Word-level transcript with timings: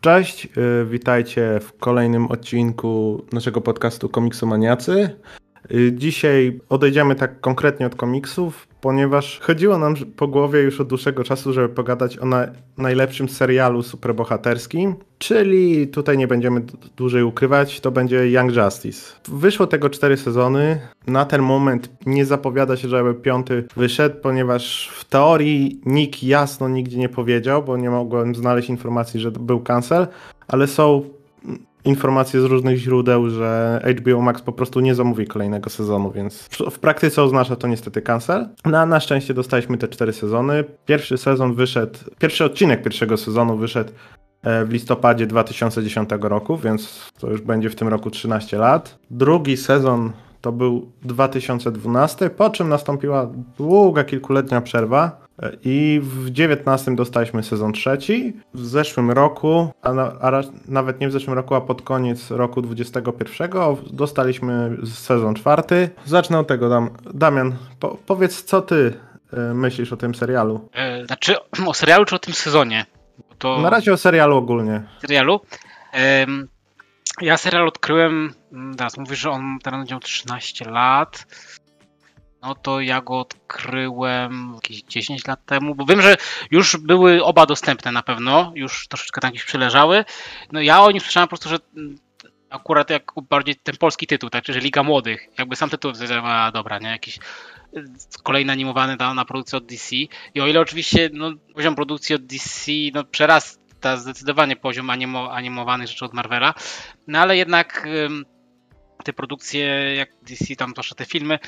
Cześć, 0.00 0.48
y, 0.82 0.86
witajcie 0.86 1.60
w 1.60 1.72
kolejnym 1.78 2.26
odcinku 2.26 3.24
naszego 3.32 3.60
podcastu 3.60 4.08
Komiksomaniacy. 4.08 5.10
Y, 5.70 5.92
dzisiaj 5.92 6.60
odejdziemy 6.68 7.14
tak 7.14 7.40
konkretnie 7.40 7.86
od 7.86 7.94
komiksów, 7.94 8.68
ponieważ 8.84 9.40
chodziło 9.40 9.78
nam 9.78 9.94
po 10.16 10.28
głowie 10.28 10.60
już 10.60 10.80
od 10.80 10.88
dłuższego 10.88 11.24
czasu, 11.24 11.52
żeby 11.52 11.68
pogadać 11.68 12.18
o 12.18 12.26
na 12.26 12.46
najlepszym 12.78 13.28
serialu 13.28 13.82
superbohaterskim, 13.82 14.94
czyli 15.18 15.88
tutaj 15.88 16.18
nie 16.18 16.26
będziemy 16.26 16.62
dłużej 16.96 17.22
ukrywać, 17.22 17.80
to 17.80 17.90
będzie 17.90 18.30
Young 18.30 18.56
Justice. 18.56 19.12
Wyszło 19.28 19.66
tego 19.66 19.90
cztery 19.90 20.16
sezony, 20.16 20.80
na 21.06 21.24
ten 21.24 21.42
moment 21.42 21.90
nie 22.06 22.24
zapowiada 22.24 22.76
się, 22.76 22.88
żeby 22.88 23.14
piąty 23.14 23.64
wyszedł, 23.76 24.16
ponieważ 24.22 24.90
w 24.94 25.04
teorii 25.04 25.80
nikt 25.86 26.22
jasno 26.22 26.68
nigdzie 26.68 26.98
nie 26.98 27.08
powiedział, 27.08 27.62
bo 27.62 27.76
nie 27.76 27.90
mogłem 27.90 28.34
znaleźć 28.34 28.68
informacji, 28.68 29.20
że 29.20 29.30
był 29.30 29.60
cancel, 29.60 30.06
ale 30.48 30.66
są 30.66 31.02
informacje 31.84 32.40
z 32.40 32.44
różnych 32.44 32.78
źródeł, 32.78 33.30
że 33.30 33.80
HBO 33.98 34.20
Max 34.20 34.42
po 34.42 34.52
prostu 34.52 34.80
nie 34.80 34.94
zamówi 34.94 35.26
kolejnego 35.26 35.70
sezonu, 35.70 36.10
więc 36.10 36.48
w, 36.70 36.78
praktyce 36.78 37.22
oznacza 37.22 37.56
to 37.56 37.68
niestety 37.68 38.02
cancel. 38.02 38.48
No, 38.64 38.86
na 38.86 39.00
szczęście 39.00 39.34
dostaliśmy 39.34 39.78
te 39.78 39.88
cztery 39.88 40.12
sezony. 40.12 40.64
Pierwszy 40.86 41.18
sezon 41.18 41.54
wyszedł, 41.54 41.98
pierwszy 42.18 42.44
odcinek 42.44 42.82
pierwszego 42.82 43.16
sezonu 43.16 43.56
wyszedł 43.56 43.92
e, 44.42 44.64
w 44.64 44.70
listopadzie 44.72 45.26
2010 45.26 46.10
roku, 46.20 46.56
więc 46.56 47.10
to 47.20 47.30
już 47.30 47.40
będzie 47.40 47.70
w 47.70 47.74
tym 47.74 47.88
roku 47.88 48.10
13 48.10 48.58
lat. 48.58 48.98
Drugi 49.10 49.56
sezon 49.56 50.12
to 50.44 50.52
był 50.52 50.92
2012, 51.02 52.30
po 52.30 52.50
czym 52.50 52.68
nastąpiła 52.68 53.30
długa, 53.58 54.04
kilkuletnia 54.04 54.60
przerwa. 54.60 55.24
I 55.62 56.00
w 56.02 56.30
19 56.30 56.94
dostaliśmy 56.94 57.42
sezon 57.42 57.72
trzeci. 57.72 58.32
W 58.54 58.66
zeszłym 58.66 59.10
roku, 59.10 59.72
a, 59.82 59.92
na, 59.92 60.02
a, 60.20 60.42
nawet 60.68 61.00
nie 61.00 61.08
w 61.08 61.12
zeszłym 61.12 61.36
roku, 61.36 61.54
a 61.54 61.60
pod 61.60 61.82
koniec 61.82 62.30
roku 62.30 62.62
21 62.62 63.50
dostaliśmy 63.92 64.76
sezon 64.94 65.34
czwarty. 65.34 65.90
Zacznę 66.04 66.38
od 66.38 66.46
tego, 66.46 66.68
Dam, 66.68 66.90
Damian, 67.14 67.54
po, 67.80 67.98
powiedz 68.06 68.44
co 68.44 68.62
ty 68.62 68.74
y, 69.32 69.54
myślisz 69.54 69.92
o 69.92 69.96
tym 69.96 70.14
serialu? 70.14 70.68
E, 70.74 71.06
znaczy 71.06 71.34
o 71.66 71.74
serialu 71.74 72.04
czy 72.04 72.14
o 72.16 72.18
tym 72.18 72.34
sezonie? 72.34 72.86
To... 73.38 73.60
Na 73.60 73.70
razie 73.70 73.92
o 73.92 73.96
serialu 73.96 74.36
ogólnie. 74.36 74.82
Serialu? 75.00 75.40
Ja 77.20 77.36
serial 77.36 77.68
odkryłem, 77.68 78.34
mm, 78.52 78.74
teraz 78.74 78.96
mówisz, 78.96 79.18
że 79.18 79.30
on 79.30 79.58
teraz 79.62 79.90
miał 79.90 80.00
13 80.00 80.70
lat. 80.70 81.26
No 82.42 82.54
to 82.54 82.80
ja 82.80 83.00
go 83.00 83.20
odkryłem 83.20 84.52
jakieś 84.54 84.82
10 84.82 85.26
lat 85.26 85.46
temu, 85.46 85.74
bo 85.74 85.84
wiem, 85.84 86.02
że 86.02 86.16
już 86.50 86.76
były 86.76 87.24
oba 87.24 87.46
dostępne 87.46 87.92
na 87.92 88.02
pewno, 88.02 88.52
już 88.54 88.88
troszeczkę 88.88 89.20
tam 89.20 89.30
gdzieś 89.30 89.44
przyleżały. 89.44 90.04
No 90.52 90.60
ja 90.60 90.82
o 90.82 90.90
nim 90.90 91.00
słyszałem 91.00 91.28
po 91.28 91.30
prostu, 91.30 91.48
że 91.48 91.58
akurat 92.50 92.90
jak 92.90 93.12
bardziej 93.28 93.56
ten 93.56 93.76
polski 93.76 94.06
tytuł, 94.06 94.30
tak, 94.30 94.44
czyli 94.44 94.60
Liga 94.60 94.82
Młodych, 94.82 95.28
jakby 95.38 95.56
sam 95.56 95.70
tytuł, 95.70 95.92
a 96.22 96.52
dobra, 96.52 96.78
nie, 96.78 96.88
jakiś 96.88 97.18
kolejny 98.22 98.52
animowany 98.52 98.96
na, 98.96 99.14
na 99.14 99.24
produkcję 99.24 99.58
od 99.58 99.66
DC 99.66 99.96
i 100.34 100.40
o 100.40 100.46
ile 100.46 100.60
oczywiście 100.60 101.10
no, 101.12 101.32
poziom 101.54 101.74
produkcji 101.74 102.14
od 102.14 102.26
DC 102.26 102.72
no, 102.94 103.04
przerasta 103.04 103.63
zdecydowanie 103.96 104.56
poziom 104.56 104.90
animo, 104.90 105.32
animowanych 105.32 105.88
rzeczy 105.88 106.04
od 106.04 106.14
Marvela, 106.14 106.54
no 107.06 107.18
ale 107.18 107.36
jednak 107.36 107.88
te 109.04 109.12
produkcje, 109.12 109.94
jak 109.94 110.08
DC 110.22 110.56
tam, 110.56 110.70
zwłaszcza 110.70 110.94
te 110.94 111.04
filmy, 111.04 111.38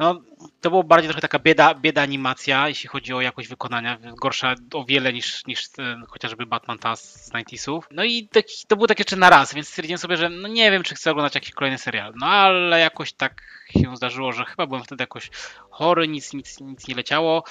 no, 0.00 0.20
to 0.60 0.70
było 0.70 0.84
bardziej 0.84 1.08
trochę 1.08 1.20
taka 1.20 1.38
bieda, 1.38 1.74
bieda 1.74 2.02
animacja, 2.02 2.68
jeśli 2.68 2.88
chodzi 2.88 3.12
o 3.12 3.20
jakość 3.20 3.48
wykonania. 3.48 3.98
Gorsza 4.20 4.54
o 4.74 4.84
wiele 4.84 5.12
niż, 5.12 5.46
niż 5.46 5.68
ten, 5.68 6.04
chociażby 6.08 6.46
Batman 6.46 6.78
ta 6.78 6.96
z 6.96 7.30
90 7.30 7.86
No 7.90 8.04
i 8.04 8.28
taki, 8.28 8.54
to 8.68 8.76
było 8.76 8.86
tak 8.86 8.98
jeszcze 8.98 9.16
na 9.16 9.30
raz, 9.30 9.54
więc 9.54 9.68
stwierdziłem 9.68 9.98
sobie, 9.98 10.16
że 10.16 10.28
no 10.28 10.48
nie 10.48 10.70
wiem, 10.70 10.82
czy 10.82 10.94
chcę 10.94 11.10
oglądać 11.10 11.34
jakiś 11.34 11.50
kolejny 11.50 11.78
serial. 11.78 12.12
No 12.16 12.26
ale 12.26 12.80
jakoś 12.80 13.12
tak 13.12 13.42
się 13.70 13.96
zdarzyło, 13.96 14.32
że 14.32 14.44
chyba 14.44 14.66
byłem 14.66 14.84
wtedy 14.84 15.02
jakoś 15.02 15.30
chory, 15.70 16.08
nic, 16.08 16.32
nic, 16.32 16.60
nic 16.60 16.88
nie 16.88 16.94
leciało. 16.94 17.44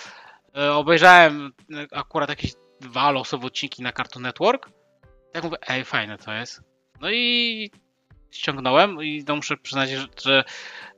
E, 0.58 0.74
obejrzałem 0.74 1.54
akurat 1.92 2.30
jakieś 2.30 2.54
dwa 2.82 3.12
losowe 3.12 3.48
odcinki 3.48 3.82
na 3.82 3.92
Cartoon 3.92 4.24
Network. 4.24 4.70
Tak 5.32 5.44
mówię, 5.44 5.58
ej, 5.68 5.86
fajne 5.86 6.18
to 6.18 6.34
jest. 6.34 6.62
No 7.02 7.12
i 7.12 7.72
ściągnąłem 8.32 9.04
i 9.04 9.24
no 9.28 9.36
muszę 9.36 9.58
przyznać, 9.58 9.90
że, 9.90 10.08
że 10.24 10.44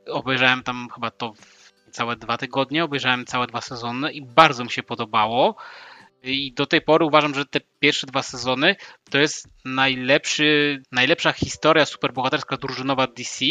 obejrzałem 0.06 0.62
tam 0.62 0.88
chyba 0.94 1.10
to 1.10 1.32
całe 1.90 2.16
dwa 2.16 2.38
tygodnie, 2.38 2.84
obejrzałem 2.84 3.26
całe 3.26 3.46
dwa 3.46 3.60
sezony 3.60 4.12
i 4.12 4.22
bardzo 4.22 4.64
mi 4.64 4.70
się 4.70 4.82
podobało. 4.82 5.56
I 6.22 6.52
do 6.52 6.66
tej 6.66 6.80
pory 6.80 7.04
uważam, 7.04 7.34
że 7.34 7.46
te 7.46 7.60
pierwsze 7.80 8.06
dwa 8.06 8.22
sezony 8.22 8.76
to 9.10 9.18
jest 9.18 9.48
najlepszy, 9.64 10.82
najlepsza 10.92 11.32
historia 11.32 11.86
superbohaterska 11.86 12.56
drużynowa 12.56 13.06
DC, 13.06 13.44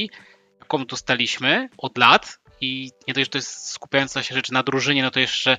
jaką 0.59 0.85
dostaliśmy 0.85 1.69
od 1.77 1.97
lat. 1.97 2.37
I 2.61 2.91
nie 3.07 3.13
dość, 3.13 3.25
że 3.25 3.29
to 3.29 3.37
jest 3.37 3.69
skupiająca 3.69 4.23
się 4.23 4.35
rzeczy 4.35 4.53
na 4.53 4.63
drużynie, 4.63 5.03
no 5.03 5.11
to 5.11 5.19
jeszcze 5.19 5.57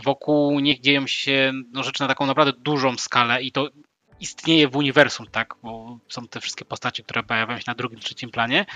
wokół 0.00 0.60
nich 0.60 0.80
dzieją 0.80 1.06
się 1.06 1.52
no, 1.72 1.82
rzeczy 1.82 2.02
na 2.02 2.08
taką 2.08 2.26
naprawdę 2.26 2.52
dużą 2.60 2.96
skalę 2.96 3.42
i 3.42 3.52
to 3.52 3.68
istnieje 4.20 4.68
w 4.68 4.76
uniwersum, 4.76 5.26
tak? 5.26 5.54
Bo 5.62 5.98
są 6.08 6.28
te 6.28 6.40
wszystkie 6.40 6.64
postacie, 6.64 7.02
które 7.02 7.22
pojawiają 7.22 7.58
się 7.58 7.64
na 7.66 7.74
drugim, 7.74 8.00
trzecim 8.00 8.30
planie. 8.30 8.66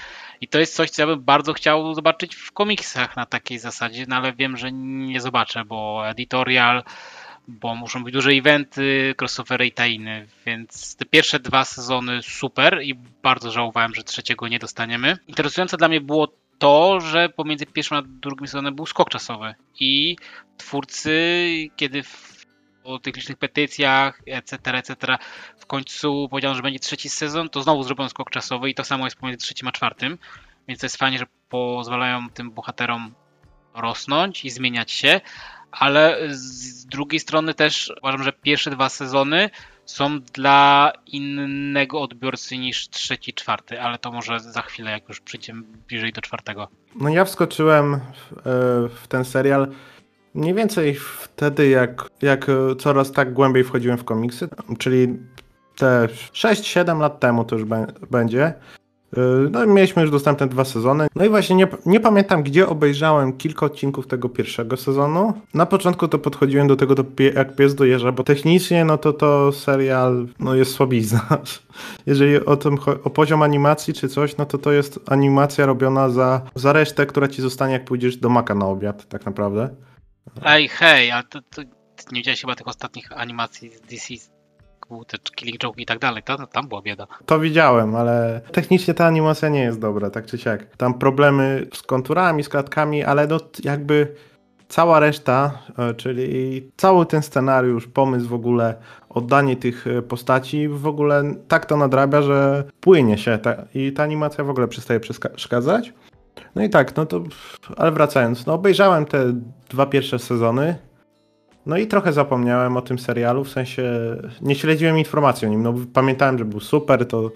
I 0.40 0.48
to 0.48 0.58
jest 0.58 0.74
coś, 0.74 0.90
co 0.90 1.02
ja 1.02 1.06
bym 1.06 1.20
bardzo 1.20 1.52
chciał 1.52 1.94
zobaczyć 1.94 2.34
w 2.34 2.52
komiksach 2.52 3.16
na 3.16 3.26
takiej 3.26 3.58
zasadzie, 3.58 4.04
no 4.08 4.16
ale 4.16 4.32
wiem, 4.32 4.56
że 4.56 4.72
nie 4.72 5.20
zobaczę, 5.20 5.64
bo 5.64 6.08
editorial, 6.08 6.82
bo 7.48 7.74
muszą 7.74 8.04
być 8.04 8.14
duże 8.14 8.30
eventy, 8.30 9.14
crossovery 9.18 9.66
i 9.66 9.72
tainy, 9.72 10.26
więc 10.46 10.96
te 10.96 11.04
pierwsze 11.04 11.40
dwa 11.40 11.64
sezony 11.64 12.22
super 12.22 12.82
i 12.82 12.94
bardzo 13.22 13.50
żałowałem, 13.50 13.94
że 13.94 14.02
trzeciego 14.02 14.48
nie 14.48 14.58
dostaniemy. 14.58 15.18
Interesujące 15.28 15.76
dla 15.76 15.88
mnie 15.88 16.00
było 16.00 16.28
to, 16.58 17.00
że 17.00 17.28
pomiędzy 17.28 17.66
pierwszym 17.66 17.96
a 17.96 18.02
drugim 18.02 18.46
sezonem 18.46 18.74
był 18.74 18.86
skok 18.86 19.10
czasowy 19.10 19.54
i 19.80 20.16
twórcy, 20.56 21.40
kiedy 21.76 22.02
o 22.84 22.98
tych 22.98 23.16
licznych 23.16 23.38
petycjach, 23.38 24.22
etc., 24.26 24.58
etc. 24.72 25.18
W 25.58 25.66
końcu 25.66 26.28
powiedziano, 26.30 26.54
że 26.54 26.62
będzie 26.62 26.78
trzeci 26.78 27.08
sezon, 27.08 27.48
to 27.48 27.62
znowu 27.62 27.82
zrobią 27.82 28.08
skok 28.08 28.30
czasowy 28.30 28.70
i 28.70 28.74
to 28.74 28.84
samo 28.84 29.04
jest 29.04 29.16
pomiędzy 29.16 29.46
trzecim 29.46 29.68
a 29.68 29.72
czwartym. 29.72 30.18
Więc 30.68 30.80
to 30.80 30.86
jest 30.86 30.96
fajnie, 30.96 31.18
że 31.18 31.26
pozwalają 31.48 32.30
tym 32.30 32.50
bohaterom 32.50 33.14
rosnąć 33.74 34.44
i 34.44 34.50
zmieniać 34.50 34.92
się, 34.92 35.20
ale 35.70 36.18
z 36.30 36.86
drugiej 36.86 37.20
strony 37.20 37.54
też 37.54 37.92
uważam, 38.02 38.22
że 38.22 38.32
pierwsze 38.32 38.70
dwa 38.70 38.88
sezony 38.88 39.50
są 39.90 40.20
dla 40.20 40.92
innego 41.06 42.00
odbiorcy 42.00 42.58
niż 42.58 42.88
trzeci, 42.88 43.34
czwarty, 43.34 43.80
ale 43.80 43.98
to 43.98 44.12
może 44.12 44.40
za 44.40 44.62
chwilę, 44.62 44.90
jak 44.90 45.08
już 45.08 45.20
przyjdziemy 45.20 45.62
bliżej 45.88 46.12
do 46.12 46.20
czwartego. 46.20 46.68
No 47.00 47.08
ja 47.08 47.24
wskoczyłem 47.24 48.00
w, 48.00 48.32
e, 48.32 48.42
w 48.88 49.08
ten 49.08 49.24
serial 49.24 49.68
Mniej 50.34 50.54
więcej 50.54 50.94
wtedy, 50.94 51.68
jak, 51.68 52.10
jak 52.22 52.46
coraz 52.78 53.12
tak 53.12 53.32
głębiej 53.32 53.64
wchodziłem 53.64 53.98
w 53.98 54.04
komiksy, 54.04 54.48
czyli 54.78 55.18
te 55.76 56.08
6-7 56.32 57.00
lat 57.00 57.20
temu 57.20 57.44
to 57.44 57.56
już 57.56 57.64
będzie. 58.10 58.54
Y, 59.16 59.50
no 59.50 59.66
mieliśmy 59.66 60.02
już 60.02 60.10
dostępne 60.10 60.46
dwa 60.46 60.64
sezony. 60.64 61.06
No 61.14 61.24
i 61.24 61.28
właśnie 61.28 61.56
nie, 61.56 61.68
nie 61.86 62.00
pamiętam, 62.00 62.42
gdzie 62.42 62.68
obejrzałem 62.68 63.32
kilka 63.32 63.66
odcinków 63.66 64.06
tego 64.06 64.28
pierwszego 64.28 64.76
sezonu. 64.76 65.32
Na 65.54 65.66
początku 65.66 66.08
to 66.08 66.18
podchodziłem 66.18 66.68
do 66.68 66.76
tego 66.76 66.94
to 66.94 67.04
pie, 67.04 67.28
jak 67.28 67.56
pies 67.56 67.74
dojeżdża, 67.74 68.12
bo 68.12 68.24
technicznie 68.24 68.84
no 68.84 68.98
to 68.98 69.12
to 69.12 69.52
serial 69.52 70.26
no 70.38 70.54
jest 70.54 70.72
słabizna. 70.72 71.26
Jeżeli 72.06 72.44
o 72.44 72.56
tym 72.56 72.78
o 73.04 73.10
poziom 73.10 73.42
animacji 73.42 73.94
czy 73.94 74.08
coś, 74.08 74.36
no 74.36 74.46
to 74.46 74.58
to 74.58 74.72
jest 74.72 75.00
animacja 75.06 75.66
robiona 75.66 76.08
za, 76.08 76.40
za 76.54 76.72
resztę, 76.72 77.06
która 77.06 77.28
ci 77.28 77.42
zostanie 77.42 77.72
jak 77.72 77.84
pójdziesz 77.84 78.16
do 78.16 78.28
Maka 78.28 78.54
na 78.54 78.66
obiad, 78.66 79.08
tak 79.08 79.26
naprawdę. 79.26 79.68
Ej, 80.44 80.68
hej, 80.68 81.10
a 81.10 81.22
to, 81.22 81.40
to 81.42 81.62
nie 82.12 82.20
widziałeś 82.20 82.40
chyba 82.40 82.54
tych 82.54 82.68
ostatnich 82.68 83.12
animacji 83.12 83.70
z 83.70 83.80
DC, 83.80 84.14
te 85.06 85.18
Killing 85.34 85.62
Joke 85.62 85.82
i 85.82 85.86
tak 85.86 85.98
dalej, 85.98 86.22
to, 86.22 86.46
tam 86.46 86.68
była 86.68 86.82
bieda. 86.82 87.06
To 87.26 87.40
widziałem, 87.40 87.94
ale 87.94 88.40
technicznie 88.52 88.94
ta 88.94 89.06
animacja 89.06 89.48
nie 89.48 89.62
jest 89.62 89.80
dobra, 89.80 90.10
tak 90.10 90.26
czy 90.26 90.38
siak. 90.38 90.76
Tam 90.76 90.94
problemy 90.94 91.66
z 91.74 91.82
konturami, 91.82 92.44
z 92.44 92.48
klatkami, 92.48 93.04
ale 93.04 93.26
no 93.26 93.38
jakby 93.64 94.14
cała 94.68 95.00
reszta, 95.00 95.52
e, 95.78 95.94
czyli 95.94 96.70
cały 96.76 97.06
ten 97.06 97.22
scenariusz, 97.22 97.86
pomysł 97.86 98.28
w 98.28 98.34
ogóle, 98.34 98.74
oddanie 99.08 99.56
tych 99.56 99.86
e, 99.86 100.02
postaci 100.02 100.68
w 100.68 100.86
ogóle 100.86 101.34
tak 101.48 101.66
to 101.66 101.76
nadrabia, 101.76 102.22
że 102.22 102.64
płynie 102.80 103.18
się 103.18 103.38
ta, 103.38 103.54
i 103.74 103.92
ta 103.92 104.02
animacja 104.02 104.44
w 104.44 104.50
ogóle 104.50 104.68
przestaje 104.68 105.00
przeszkadzać. 105.00 105.92
No 106.54 106.62
i 106.64 106.70
tak, 106.70 106.96
no 106.96 107.06
to, 107.06 107.22
ale 107.76 107.92
wracając, 107.92 108.46
no 108.46 108.54
obejrzałem 108.54 109.04
te 109.04 109.32
dwa 109.68 109.86
pierwsze 109.86 110.18
sezony, 110.18 110.87
no 111.66 111.76
i 111.76 111.86
trochę 111.86 112.12
zapomniałem 112.12 112.76
o 112.76 112.82
tym 112.82 112.98
serialu, 112.98 113.44
w 113.44 113.50
sensie 113.50 113.82
nie 114.42 114.54
śledziłem 114.54 114.98
informacji 114.98 115.46
o 115.46 115.50
nim, 115.50 115.62
no 115.62 115.74
pamiętałem, 115.92 116.38
że 116.38 116.44
był 116.44 116.60
super, 116.60 117.06
to 117.06 117.30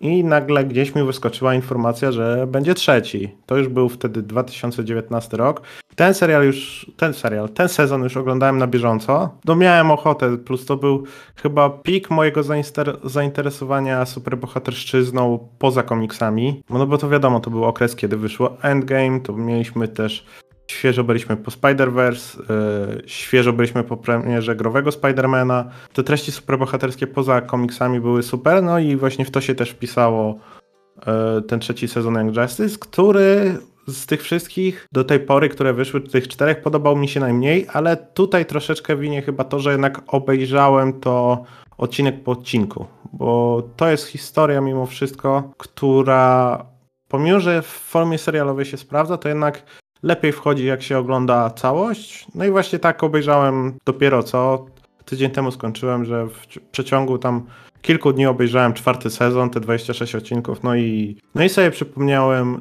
i 0.00 0.24
nagle 0.24 0.64
gdzieś 0.64 0.94
mi 0.94 1.02
wyskoczyła 1.02 1.54
informacja, 1.54 2.12
że 2.12 2.46
będzie 2.46 2.74
trzeci. 2.74 3.36
To 3.46 3.56
już 3.56 3.68
był 3.68 3.88
wtedy 3.88 4.22
2019 4.22 5.36
rok. 5.36 5.62
Ten 5.94 6.14
serial 6.14 6.44
już, 6.44 6.90
ten 6.96 7.14
serial, 7.14 7.48
ten 7.48 7.68
sezon 7.68 8.02
już 8.02 8.16
oglądałem 8.16 8.58
na 8.58 8.66
bieżąco. 8.66 9.38
No 9.44 9.56
miałem 9.56 9.90
ochotę, 9.90 10.38
plus 10.38 10.66
to 10.66 10.76
był 10.76 11.04
chyba 11.36 11.70
pik 11.70 12.10
mojego 12.10 12.40
zainteresowania 13.04 14.06
superbohaterszczyzną 14.06 15.48
poza 15.58 15.82
komiksami. 15.82 16.62
No 16.70 16.86
bo 16.86 16.98
to 16.98 17.08
wiadomo, 17.08 17.40
to 17.40 17.50
był 17.50 17.64
okres, 17.64 17.96
kiedy 17.96 18.16
wyszło 18.16 18.56
Endgame, 18.62 19.20
to 19.20 19.32
mieliśmy 19.32 19.88
też 19.88 20.26
Świeżo 20.70 21.04
byliśmy 21.04 21.36
po 21.36 21.50
Spider-Verse, 21.50 22.38
yy, 22.96 23.02
świeżo 23.06 23.52
byliśmy 23.52 23.84
po 23.84 23.96
premierze 23.96 24.56
growego 24.56 24.92
Spidermana. 24.92 25.70
Te 25.92 26.02
treści 26.02 26.32
superbohaterskie 26.32 27.06
poza 27.06 27.40
komiksami 27.40 28.00
były 28.00 28.22
super, 28.22 28.62
no 28.62 28.78
i 28.78 28.96
właśnie 28.96 29.24
w 29.24 29.30
to 29.30 29.40
się 29.40 29.54
też 29.54 29.70
wpisało 29.70 30.38
yy, 30.96 31.42
ten 31.42 31.60
trzeci 31.60 31.88
sezon 31.88 32.14
Young 32.14 32.36
Justice, 32.36 32.78
który 32.78 33.58
z 33.86 34.06
tych 34.06 34.22
wszystkich 34.22 34.86
do 34.92 35.04
tej 35.04 35.20
pory, 35.20 35.48
które 35.48 35.72
wyszły, 35.72 36.00
tych 36.00 36.28
czterech, 36.28 36.62
podobał 36.62 36.96
mi 36.96 37.08
się 37.08 37.20
najmniej, 37.20 37.66
ale 37.72 37.96
tutaj 37.96 38.46
troszeczkę 38.46 38.96
winie 38.96 39.22
chyba 39.22 39.44
to, 39.44 39.58
że 39.58 39.70
jednak 39.70 40.02
obejrzałem 40.06 41.00
to 41.00 41.44
odcinek 41.78 42.22
po 42.22 42.32
odcinku, 42.32 42.86
bo 43.12 43.62
to 43.76 43.88
jest 43.88 44.06
historia 44.06 44.60
mimo 44.60 44.86
wszystko, 44.86 45.52
która 45.58 46.64
pomimo, 47.08 47.40
że 47.40 47.62
w 47.62 47.66
formie 47.66 48.18
serialowej 48.18 48.64
się 48.64 48.76
sprawdza, 48.76 49.18
to 49.18 49.28
jednak 49.28 49.62
lepiej 50.02 50.32
wchodzi, 50.32 50.66
jak 50.66 50.82
się 50.82 50.98
ogląda 50.98 51.50
całość. 51.50 52.26
No 52.34 52.44
i 52.44 52.50
właśnie 52.50 52.78
tak 52.78 53.04
obejrzałem 53.04 53.74
dopiero 53.84 54.22
co. 54.22 54.66
Tydzień 55.04 55.30
temu 55.30 55.50
skończyłem, 55.50 56.04
że 56.04 56.26
w 56.26 56.46
przeciągu 56.70 57.18
tam 57.18 57.46
kilku 57.86 58.12
dni 58.12 58.26
obejrzałem 58.26 58.74
czwarty 58.74 59.10
sezon, 59.10 59.50
te 59.50 59.60
26 59.60 60.14
odcinków, 60.14 60.62
no 60.62 60.76
i, 60.76 61.16
no 61.34 61.44
i 61.44 61.48
sobie 61.48 61.70
przypomniałem, 61.70 62.52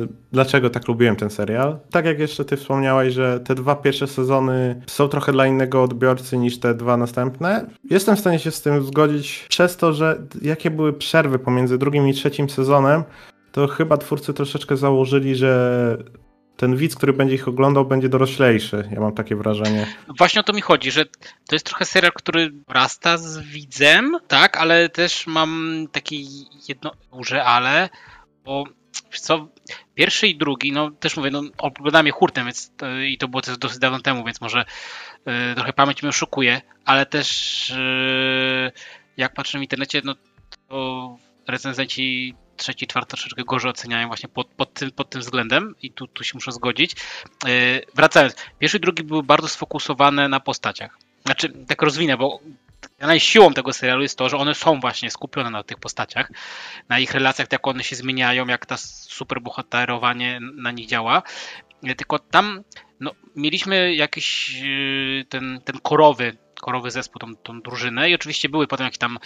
yy, 0.00 0.08
dlaczego 0.32 0.70
tak 0.70 0.88
lubiłem 0.88 1.16
ten 1.16 1.30
serial. 1.30 1.78
Tak 1.90 2.04
jak 2.04 2.18
jeszcze 2.18 2.44
ty 2.44 2.56
wspomniałeś, 2.56 3.14
że 3.14 3.40
te 3.40 3.54
dwa 3.54 3.76
pierwsze 3.76 4.06
sezony 4.06 4.82
są 4.86 5.08
trochę 5.08 5.32
dla 5.32 5.46
innego 5.46 5.82
odbiorcy 5.82 6.38
niż 6.38 6.60
te 6.60 6.74
dwa 6.74 6.96
następne. 6.96 7.66
Jestem 7.90 8.16
w 8.16 8.20
stanie 8.20 8.38
się 8.38 8.50
z 8.50 8.62
tym 8.62 8.82
zgodzić 8.82 9.46
przez 9.48 9.76
to, 9.76 9.92
że 9.92 10.22
jakie 10.42 10.70
były 10.70 10.92
przerwy 10.92 11.38
pomiędzy 11.38 11.78
drugim 11.78 12.08
i 12.08 12.14
trzecim 12.14 12.50
sezonem, 12.50 13.02
to 13.52 13.66
chyba 13.66 13.96
twórcy 13.96 14.34
troszeczkę 14.34 14.76
założyli, 14.76 15.36
że 15.36 15.96
ten 16.56 16.76
widz, 16.76 16.96
który 16.96 17.12
będzie 17.12 17.34
ich 17.34 17.48
oglądał, 17.48 17.84
będzie 17.84 18.08
doroślejszy. 18.08 18.88
Ja 18.92 19.00
mam 19.00 19.14
takie 19.14 19.36
wrażenie. 19.36 19.86
No 20.08 20.14
właśnie 20.18 20.40
o 20.40 20.44
to 20.44 20.52
mi 20.52 20.60
chodzi, 20.60 20.90
że 20.90 21.04
to 21.48 21.54
jest 21.54 21.66
trochę 21.66 21.84
serial, 21.84 22.12
który 22.12 22.52
rasta 22.68 23.18
z 23.18 23.38
widzem, 23.38 24.16
tak, 24.28 24.56
ale 24.56 24.88
też 24.88 25.26
mam 25.26 25.84
taki 25.92 26.26
jedno 26.68 26.92
duże 27.12 27.44
ale, 27.44 27.88
bo 28.44 28.64
co, 29.10 29.48
pierwszy 29.94 30.28
i 30.28 30.36
drugi, 30.36 30.72
no 30.72 30.90
też 30.90 31.16
mówię, 31.16 31.30
no 31.30 31.42
oglądałem 31.58 32.06
je 32.06 32.12
hurtem, 32.12 32.44
więc 32.44 32.72
to, 32.76 32.98
i 32.98 33.18
to 33.18 33.28
było 33.28 33.42
też 33.42 33.58
dosyć 33.58 33.78
dawno 33.78 34.00
temu, 34.00 34.24
więc 34.24 34.40
może 34.40 34.64
y, 35.50 35.54
trochę 35.54 35.72
pamięć 35.72 36.02
mnie 36.02 36.10
oszukuje, 36.10 36.60
ale 36.84 37.06
też 37.06 37.70
y, 37.70 38.72
jak 39.16 39.34
patrzę 39.34 39.58
w 39.58 39.62
internecie, 39.62 40.02
no 40.04 40.14
to 40.68 41.16
recenzenci 41.48 42.34
trzeci, 42.56 42.86
czwarty 42.86 43.10
troszeczkę 43.10 43.44
gorzej 43.44 43.70
oceniają 43.70 44.06
właśnie 44.06 44.28
pod, 44.28 44.46
pod, 44.46 44.74
tym, 44.74 44.90
pod 44.90 45.10
tym 45.10 45.20
względem 45.20 45.74
i 45.82 45.90
tu, 45.90 46.06
tu 46.06 46.24
się 46.24 46.32
muszę 46.34 46.52
zgodzić. 46.52 46.96
Yy, 47.44 47.84
wracając, 47.94 48.34
pierwszy 48.58 48.76
i 48.76 48.80
drugi 48.80 49.02
były 49.02 49.22
bardzo 49.22 49.48
sfokusowane 49.48 50.28
na 50.28 50.40
postaciach. 50.40 50.98
Znaczy, 51.24 51.48
tak 51.66 51.82
rozwinę, 51.82 52.16
bo 52.16 52.40
siłą 53.18 53.54
tego 53.54 53.72
serialu 53.72 54.02
jest 54.02 54.18
to, 54.18 54.28
że 54.28 54.36
one 54.36 54.54
są 54.54 54.80
właśnie 54.80 55.10
skupione 55.10 55.50
na 55.50 55.62
tych 55.62 55.78
postaciach, 55.78 56.30
na 56.88 56.98
ich 56.98 57.14
relacjach, 57.14 57.52
jak 57.52 57.66
one 57.66 57.84
się 57.84 57.96
zmieniają, 57.96 58.46
jak 58.46 58.66
ta 58.66 58.76
superbohaterowanie 58.76 60.40
na 60.40 60.70
nich 60.70 60.86
działa. 60.86 61.22
Tylko 61.96 62.18
tam 62.18 62.62
no, 63.00 63.10
mieliśmy 63.36 63.94
jakiś 63.94 64.50
yy, 64.60 65.24
ten, 65.28 65.60
ten 65.64 65.78
korowy 65.78 66.36
korowy 66.62 66.90
zespół, 66.90 67.18
tą, 67.18 67.36
tą 67.36 67.60
drużynę 67.60 68.10
i 68.10 68.14
oczywiście 68.14 68.48
były 68.48 68.66
potem 68.66 68.84
jakieś 68.84 68.98
tam 68.98 69.18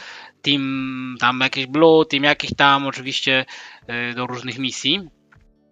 team, 0.42 1.16
tam 1.20 1.40
jakieś 1.40 1.66
blue, 1.66 2.06
team 2.06 2.24
jakieś 2.24 2.50
tam 2.56 2.86
oczywiście 2.86 3.44
y, 4.10 4.14
do 4.14 4.26
różnych 4.26 4.58
misji, 4.58 5.00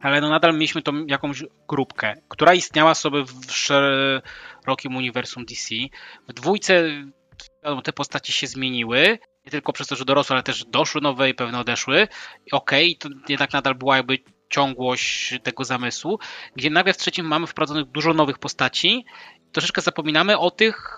ale 0.00 0.20
no 0.20 0.28
nadal 0.28 0.52
mieliśmy 0.52 0.82
tą 0.82 1.06
jakąś 1.06 1.44
grupkę, 1.68 2.14
która 2.28 2.54
istniała 2.54 2.94
sobie 2.94 3.24
w 3.24 3.52
szerokim 3.52 4.96
uniwersum 4.96 5.44
DC. 5.44 5.74
W 6.28 6.32
dwójce 6.32 6.84
wiadomo, 7.62 7.82
te 7.82 7.92
postaci 7.92 8.32
się 8.32 8.46
zmieniły, 8.46 9.18
nie 9.44 9.50
tylko 9.50 9.72
przez 9.72 9.86
to, 9.86 9.96
że 9.96 10.04
dorosły, 10.04 10.34
ale 10.34 10.42
też 10.42 10.64
doszły 10.64 11.00
nowe 11.00 11.30
i 11.30 11.34
pewne 11.34 11.60
odeszły. 11.60 12.08
Okej, 12.52 12.96
okay, 13.00 13.10
to 13.12 13.18
jednak 13.28 13.52
nadal 13.52 13.74
była 13.74 13.96
jakby 13.96 14.18
ciągłość 14.50 15.34
tego 15.42 15.64
zamysłu, 15.64 16.18
gdzie 16.56 16.70
nagle 16.70 16.92
w 16.92 16.96
trzecim 16.96 17.26
mamy 17.26 17.46
wprowadzonych 17.46 17.86
dużo 17.86 18.14
nowych 18.14 18.38
postaci. 18.38 19.04
Troszeczkę 19.52 19.80
zapominamy 19.80 20.38
o 20.38 20.50
tych, 20.50 20.96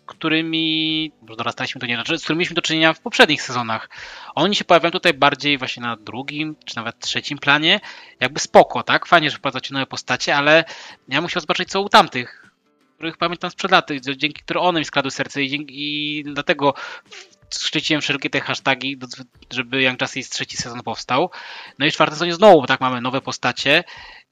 którymi 0.00 1.12
dorastaliśmy 1.22 1.78
do 1.78 1.86
nie, 1.86 1.96
z 1.96 2.22
którymi 2.22 2.38
mieliśmy 2.38 2.54
do 2.54 2.62
czynienia 2.62 2.92
w 2.92 3.00
poprzednich 3.00 3.42
sezonach. 3.42 3.90
Oni 4.34 4.56
się 4.56 4.64
pojawiają 4.64 4.90
tutaj 4.90 5.14
bardziej 5.14 5.58
właśnie 5.58 5.82
na 5.82 5.96
drugim, 5.96 6.56
czy 6.64 6.76
nawet 6.76 6.98
trzecim 6.98 7.38
planie. 7.38 7.80
Jakby 8.20 8.40
spoko, 8.40 8.82
tak? 8.82 9.06
Fajnie, 9.06 9.30
że 9.30 9.36
wprowadzacie 9.36 9.74
nowe 9.74 9.86
postacie, 9.86 10.36
ale 10.36 10.64
ja 11.08 11.20
musiał 11.20 11.40
zobaczyć 11.40 11.68
co 11.68 11.80
u 11.80 11.88
tamtych, 11.88 12.50
których 12.96 13.16
pamiętam 13.16 13.50
sprzed 13.50 13.70
lat, 13.70 13.90
dzięki 14.16 14.42
którym 14.42 14.62
one 14.62 14.78
mi 14.78 14.84
skradły 14.84 15.10
serce 15.10 15.42
i, 15.42 15.50
dzięki, 15.50 15.74
i 15.76 16.24
dlatego 16.24 16.74
szczyciłem 17.58 18.00
wszelkie 18.02 18.30
te 18.30 18.40
hashtagi, 18.40 18.98
żeby 19.50 19.82
Young 19.82 20.00
Justice 20.00 20.30
trzeci 20.30 20.56
sezon 20.56 20.82
powstał. 20.82 21.30
No 21.78 21.86
i 21.86 21.90
w 21.90 21.94
czwartym 21.94 22.14
sezonie 22.14 22.34
znowu 22.34 22.66
tak 22.66 22.80
mamy 22.80 23.00
nowe 23.00 23.20
postacie. 23.20 23.84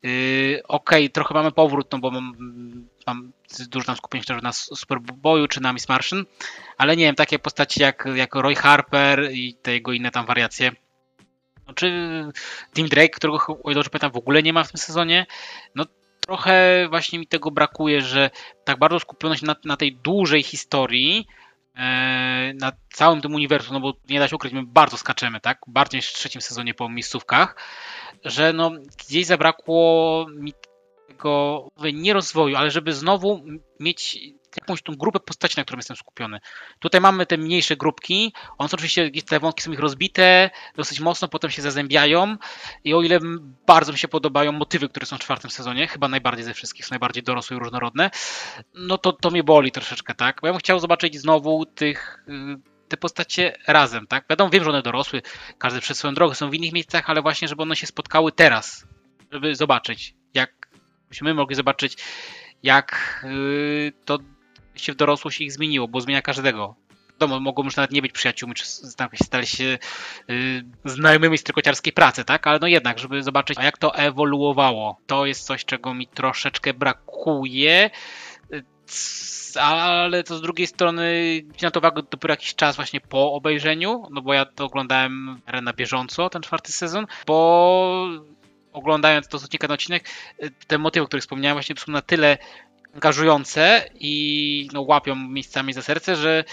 Yy, 0.03 0.63
Okej, 0.69 1.05
okay, 1.05 1.09
trochę 1.09 1.35
mamy 1.35 1.53
powrót, 1.53 1.93
no 1.93 1.99
bo 1.99 2.11
mam, 2.11 2.33
mam 3.15 3.33
dużo 3.69 3.87
tam 3.87 3.97
skupienia 3.97 4.23
chociażby 4.23 4.43
na 4.43 4.53
Superboyu 4.53 5.49
czy 5.49 5.61
na 5.61 5.73
Miss 5.73 5.89
Martian, 5.89 6.25
ale 6.79 6.97
nie 6.97 7.05
wiem, 7.05 7.15
takie 7.15 7.39
postacie 7.39 7.85
jak, 7.85 8.05
jak 8.15 8.35
Roy 8.35 8.55
Harper 8.55 9.33
i 9.33 9.55
te 9.55 9.73
jego 9.73 9.93
inne 9.93 10.11
tam 10.11 10.27
wariacje. 10.27 10.73
No, 11.67 11.75
czy 11.75 11.93
Tim 12.75 12.89
Drake, 12.89 13.09
którego 13.09 13.39
o 13.65 13.71
ile 13.71 13.75
dobrze 13.75 13.91
pamiętam 13.91 14.13
w 14.13 14.17
ogóle 14.17 14.43
nie 14.43 14.53
ma 14.53 14.65
w 14.65 14.73
tym 14.73 14.79
sezonie. 14.79 15.27
No 15.75 15.85
trochę 16.21 16.87
właśnie 16.89 17.19
mi 17.19 17.27
tego 17.27 17.51
brakuje, 17.51 18.01
że 18.01 18.31
tak 18.65 18.79
bardzo 18.79 19.01
skupiono 19.01 19.37
się 19.37 19.47
na, 19.47 19.57
na 19.65 19.77
tej 19.77 19.97
dużej 19.97 20.43
historii, 20.43 21.27
E, 21.77 22.53
na 22.55 22.73
całym 22.93 23.21
tym 23.21 23.35
uniwersum, 23.35 23.75
no 23.75 23.81
bo 23.81 23.93
nie 24.09 24.19
da 24.19 24.29
się 24.29 24.37
ukryć, 24.37 24.53
my 24.53 24.63
bardzo 24.67 24.97
skaczemy, 24.97 25.41
tak? 25.41 25.59
Bardziej 25.67 25.99
niż 25.99 26.09
w 26.11 26.15
trzecim 26.15 26.41
sezonie 26.41 26.75
po 26.75 26.89
miejscówkach, 26.89 27.57
że 28.25 28.53
no 28.53 28.71
gdzieś 28.99 29.27
zabrakło 29.27 30.27
mi 30.31 30.53
tego 31.21 31.71
nie 31.93 32.13
rozwoju, 32.13 32.57
ale 32.57 32.71
żeby 32.71 32.93
znowu 32.93 33.45
mieć 33.81 34.19
jakąś 34.61 34.83
tą 34.83 34.95
grupę 34.95 35.21
postaci, 35.21 35.55
na 35.57 35.65
którą 35.65 35.79
jestem 35.79 35.97
skupiony. 35.97 36.39
Tutaj 36.79 37.01
mamy 37.01 37.27
te 37.27 37.37
mniejsze 37.37 37.77
grupki, 37.77 38.33
one 38.59 38.69
są 38.69 38.75
oczywiście, 38.75 39.11
te 39.29 39.41
wątki 39.41 39.63
są 39.63 39.73
ich 39.73 39.79
rozbite 39.79 40.51
dosyć 40.77 41.01
mocno, 41.01 41.29
potem 41.29 41.51
się 41.51 41.63
zazębiają 41.63 42.37
i 42.85 42.95
o 42.95 43.03
ile 43.03 43.19
bardzo 43.67 43.93
mi 43.93 43.99
się 43.99 44.09
podobają 44.09 44.53
motywy, 44.53 44.89
które 44.89 45.07
są 45.07 45.17
w 45.17 45.21
czwartym 45.21 45.51
sezonie, 45.51 45.89
chyba 45.89 46.09
najbardziej 46.09 46.45
ze 46.45 46.55
wszystkich, 46.55 46.87
są 46.87 46.91
najbardziej 46.91 47.23
dorosłe 47.23 47.57
i 47.57 47.61
różnorodne, 47.61 48.11
no 48.75 48.99
to 48.99 49.13
to 49.13 49.31
mnie 49.31 49.45
boli 49.45 49.73
troszeczkę, 49.73 50.15
tak? 50.15 50.39
Bo 50.41 50.47
ja 50.47 50.53
bym 50.53 50.61
chciał 50.61 50.79
zobaczyć 50.79 51.21
znowu 51.21 51.67
tych 51.67 52.25
y, 52.29 52.89
te 52.89 52.97
postacie 52.97 53.57
razem, 53.67 54.07
tak? 54.07 54.25
Wiadomo, 54.31 54.51
wiem, 54.51 54.65
że 54.65 54.71
one 54.71 54.83
dorosły, 54.83 55.23
każdy 55.59 55.81
przez 55.81 55.99
swoją 55.99 56.15
drogę, 56.15 56.35
są 56.35 56.51
w 56.51 56.55
innych 56.55 56.73
miejscach, 56.73 57.11
ale 57.11 57.23
właśnie, 57.23 57.49
żeby 57.49 57.63
one 57.63 57.77
się 57.77 57.87
spotkały 57.87 58.33
teraz, 58.33 58.87
żeby 59.33 59.55
zobaczyć, 59.55 60.15
byśmy 61.11 61.35
mogli 61.35 61.57
zobaczyć, 61.57 61.97
jak 62.63 63.21
y, 63.25 63.93
to 64.05 64.19
się 64.75 64.93
w 64.93 64.97
dorosłość 64.97 65.41
ich 65.41 65.53
zmieniło, 65.53 65.89
bo 65.89 66.01
zmienia 66.01 66.23
każdego. 66.23 66.75
Wiadomo, 67.13 67.41
mogą 67.41 67.65
już 67.65 67.77
nawet 67.77 67.91
nie 67.91 68.03
być 68.03 68.13
przyjaciółmi, 68.13 68.55
czy 68.55 68.67
stali 69.25 69.47
się 69.47 69.79
yy, 70.29 70.65
znajomymi 70.85 71.39
z 71.39 71.43
trykociarskiej 71.43 71.93
pracy, 71.93 72.25
tak? 72.25 72.47
Ale 72.47 72.59
no 72.59 72.67
jednak, 72.67 72.99
żeby 72.99 73.23
zobaczyć, 73.23 73.59
jak 73.63 73.79
to 73.79 73.95
ewoluowało. 73.95 75.01
To 75.07 75.27
jest 75.27 75.45
coś, 75.45 75.65
czego 75.65 75.95
mi 75.95 76.07
troszeczkę 76.07 76.75
brakuje 76.75 77.91
ale 79.61 80.25
to 80.25 80.37
z 80.37 80.43
drugiej 80.43 80.67
strony 80.67 81.41
na 81.63 81.71
to 81.71 81.81
uwagę 81.81 82.03
dopiero 82.11 82.33
jakiś 82.33 82.55
czas 82.55 82.77
właśnie 82.77 83.01
po 83.01 83.33
obejrzeniu, 83.33 84.07
no 84.11 84.23
bo 84.23 84.35
ja 84.35 84.45
to 84.45 84.65
oglądałem 84.65 85.41
na 85.63 85.73
bieżąco, 85.73 86.31
ten 86.31 86.43
czwarty 86.43 86.73
sezon, 86.73 87.07
bo 87.27 88.09
oglądając 88.73 89.29
to 89.29 89.37
odcinka 89.37 89.69
na 89.69 89.75
odcinek, 89.75 90.09
te 90.67 90.79
motywy, 90.79 91.05
o 91.05 91.07
których 91.07 91.23
wspomniałem 91.23 91.55
właśnie 91.57 91.77
są 91.77 91.93
na 91.93 92.03
tyle 92.03 92.39
angażujące 92.95 93.91
i 93.95 94.69
no, 94.73 94.83
łapią 94.83 95.15
miejscami 95.15 95.73
za 95.73 95.83
serce, 95.83 96.17
że 96.17 96.45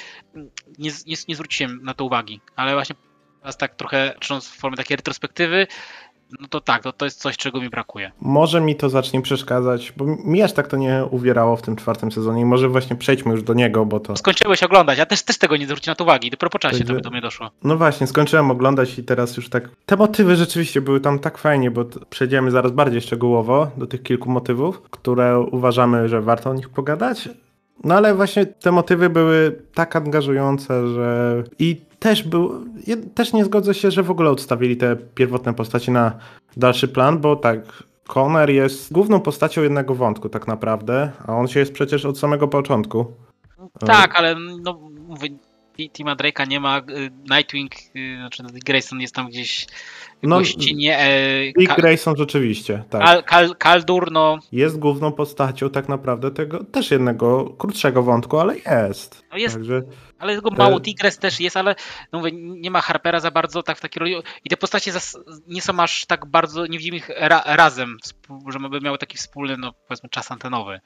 nie, 0.78 0.92
nie, 1.08 1.16
nie 1.28 1.36
zwróciłem 1.36 1.84
na 1.84 1.94
to 1.94 2.06
uwagi. 2.06 2.42
Ale 2.56 2.74
właśnie 2.74 2.96
teraz 3.40 3.58
tak 3.58 3.76
trochę, 3.76 4.16
czytając 4.20 4.48
w 4.48 4.58
formie 4.58 4.78
takiej 4.78 4.98
retrospektywy, 4.98 5.68
no 6.40 6.48
to 6.48 6.62
tak, 6.62 6.84
to, 6.84 6.94
to 6.94 7.06
jest 7.06 7.20
coś, 7.20 7.38
czego 7.38 7.62
mi 7.62 7.70
brakuje. 7.70 8.12
Może 8.22 8.62
mi 8.62 8.76
to 8.76 8.90
zacznie 8.90 9.22
przeszkadzać, 9.22 9.94
bo 9.98 10.06
mi 10.06 10.42
aż 10.42 10.54
tak 10.54 10.68
to 10.68 10.78
nie 10.78 11.06
uwierało 11.12 11.56
w 11.56 11.62
tym 11.62 11.76
czwartym 11.76 12.12
sezonie 12.12 12.42
i 12.42 12.46
może 12.46 12.70
właśnie 12.70 12.96
przejdźmy 12.96 13.32
już 13.32 13.44
do 13.44 13.54
niego, 13.54 13.86
bo 13.86 14.00
to... 14.00 14.16
Skończyłeś 14.16 14.64
oglądać, 14.64 14.98
ja 14.98 15.06
też, 15.06 15.24
też 15.24 15.38
tego 15.38 15.58
nie 15.58 15.66
zwróciłem 15.66 15.96
na 16.00 16.06
uwagi, 16.06 16.32
dopiero 16.32 16.50
po 16.50 16.60
czasie 16.60 16.84
to, 16.84 17.02
to 17.02 17.10
mnie 17.10 17.22
doszło. 17.22 17.52
No 17.64 17.78
właśnie, 17.78 18.08
skończyłem 18.08 18.52
oglądać 18.52 19.00
i 19.00 19.04
teraz 19.04 19.38
już 19.38 19.50
tak... 19.50 19.70
Te 19.86 19.96
motywy 19.96 20.36
rzeczywiście 20.36 20.82
były 20.82 21.00
tam 21.00 21.20
tak 21.20 21.38
fajnie, 21.38 21.72
bo 21.72 21.86
przejdziemy 22.10 22.52
zaraz 22.52 22.72
bardziej 22.72 23.02
szczegółowo 23.02 23.72
do 23.78 23.88
tych 23.88 24.04
kilku 24.04 24.32
motywów, 24.32 24.82
które 24.82 25.40
uważamy, 25.40 26.10
że 26.10 26.22
warto 26.22 26.50
o 26.50 26.54
nich 26.54 26.70
pogadać. 26.70 27.30
No 27.84 27.96
ale 27.96 28.16
właśnie 28.16 28.46
te 28.46 28.72
motywy 28.72 29.10
były 29.10 29.62
tak 29.74 29.96
angażujące, 29.96 30.88
że... 30.88 31.44
I 31.60 31.82
też 32.00 32.24
był... 32.24 32.66
ja 32.88 32.96
Też 33.16 33.34
nie 33.34 33.46
zgodzę 33.46 33.74
się, 33.74 33.92
że 33.92 34.04
w 34.04 34.12
ogóle 34.12 34.30
odstawili 34.30 34.78
te 34.78 34.96
pierwotne 34.96 35.54
postaci 35.54 35.92
na 35.92 36.12
dalszy 36.58 36.88
plan, 36.88 37.20
bo 37.20 37.36
tak... 37.36 37.84
Connor 38.08 38.50
jest 38.50 38.94
główną 38.94 39.20
postacią 39.20 39.62
jednego 39.62 39.96
wątku 39.96 40.30
tak 40.30 40.48
naprawdę, 40.48 41.12
a 41.28 41.36
on 41.36 41.48
się 41.48 41.60
jest 41.60 41.74
przecież 41.74 42.06
od 42.06 42.20
samego 42.20 42.48
początku. 42.48 43.06
Tak, 43.80 44.16
ale 44.16 44.36
no 44.62 44.80
mówię, 45.08 45.30
Tima 45.78 46.16
Drake'a 46.16 46.48
nie 46.48 46.60
ma, 46.60 46.78
y, 46.78 46.84
Nightwing, 47.30 47.72
y, 47.96 48.16
znaczy 48.18 48.44
no, 48.44 48.50
Dick 48.50 48.66
Grayson 48.66 49.02
jest 49.02 49.16
tam 49.16 49.28
gdzieś 49.30 49.68
No, 50.24 50.38
gościnie, 50.40 50.98
e, 51.00 51.52
Dick 51.58 51.70
Ka- 51.70 51.76
Grayson 51.76 52.16
rzeczywiście, 52.18 52.84
tak. 52.90 53.02
Kal, 53.04 53.24
Kal, 53.24 53.56
Kaldur, 53.56 54.12
no, 54.12 54.38
jest 54.52 54.80
główną 54.80 55.12
postacią 55.12 55.70
tak 55.70 55.90
naprawdę 55.90 56.32
tego 56.32 56.64
też 56.64 56.92
jednego 56.92 57.46
krótszego 57.58 58.04
wątku, 58.04 58.40
ale 58.40 58.56
jest. 58.58 59.24
no 59.32 59.38
jest, 59.38 59.56
Także 59.56 59.82
ale 60.20 60.36
tego 60.36 60.50
Te- 60.50 60.56
mało, 60.58 60.80
Tigres 60.80 61.18
też 61.18 61.40
jest, 61.40 61.58
ale 61.58 61.76
no 62.12 62.20
mówię, 62.20 62.32
nie 62.34 62.72
ma 62.72 62.82
Harpera 62.82 63.20
za 63.20 63.32
bardzo 63.32 63.64
tak 63.64 63.78
w 63.78 63.82
takiej 63.82 64.00
roli 64.00 64.16
i 64.46 64.50
te 64.50 64.58
postacie 64.58 64.92
zas, 64.92 65.18
nie 65.48 65.62
są 65.62 65.80
aż 65.80 66.06
tak 66.06 66.26
bardzo, 66.26 66.66
nie 66.68 66.78
widzimy 66.78 66.98
ich 66.98 67.10
ra, 67.18 67.44
razem, 67.46 67.98
współ- 68.04 68.52
że 68.52 68.70
by 68.70 68.82
miały 68.82 68.98
taki 68.98 69.18
wspólny, 69.18 69.58
no 69.58 69.74
powiedzmy 69.88 70.10
czas 70.10 70.32
antenowy. 70.32 70.80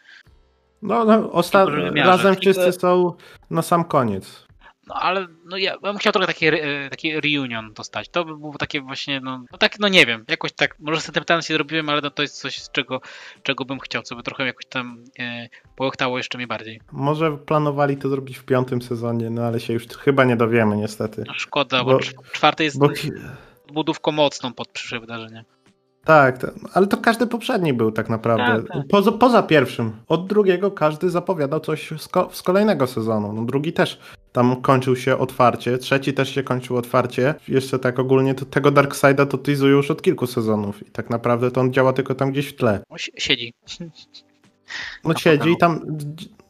no, 0.82 1.06
no 1.06 1.30
osta- 1.32 1.66
razem 2.06 2.36
wszyscy 2.36 2.72
są 2.72 3.14
na 3.50 3.62
sam 3.62 3.84
koniec. 3.84 4.48
No 4.92 4.98
ale 5.02 5.28
no 5.46 5.58
ja, 5.58 5.72
ja 5.72 5.78
bym 5.80 5.98
chciał 5.98 6.14
trochę 6.14 6.28
taki, 6.28 6.48
re- 6.48 6.90
taki 6.90 7.22
reunion 7.22 7.74
dostać. 7.74 8.10
To 8.10 8.26
by 8.26 8.38
było 8.38 8.58
takie 8.58 8.82
właśnie, 8.82 9.20
no, 9.20 9.44
no 9.52 9.58
tak, 9.58 9.80
no 9.80 9.88
nie 9.88 10.06
wiem, 10.06 10.26
jakoś 10.28 10.52
tak, 10.52 10.76
może 10.80 11.02
sentymentalnie 11.02 11.44
się 11.44 11.54
zrobiłem, 11.54 11.90
ale 11.90 12.02
no 12.02 12.10
to 12.10 12.22
jest 12.22 12.40
coś, 12.40 12.70
czego, 12.72 13.02
czego 13.44 13.66
bym 13.66 13.80
chciał, 13.80 14.02
co 14.04 14.16
by 14.16 14.24
trochę 14.24 14.46
jakoś 14.46 14.66
tam 14.66 15.04
e, 15.20 15.50
połechtało 15.76 16.18
jeszcze 16.18 16.38
mnie 16.38 16.48
bardziej. 16.48 16.82
Może 16.92 17.38
planowali 17.38 17.98
to 17.98 18.10
zrobić 18.10 18.38
w 18.38 18.44
piątym 18.44 18.82
sezonie, 18.82 19.30
no 19.30 19.44
ale 19.44 19.60
się 19.60 19.74
już 19.74 19.88
chyba 19.88 20.24
nie 20.24 20.36
dowiemy 20.36 20.78
niestety. 20.78 21.24
No 21.28 21.34
szkoda, 21.34 21.84
bo, 21.84 21.92
Bo- 21.92 21.98
cz- 22.00 22.32
czwarty 22.32 22.64
jest 22.64 22.80
Bo, 22.80 22.90
budówką 23.74 24.12
mocną 24.12 24.54
pod 24.54 24.68
przyszłe 24.68 25.00
wydarzenie. 25.00 25.46
Tak, 26.06 26.38
to, 26.38 26.48
ale 26.74 26.88
to 26.88 26.98
każdy 26.98 27.28
poprzedni 27.28 27.74
był 27.74 27.92
tak 27.92 28.10
naprawdę. 28.10 28.62
Tak, 28.64 28.74
tak. 28.74 28.88
Poza, 28.90 29.12
poza 29.12 29.44
pierwszym. 29.44 29.92
Od 30.08 30.28
drugiego 30.28 30.72
każdy 30.72 31.10
zapowiadał 31.10 31.60
coś 31.60 31.90
z, 31.98 32.08
ko- 32.08 32.30
z 32.32 32.42
kolejnego 32.42 32.88
sezonu. 32.88 33.34
No 33.34 33.46
drugi 33.46 33.74
też 33.74 34.00
tam 34.32 34.62
kończył 34.62 34.96
się 34.96 35.18
otwarcie, 35.18 35.78
trzeci 35.78 36.14
też 36.14 36.36
się 36.36 36.44
kończył 36.44 36.78
otwarcie. 36.78 37.36
Jeszcze 37.48 37.80
tak 37.80 38.00
ogólnie 38.00 38.36
to 38.36 38.46
tego 38.46 38.72
Darkseida 38.72 39.26
to 39.26 39.38
teasują 39.38 39.78
już 39.78 39.92
od 39.92 40.02
kilku 40.02 40.28
sezonów 40.28 40.88
i 40.88 40.92
tak 40.92 41.10
naprawdę 41.10 41.52
to 41.52 41.62
on 41.62 41.74
działa 41.74 41.94
tylko 41.94 42.16
tam 42.16 42.32
gdzieś 42.32 42.48
w 42.48 42.56
tle. 42.56 42.84
No, 42.90 42.98
si- 42.98 43.12
siedzi. 43.18 43.54
No 45.04 45.16
siedzi 45.16 45.50
i 45.50 45.58
tam 45.58 45.80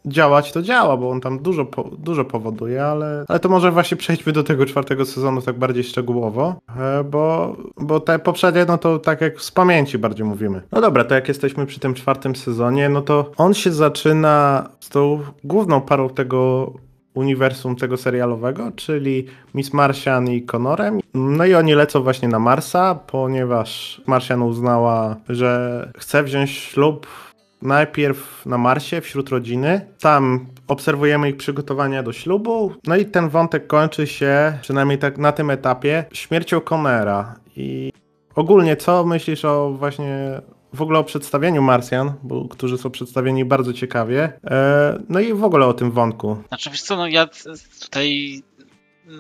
działać 0.05 0.51
to 0.51 0.62
działa, 0.62 0.98
bo 0.98 1.10
on 1.10 1.22
tam 1.22 1.39
dużo, 1.39 1.65
po, 1.65 1.84
dużo 1.84 2.25
powoduje, 2.25 2.86
ale, 2.86 3.25
ale 3.27 3.39
to 3.39 3.50
może 3.50 3.72
właśnie 3.72 3.98
przejdźmy 3.98 4.34
do 4.34 4.43
tego 4.43 4.65
czwartego 4.65 5.05
sezonu 5.05 5.41
tak 5.41 5.60
bardziej 5.60 5.84
szczegółowo, 5.84 6.55
e, 6.79 7.03
bo, 7.03 7.55
bo 7.77 8.00
te 8.00 8.20
poprzednie, 8.20 8.65
no 8.67 8.77
to 8.77 9.00
tak 9.00 9.22
jak 9.22 9.41
z 9.41 9.51
pamięci 9.51 9.98
bardziej 9.98 10.25
mówimy. 10.25 10.62
No 10.72 10.81
dobra, 10.81 11.03
to 11.03 11.15
jak 11.15 11.27
jesteśmy 11.27 11.65
przy 11.65 11.79
tym 11.79 11.93
czwartym 11.93 12.36
sezonie, 12.36 12.89
no 12.89 13.01
to 13.01 13.31
on 13.38 13.53
się 13.53 13.72
zaczyna 13.72 14.67
z 14.79 14.89
tą 14.89 15.20
główną 15.43 15.81
parą 15.81 16.10
tego 16.10 16.72
uniwersum 17.13 17.75
tego 17.75 17.98
serialowego, 17.98 18.72
czyli 18.75 19.25
Miss 19.53 19.74
Martian 19.74 20.29
i 20.29 20.41
Connorem. 20.41 21.00
No 21.13 21.46
i 21.46 21.53
oni 21.53 21.74
lecą 21.74 22.03
właśnie 22.03 22.27
na 22.27 22.39
Marsa, 22.39 22.96
ponieważ 22.96 24.01
Martian 24.08 24.41
uznała, 24.41 25.15
że 25.29 25.91
chce 25.98 26.24
wziąć 26.24 26.51
ślub 26.51 27.08
najpierw 27.61 28.45
na 28.45 28.57
Marsie 28.57 29.01
wśród 29.01 29.29
rodziny. 29.29 29.87
Tam 29.99 30.45
obserwujemy 30.67 31.29
ich 31.29 31.37
przygotowania 31.37 32.03
do 32.03 32.13
ślubu. 32.13 32.73
No 32.87 32.95
i 32.95 33.05
ten 33.05 33.29
wątek 33.29 33.67
kończy 33.67 34.07
się, 34.07 34.57
przynajmniej 34.61 34.97
tak 34.97 35.17
na 35.17 35.31
tym 35.31 35.49
etapie, 35.49 36.05
śmiercią 36.13 36.61
Connera. 36.61 37.35
I 37.55 37.91
ogólnie 38.35 38.75
co 38.75 39.05
myślisz 39.05 39.45
o 39.45 39.71
właśnie 39.71 40.41
w 40.73 40.81
ogóle 40.81 40.99
o 40.99 41.03
przedstawieniu 41.03 41.61
Marsjan, 41.61 42.13
bo, 42.23 42.47
którzy 42.47 42.77
są 42.77 42.89
przedstawieni 42.89 43.45
bardzo 43.45 43.73
ciekawie. 43.73 44.39
E, 44.43 44.99
no 45.09 45.19
i 45.19 45.33
w 45.33 45.43
ogóle 45.43 45.65
o 45.65 45.73
tym 45.73 45.91
wątku. 45.91 46.37
Znaczy 46.47 46.69
wiesz 46.69 46.81
co, 46.81 46.95
no 46.95 47.07
ja 47.07 47.27
tutaj 47.81 48.41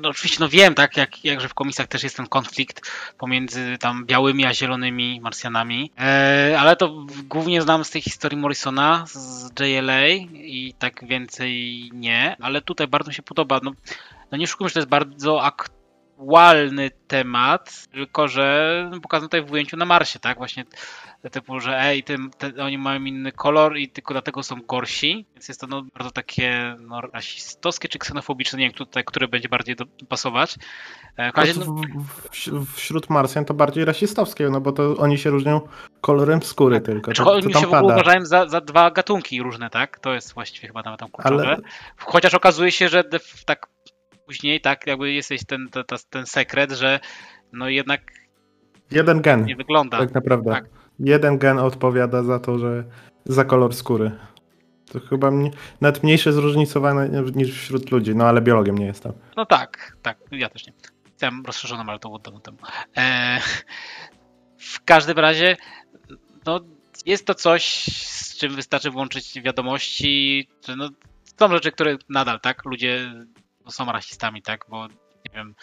no 0.01 0.09
oczywiście 0.09 0.37
no 0.39 0.49
wiem, 0.49 0.75
tak, 0.75 0.97
jak, 0.97 1.25
jak 1.25 1.41
że 1.41 1.49
w 1.49 1.53
komiksach 1.53 1.87
też 1.87 2.03
jest 2.03 2.17
ten 2.17 2.27
konflikt 2.27 2.91
pomiędzy 3.17 3.77
tam 3.79 4.05
białymi 4.05 4.45
a 4.45 4.53
zielonymi 4.53 5.21
Marsjanami, 5.21 5.91
e, 5.99 6.55
ale 6.59 6.75
to 6.75 7.05
głównie 7.23 7.61
znam 7.61 7.83
z 7.83 7.89
tej 7.89 8.01
historii 8.01 8.37
Morrisona 8.37 9.05
z 9.07 9.59
JLA 9.59 10.07
i 10.33 10.73
tak 10.79 11.07
więcej 11.07 11.89
nie, 11.93 12.35
ale 12.41 12.61
tutaj 12.61 12.87
bardzo 12.87 13.09
mi 13.09 13.15
się 13.15 13.23
podoba, 13.23 13.59
no, 13.63 13.71
no 14.31 14.37
nie 14.37 14.47
szukam, 14.47 14.67
że 14.67 14.73
to 14.73 14.79
jest 14.79 14.89
bardzo 14.89 15.43
aktualny 16.21 16.91
temat, 17.07 17.87
tylko 17.91 18.27
że 18.27 18.91
pokazano 19.01 19.27
tutaj 19.27 19.43
w 19.43 19.51
ujęciu 19.51 19.77
na 19.77 19.85
Marsie, 19.85 20.19
tak, 20.19 20.37
właśnie 20.37 20.65
typu, 21.31 21.59
że 21.59 21.79
ej, 21.79 22.03
tym, 22.03 22.31
te, 22.37 22.63
oni 22.63 22.77
mają 22.77 23.03
inny 23.03 23.31
kolor 23.31 23.77
i 23.77 23.89
tylko 23.89 24.13
dlatego 24.13 24.43
są 24.43 24.55
gorsi, 24.67 25.25
więc 25.35 25.47
jest 25.47 25.61
to 25.61 25.67
no, 25.67 25.83
bardzo 25.93 26.11
takie 26.11 26.75
no, 26.79 27.01
rasistowskie 27.01 27.87
czy 27.87 27.99
ksenofobiczne, 27.99 28.59
nie 28.59 28.65
wiem, 28.65 28.73
tutaj, 28.73 29.03
które 29.03 29.27
będzie 29.27 29.49
bardziej 29.49 29.75
do, 29.75 29.85
pasować. 30.09 30.55
E, 31.17 31.31
każdym 31.31 31.59
razie, 31.59 31.71
no, 31.71 32.03
W, 32.31 32.65
w, 32.65 32.75
wśród 32.75 33.09
Marsjan 33.09 33.45
to 33.45 33.53
bardziej 33.53 33.85
rasistowskie, 33.85 34.49
no 34.49 34.61
bo 34.61 34.71
to 34.71 34.97
oni 34.97 35.17
się 35.17 35.29
różnią 35.29 35.61
kolorem 36.01 36.41
skóry 36.43 36.81
tylko. 36.81 37.13
czy 37.13 37.23
To, 37.23 37.33
oni 37.33 37.53
się 37.53 37.67
w 37.67 37.69
pada. 37.69 37.93
uważają 37.93 38.25
za, 38.25 38.47
za 38.47 38.61
dwa 38.61 38.91
gatunki 38.91 39.41
różne, 39.43 39.69
tak? 39.69 39.99
To 39.99 40.13
jest 40.13 40.33
właściwie 40.33 40.67
chyba 40.67 40.81
nawet 40.81 40.99
tam 40.99 41.09
kluczowe. 41.09 41.47
Ale 41.47 41.57
Chociaż 41.97 42.33
okazuje 42.33 42.71
się, 42.71 42.89
że 42.89 43.03
tak 43.45 43.67
później, 44.31 44.61
tak, 44.61 44.87
jakby 44.87 45.11
jesteś 45.11 45.45
ten, 45.45 45.69
ten, 45.69 45.83
ten, 46.09 46.25
sekret, 46.25 46.71
że 46.71 46.99
no 47.53 47.69
jednak 47.69 48.01
jeden 48.91 49.21
gen. 49.21 49.45
nie 49.45 49.55
wygląda. 49.55 49.97
Tak 49.97 50.13
naprawdę. 50.13 50.51
Tak. 50.51 50.65
Jeden 50.99 51.37
gen 51.37 51.59
odpowiada 51.59 52.23
za 52.23 52.39
to, 52.39 52.59
że 52.59 52.83
za 53.25 53.45
kolor 53.45 53.75
skóry. 53.75 54.11
To 54.91 54.99
chyba 54.99 55.31
mnie, 55.31 55.51
nawet 55.81 56.03
mniejsze 56.03 56.33
zróżnicowane 56.33 57.09
niż 57.35 57.61
wśród 57.61 57.91
ludzi, 57.91 58.15
no 58.15 58.25
ale 58.25 58.41
biologiem 58.41 58.77
nie 58.77 58.85
jestem. 58.85 59.13
No 59.37 59.45
tak, 59.45 59.97
tak, 60.01 60.17
ja 60.31 60.49
też 60.49 60.67
nie. 60.67 60.73
Chciałem 61.17 61.43
rozszerzoną, 61.45 61.83
ale 61.87 61.99
to 61.99 62.09
było 62.09 62.19
dawno 62.19 62.39
temu. 62.39 62.57
E, 62.97 63.39
w 64.57 64.83
każdym 64.83 65.19
razie, 65.19 65.57
no, 66.45 66.59
jest 67.05 67.25
to 67.25 67.35
coś, 67.35 67.85
z 67.95 68.37
czym 68.37 68.55
wystarczy 68.55 68.91
włączyć 68.91 69.41
wiadomości, 69.41 70.47
że 70.67 70.75
no, 70.75 70.89
są 71.39 71.47
rzeczy, 71.47 71.71
które 71.71 71.97
nadal, 72.09 72.39
tak, 72.39 72.65
ludzie 72.65 73.13
są 73.69 73.85
rasistami, 73.85 74.41
tak, 74.41 74.65
bo 74.69 74.87
nie 74.87 75.31
wiem, 75.35 75.55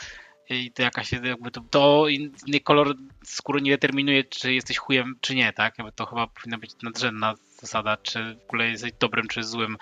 i 0.51 0.73
to 0.73 0.83
jakaś 0.83 1.13
jakby 1.13 1.51
to, 1.51 1.61
to 1.71 2.09
inny 2.09 2.61
kolor 2.65 2.95
skóry 3.25 3.61
nie 3.61 3.71
determinuje, 3.71 4.25
czy 4.25 4.55
jesteś 4.55 4.79
chujem, 4.79 5.19
czy 5.21 5.35
nie, 5.35 5.53
tak, 5.53 5.79
jakby 5.79 5.93
to 5.93 6.07
chyba 6.07 6.27
powinna 6.27 6.59
być 6.59 6.71
nadrzędna 6.83 7.35
zasada, 7.61 7.97
czy 7.97 8.35
w 8.35 8.45
ogóle 8.45 8.69
jesteś 8.69 8.93
dobrym, 9.01 9.29
czy 9.29 9.43
złym 9.43 9.77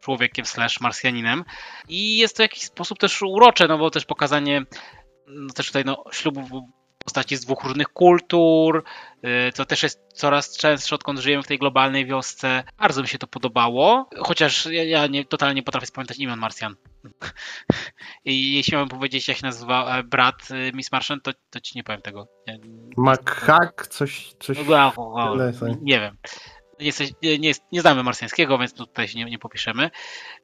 człowiekiem 0.00 0.44
slash 0.44 0.80
marsjaninem. 0.80 1.44
I 1.88 2.18
jest 2.18 2.36
to 2.36 2.40
w 2.40 2.44
jakiś 2.44 2.62
sposób 2.62 2.98
też 2.98 3.22
urocze, 3.22 3.68
no 3.68 3.78
bo 3.78 3.90
też 3.90 4.04
pokazanie 4.04 4.64
no 5.26 5.52
też 5.52 5.66
tutaj 5.66 5.84
no, 5.84 6.04
ślubu 6.12 6.70
postaci 7.04 7.36
z 7.36 7.40
dwóch 7.40 7.64
różnych 7.64 7.88
kultur, 7.88 8.84
yy, 9.22 9.52
co 9.52 9.64
też 9.64 9.82
jest 9.82 10.00
coraz 10.14 10.56
częstsze, 10.56 10.94
odkąd 10.94 11.18
żyjemy 11.18 11.42
w 11.42 11.46
tej 11.46 11.58
globalnej 11.58 12.06
wiosce. 12.06 12.64
Bardzo 12.78 13.02
mi 13.02 13.08
się 13.08 13.18
to 13.18 13.26
podobało, 13.26 14.08
chociaż 14.18 14.66
ja, 14.66 14.84
ja 14.84 15.06
nie, 15.06 15.24
totalnie 15.24 15.54
nie 15.54 15.62
potrafię 15.62 15.86
spamiętać 15.86 16.18
imion 16.18 16.38
Marsjan. 16.38 16.76
I 18.24 18.54
jeśli 18.54 18.72
miałbym 18.72 18.98
powiedzieć, 18.98 19.28
jak 19.28 19.36
się 19.36 19.46
nazywa 19.46 19.98
e, 19.98 20.02
brat 20.02 20.48
e, 20.50 20.72
Miss 20.72 20.92
Martian, 20.92 21.20
to, 21.20 21.32
to 21.50 21.60
ci 21.60 21.72
nie 21.76 21.84
powiem 21.84 22.02
tego. 22.02 22.28
Makak, 22.96 23.86
coś, 23.86 24.34
coś... 24.40 24.68
Wow, 24.68 25.36
nie 25.82 26.00
wiem. 26.00 26.16
Nie, 27.22 27.52
nie 27.72 27.80
znamy 27.80 28.02
marsjańskiego, 28.02 28.58
więc 28.58 28.74
tutaj 28.74 29.08
się 29.08 29.18
nie, 29.18 29.24
nie 29.24 29.38
popiszemy. 29.38 29.90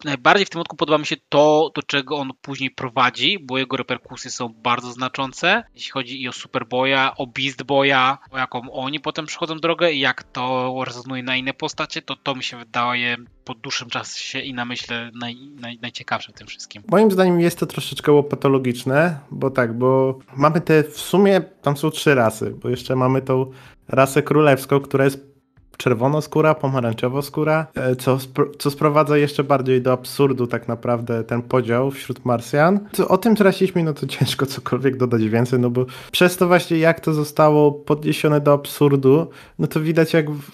Najbardziej 0.04 0.46
w 0.46 0.50
tym 0.50 0.60
odcinku 0.60 0.76
podoba 0.76 0.98
mi 0.98 1.06
się 1.06 1.16
to, 1.28 1.70
do 1.74 1.82
czego 1.82 2.16
on 2.16 2.30
później 2.40 2.70
prowadzi, 2.70 3.38
bo 3.38 3.58
jego 3.58 3.76
reperkusje 3.76 4.30
są 4.30 4.48
bardzo 4.48 4.92
znaczące, 4.92 5.64
jeśli 5.74 5.90
chodzi 5.90 6.22
i 6.22 6.28
o 6.28 6.32
Superboya, 6.32 7.12
o 7.16 7.26
Beast 7.26 7.62
Boya, 7.62 8.18
o 8.30 8.38
jaką 8.38 8.72
oni 8.72 9.00
potem 9.00 9.26
przychodzą 9.26 9.56
drogę 9.56 9.92
i 9.92 10.00
jak 10.00 10.22
to 10.22 10.74
rezonuje 10.86 11.22
na 11.22 11.36
inne 11.36 11.54
postacie, 11.54 12.02
to 12.02 12.16
to 12.16 12.34
mi 12.34 12.42
się 12.42 12.56
wydaje 12.56 13.16
po 13.44 13.54
dłuższym 13.54 13.90
czasie 13.90 14.40
i 14.40 14.54
na 14.54 14.64
myślę 14.64 15.10
naj, 15.14 15.36
naj, 15.60 15.78
najciekawsze 15.82 16.32
w 16.32 16.34
tym 16.34 16.46
wszystkim. 16.46 16.82
Moim 16.88 17.10
zdaniem 17.10 17.40
jest 17.40 17.58
to 17.58 17.66
troszeczkę 17.66 18.12
łopatologiczne, 18.12 19.18
bo 19.30 19.50
tak, 19.50 19.78
bo 19.78 20.18
mamy 20.36 20.60
te 20.60 20.82
w 20.84 21.00
sumie, 21.00 21.40
tam 21.40 21.76
są 21.76 21.90
trzy 21.90 22.14
rasy, 22.14 22.54
bo 22.62 22.68
jeszcze 22.68 22.96
mamy 22.96 23.22
tą 23.22 23.52
rasę 23.88 24.22
królewską, 24.22 24.80
która 24.80 25.04
jest 25.04 25.35
czerwonoskóra, 25.76 26.54
pomarańczowoskóra, 26.54 27.66
e, 27.74 27.96
co, 27.96 28.18
co 28.58 28.70
sprowadza 28.70 29.16
jeszcze 29.16 29.44
bardziej 29.44 29.82
do 29.82 29.92
absurdu 29.92 30.46
tak 30.46 30.68
naprawdę 30.68 31.24
ten 31.24 31.42
podział 31.42 31.90
wśród 31.90 32.24
Marsjan. 32.24 32.80
O 33.08 33.18
tym 33.18 33.34
rasizmie 33.34 33.84
no 33.84 33.92
to 33.92 34.06
ciężko 34.06 34.46
cokolwiek 34.46 34.96
dodać 34.96 35.22
więcej, 35.22 35.58
no 35.58 35.70
bo 35.70 35.86
przez 36.12 36.36
to 36.36 36.46
właśnie 36.46 36.78
jak 36.78 37.00
to 37.00 37.12
zostało 37.12 37.72
podniesione 37.72 38.40
do 38.40 38.52
absurdu, 38.52 39.30
no 39.58 39.66
to 39.66 39.80
widać 39.80 40.12
jak 40.12 40.30
w, 40.30 40.50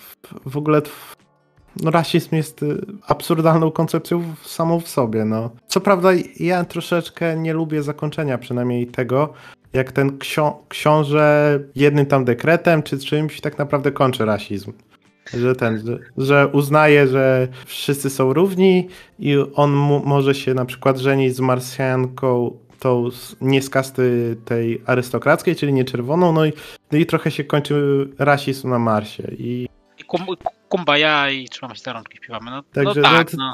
w 0.46 0.56
ogóle 0.56 0.82
no 1.82 1.90
rasizm 1.90 2.36
jest 2.36 2.62
y, 2.62 2.80
absurdalną 3.06 3.70
koncepcją 3.70 4.34
samą 4.42 4.80
w 4.80 4.88
sobie, 4.88 5.24
no. 5.24 5.50
Co 5.66 5.80
prawda 5.80 6.08
ja 6.40 6.64
troszeczkę 6.64 7.36
nie 7.36 7.52
lubię 7.52 7.82
zakończenia 7.82 8.38
przynajmniej 8.38 8.86
tego, 8.86 9.32
jak 9.72 9.92
ten 9.92 10.18
ksio 10.18 10.62
książę 10.68 11.60
jednym 11.74 12.06
tam 12.06 12.24
dekretem 12.24 12.82
czy 12.82 12.98
czymś 12.98 13.40
tak 13.40 13.58
naprawdę 13.58 13.92
kończy 13.92 14.24
rasizm. 14.24 14.72
Że 15.34 15.56
ten, 15.56 15.86
że, 15.86 15.98
że 16.18 16.48
uznaje, 16.48 17.06
że 17.06 17.48
wszyscy 17.66 18.10
są 18.10 18.32
równi 18.32 18.88
i 19.18 19.36
on 19.54 19.70
może 20.04 20.34
się 20.34 20.54
na 20.54 20.64
przykład 20.64 20.98
żenić 20.98 21.36
z 21.36 21.40
Marsjanką 21.40 22.58
tą 22.78 23.08
nie 23.40 23.62
z 23.62 23.70
kasty 23.70 24.36
tej 24.44 24.82
arystokrackiej, 24.86 25.56
czyli 25.56 25.72
nie 25.72 25.84
czerwoną, 25.84 26.32
no 26.32 26.46
i, 26.46 26.52
no 26.92 26.98
i 26.98 27.06
trochę 27.06 27.30
się 27.30 27.44
kończy 27.44 28.08
rasizm 28.18 28.70
na 28.70 28.78
Marsie. 28.78 29.22
I, 29.38 29.68
I 29.98 30.04
kum, 30.04 30.20
kumbaya 30.68 31.30
i 31.30 31.48
trzymamy 31.48 31.76
się 31.76 31.82
za 31.82 31.92
rączki, 31.92 32.16
śpiewamy. 32.16 32.50
No, 32.50 32.62
Także, 32.72 33.00
no 33.00 33.08
tak, 33.08 33.32
no. 33.32 33.52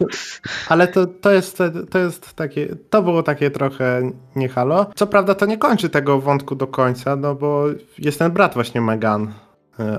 Ale 0.69 0.89
to, 0.89 1.07
to, 1.07 1.31
jest, 1.31 1.63
to 1.91 1.99
jest 1.99 2.35
takie, 2.35 2.77
to 2.91 3.03
było 3.03 3.23
takie 3.23 3.51
trochę 3.51 4.13
nie 4.37 4.49
halo. 4.49 4.87
Co 4.95 5.07
prawda 5.07 5.35
to 5.35 5.47
nie 5.47 5.59
kończy 5.59 5.89
tego 5.89 6.21
wątku 6.21 6.55
do 6.55 6.67
końca, 6.67 7.17
no 7.17 7.35
bo 7.35 7.65
jest 7.99 8.19
ten 8.19 8.33
brat 8.33 8.55
właśnie 8.55 8.81
Megan, 8.81 9.33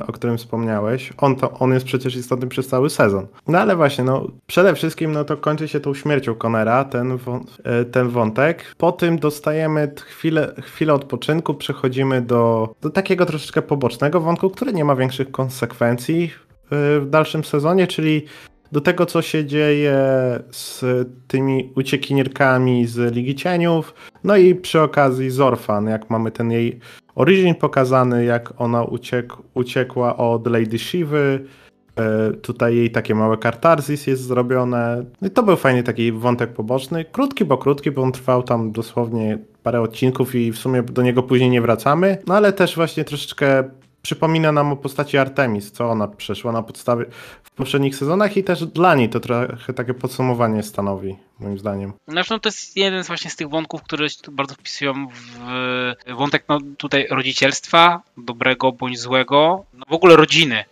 o 0.07 0.11
którym 0.11 0.37
wspomniałeś. 0.37 1.13
On, 1.17 1.35
to, 1.35 1.51
on 1.51 1.73
jest 1.73 1.85
przecież 1.85 2.15
istotny 2.15 2.47
przez 2.47 2.67
cały 2.67 2.89
sezon. 2.89 3.27
No 3.47 3.59
ale 3.59 3.75
właśnie, 3.75 4.03
no 4.03 4.27
przede 4.47 4.75
wszystkim 4.75 5.11
no 5.11 5.23
to 5.23 5.37
kończy 5.37 5.67
się 5.67 5.79
tą 5.79 5.93
śmiercią 5.93 6.35
Conera, 6.35 6.83
ten, 6.83 7.17
e, 7.63 7.85
ten 7.85 8.09
wątek. 8.09 8.75
Po 8.77 8.91
tym 8.91 9.19
dostajemy 9.19 9.91
chwilę, 10.05 10.53
chwilę 10.61 10.93
odpoczynku, 10.93 11.53
przechodzimy 11.53 12.21
do, 12.21 12.73
do 12.81 12.89
takiego 12.89 13.25
troszeczkę 13.25 13.61
pobocznego 13.61 14.21
wątku, 14.21 14.49
który 14.49 14.73
nie 14.73 14.85
ma 14.85 14.95
większych 14.95 15.31
konsekwencji 15.31 16.31
w 16.71 17.05
dalszym 17.09 17.43
sezonie, 17.43 17.87
czyli 17.87 18.25
do 18.71 18.81
tego, 18.81 19.05
co 19.05 19.21
się 19.21 19.45
dzieje 19.45 19.93
z 20.51 20.83
tymi 21.27 21.73
uciekinierkami 21.75 22.85
z 22.85 23.15
Ligi 23.15 23.35
Cieniów, 23.35 23.93
no 24.23 24.37
i 24.37 24.55
przy 24.55 24.81
okazji 24.81 25.29
z 25.29 25.39
Orphan, 25.39 25.87
jak 25.87 26.09
mamy 26.09 26.31
ten 26.31 26.51
jej 26.51 26.79
origin 27.19 27.55
pokazany, 27.55 28.25
jak 28.25 28.53
ona 28.57 28.83
uciek, 28.83 29.33
uciekła 29.53 30.17
od 30.17 30.47
Lady 30.47 30.79
Shivy, 30.79 31.45
e, 31.95 32.31
tutaj 32.31 32.75
jej 32.75 32.91
takie 32.91 33.15
małe 33.15 33.37
kartarzis 33.37 34.07
jest 34.07 34.23
zrobione. 34.23 35.03
No 35.21 35.27
i 35.27 35.31
to 35.31 35.43
był 35.43 35.55
fajnie 35.55 35.83
taki 35.83 36.11
wątek 36.11 36.53
poboczny, 36.53 37.05
krótki, 37.05 37.45
bo 37.45 37.57
krótki, 37.57 37.91
bo 37.91 38.01
on 38.01 38.11
trwał 38.11 38.43
tam 38.43 38.71
dosłownie 38.71 39.37
parę 39.63 39.81
odcinków 39.81 40.35
i 40.35 40.51
w 40.51 40.57
sumie 40.57 40.83
do 40.83 41.01
niego 41.01 41.23
później 41.23 41.49
nie 41.49 41.61
wracamy, 41.61 42.17
no 42.27 42.35
ale 42.35 42.53
też 42.53 42.75
właśnie 42.75 43.03
troszeczkę 43.03 43.63
przypomina 44.01 44.51
nam 44.51 44.71
o 44.71 44.75
postaci 44.75 45.17
Artemis, 45.17 45.71
co 45.71 45.89
ona 45.89 46.07
przeszła 46.07 46.51
na 46.51 46.63
podstawie 46.63 47.05
poprzednich 47.59 47.95
sezonach 47.95 48.37
i 48.37 48.43
też 48.43 48.65
dla 48.65 48.95
niej 48.95 49.09
to 49.09 49.19
trochę 49.19 49.73
takie 49.73 49.93
podsumowanie 49.93 50.63
stanowi, 50.63 51.15
moim 51.39 51.59
zdaniem. 51.59 51.93
Zresztą 52.07 52.39
to 52.39 52.49
jest 52.49 52.77
jeden 52.77 53.03
z 53.03 53.07
właśnie 53.07 53.31
z 53.31 53.35
tych 53.35 53.49
wątków, 53.49 53.83
które 53.83 54.09
się 54.09 54.17
bardzo 54.31 54.55
wpisują 54.55 55.07
w 55.07 56.13
wątek 56.15 56.43
no, 56.49 56.59
tutaj 56.77 57.07
rodzicielstwa, 57.09 58.01
dobrego 58.17 58.71
bądź 58.71 58.99
złego, 58.99 59.65
no 59.73 59.85
w 59.89 59.93
ogóle 59.93 60.15
rodziny 60.15 60.65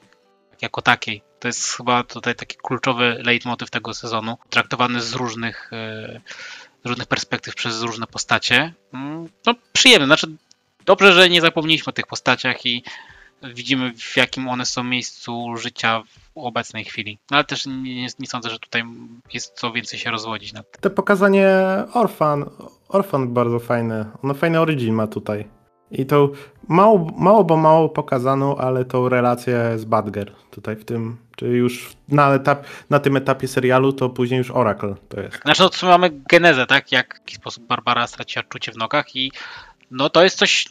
jako 0.61 0.81
takiej. 0.81 1.21
To 1.39 1.47
jest 1.47 1.73
chyba 1.73 2.03
tutaj 2.03 2.35
taki 2.35 2.57
kluczowy 2.63 3.21
leitmotiv 3.23 3.69
tego 3.69 3.93
sezonu, 3.93 4.37
traktowany 4.49 5.01
z 5.01 5.13
różnych, 5.13 5.73
e, 5.73 6.21
z 6.85 6.87
różnych 6.87 7.07
perspektyw 7.07 7.55
przez 7.55 7.81
różne 7.81 8.07
postacie. 8.07 8.73
Mm, 8.93 9.29
no 9.45 9.55
przyjemne, 9.73 10.05
znaczy 10.05 10.27
dobrze, 10.85 11.13
że 11.13 11.29
nie 11.29 11.41
zapomnieliśmy 11.41 11.89
o 11.89 11.93
tych 11.93 12.07
postaciach 12.07 12.65
i 12.65 12.83
widzimy 13.43 13.93
w 13.97 14.17
jakim 14.17 14.49
one 14.49 14.65
są 14.65 14.83
miejscu 14.83 15.57
życia 15.57 16.03
w 16.03 16.37
obecnej 16.37 16.85
chwili. 16.85 17.19
No 17.31 17.37
ale 17.37 17.43
też 17.43 17.65
nie, 17.65 18.07
nie 18.19 18.27
sądzę, 18.27 18.49
że 18.49 18.59
tutaj 18.59 18.83
jest 19.33 19.53
co 19.53 19.71
więcej 19.71 19.99
się 19.99 20.11
rozwodzić 20.11 20.53
nad 20.53 20.71
tym. 20.71 20.81
To 20.81 20.89
pokazanie 20.89 21.49
Orfan, 21.93 22.49
Orfan 22.89 23.33
bardzo 23.33 23.59
fajne. 23.59 24.11
Ono 24.23 24.33
fajny 24.33 24.59
origin 24.59 24.95
ma 24.95 25.07
tutaj. 25.07 25.47
I 25.91 26.05
to 26.05 26.29
mało, 26.67 27.11
mało 27.17 27.43
bo 27.43 27.57
mało 27.57 27.89
pokazano, 27.89 28.55
ale 28.59 28.85
tą 28.85 29.09
relację 29.09 29.73
z 29.75 29.85
Badger 29.85 30.31
tutaj 30.51 30.75
w 30.75 30.85
tym, 30.85 31.17
czyli 31.35 31.57
już 31.57 31.93
na, 32.09 32.33
etap, 32.33 32.65
na 32.89 32.99
tym 32.99 33.17
etapie 33.17 33.47
serialu 33.47 33.93
to 33.93 34.09
później 34.09 34.37
już 34.37 34.51
Oracle 34.51 34.95
to 35.09 35.21
jest. 35.21 35.41
Znaczy 35.41 35.61
no, 35.61 35.69
to 35.69 35.87
mamy 35.87 36.09
genezę, 36.29 36.65
tak? 36.65 36.91
Jak, 36.91 37.15
w 37.15 37.19
jaki 37.19 37.35
sposób 37.35 37.67
Barbara 37.67 38.07
straciła 38.07 38.43
czucie 38.43 38.71
w 38.71 38.77
nogach 38.77 39.15
i 39.15 39.31
no 39.91 40.09
to 40.09 40.23
jest 40.23 40.37
coś 40.37 40.65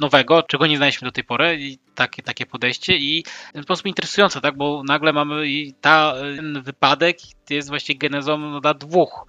nowego, 0.00 0.42
czego 0.42 0.66
nie 0.66 0.76
znaliśmy 0.76 1.06
do 1.06 1.12
tej 1.12 1.24
pory 1.24 1.56
i 1.60 1.78
takie, 1.94 2.22
takie 2.22 2.46
podejście 2.46 2.96
i 2.96 3.24
w 3.50 3.52
ten 3.52 3.62
sposób 3.62 3.86
interesujące, 3.86 4.40
tak, 4.40 4.56
bo 4.56 4.82
nagle 4.86 5.12
mamy 5.12 5.46
i 5.46 5.74
ta, 5.80 6.14
ten 6.36 6.62
wypadek 6.62 7.18
jest 7.50 7.68
właśnie 7.68 7.98
genezą 7.98 8.38
no, 8.38 8.60
dla 8.60 8.74
dwóch, 8.74 9.26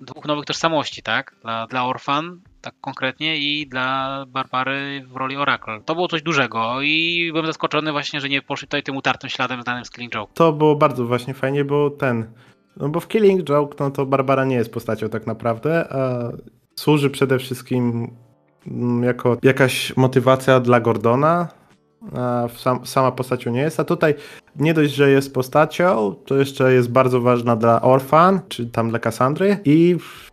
dwóch 0.00 0.24
nowych 0.24 0.44
tożsamości, 0.44 1.02
tak, 1.02 1.36
dla, 1.42 1.66
dla 1.66 1.86
Orfan 1.86 2.40
tak 2.62 2.74
konkretnie 2.80 3.38
i 3.38 3.66
dla 3.66 4.24
Barbary 4.28 5.04
w 5.06 5.16
roli 5.16 5.36
Oracle. 5.36 5.80
To 5.84 5.94
było 5.94 6.08
coś 6.08 6.22
dużego 6.22 6.82
i 6.82 7.28
byłem 7.32 7.46
zaskoczony 7.46 7.92
właśnie, 7.92 8.20
że 8.20 8.28
nie 8.28 8.42
poszli 8.42 8.68
tutaj 8.68 8.82
tym 8.82 8.96
utartym 8.96 9.30
śladem 9.30 9.62
znanym 9.62 9.84
z 9.84 9.90
Killing 9.90 10.12
Joke. 10.12 10.32
To 10.34 10.52
było 10.52 10.76
bardzo 10.76 11.06
właśnie 11.06 11.34
fajnie, 11.34 11.64
bo 11.64 11.90
ten, 11.90 12.32
no 12.76 12.88
bo 12.88 13.00
w 13.00 13.08
Killing 13.08 13.44
Joke, 13.44 13.76
no 13.80 13.90
to 13.90 14.06
Barbara 14.06 14.44
nie 14.44 14.56
jest 14.56 14.72
postacią 14.72 15.08
tak 15.08 15.26
naprawdę, 15.26 15.92
a 15.92 16.30
służy 16.76 17.10
przede 17.10 17.38
wszystkim 17.38 18.16
jako 19.02 19.36
jakaś 19.42 19.96
motywacja 19.96 20.60
dla 20.60 20.80
Gordona, 20.80 21.48
sam, 22.56 22.86
sama 22.86 23.12
postacią 23.12 23.50
nie 23.50 23.60
jest, 23.60 23.80
a 23.80 23.84
tutaj 23.84 24.14
nie 24.56 24.74
dość, 24.74 24.94
że 24.94 25.10
jest 25.10 25.34
postacią, 25.34 26.14
to 26.26 26.36
jeszcze 26.36 26.72
jest 26.72 26.90
bardzo 26.90 27.20
ważna 27.20 27.56
dla 27.56 27.82
Orphan, 27.82 28.40
czy 28.48 28.66
tam 28.66 28.90
dla 28.90 28.98
Cassandry. 28.98 29.56
I 29.64 29.96
w 29.98 30.32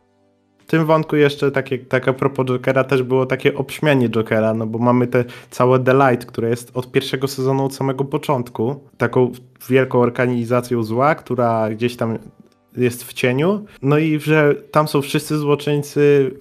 tym 0.67 0.85
wątku 0.85 1.15
jeszcze 1.15 1.51
takie, 1.51 1.77
tak 1.77 2.07
a 2.07 2.13
propos 2.13 2.45
Jokera 2.45 2.83
też 2.83 3.03
było 3.03 3.25
takie 3.25 3.55
obśmianie 3.55 4.09
Jokera, 4.09 4.53
no 4.53 4.67
bo 4.67 4.79
mamy 4.79 5.07
te 5.07 5.25
całe 5.49 5.79
The 5.79 5.93
Light, 5.93 6.25
które 6.25 6.49
jest 6.49 6.71
od 6.73 6.91
pierwszego 6.91 7.27
sezonu, 7.27 7.65
od 7.65 7.75
samego 7.75 8.05
początku, 8.05 8.79
taką 8.97 9.31
wielką 9.69 9.99
organizacją 9.99 10.83
zła, 10.83 11.15
która 11.15 11.69
gdzieś 11.69 11.95
tam 11.95 12.17
jest 12.77 13.03
w 13.03 13.13
cieniu, 13.13 13.65
no 13.81 13.97
i 13.97 14.19
że 14.19 14.55
tam 14.71 14.87
są 14.87 15.01
wszyscy 15.01 15.37
złoczyńcy 15.37 16.31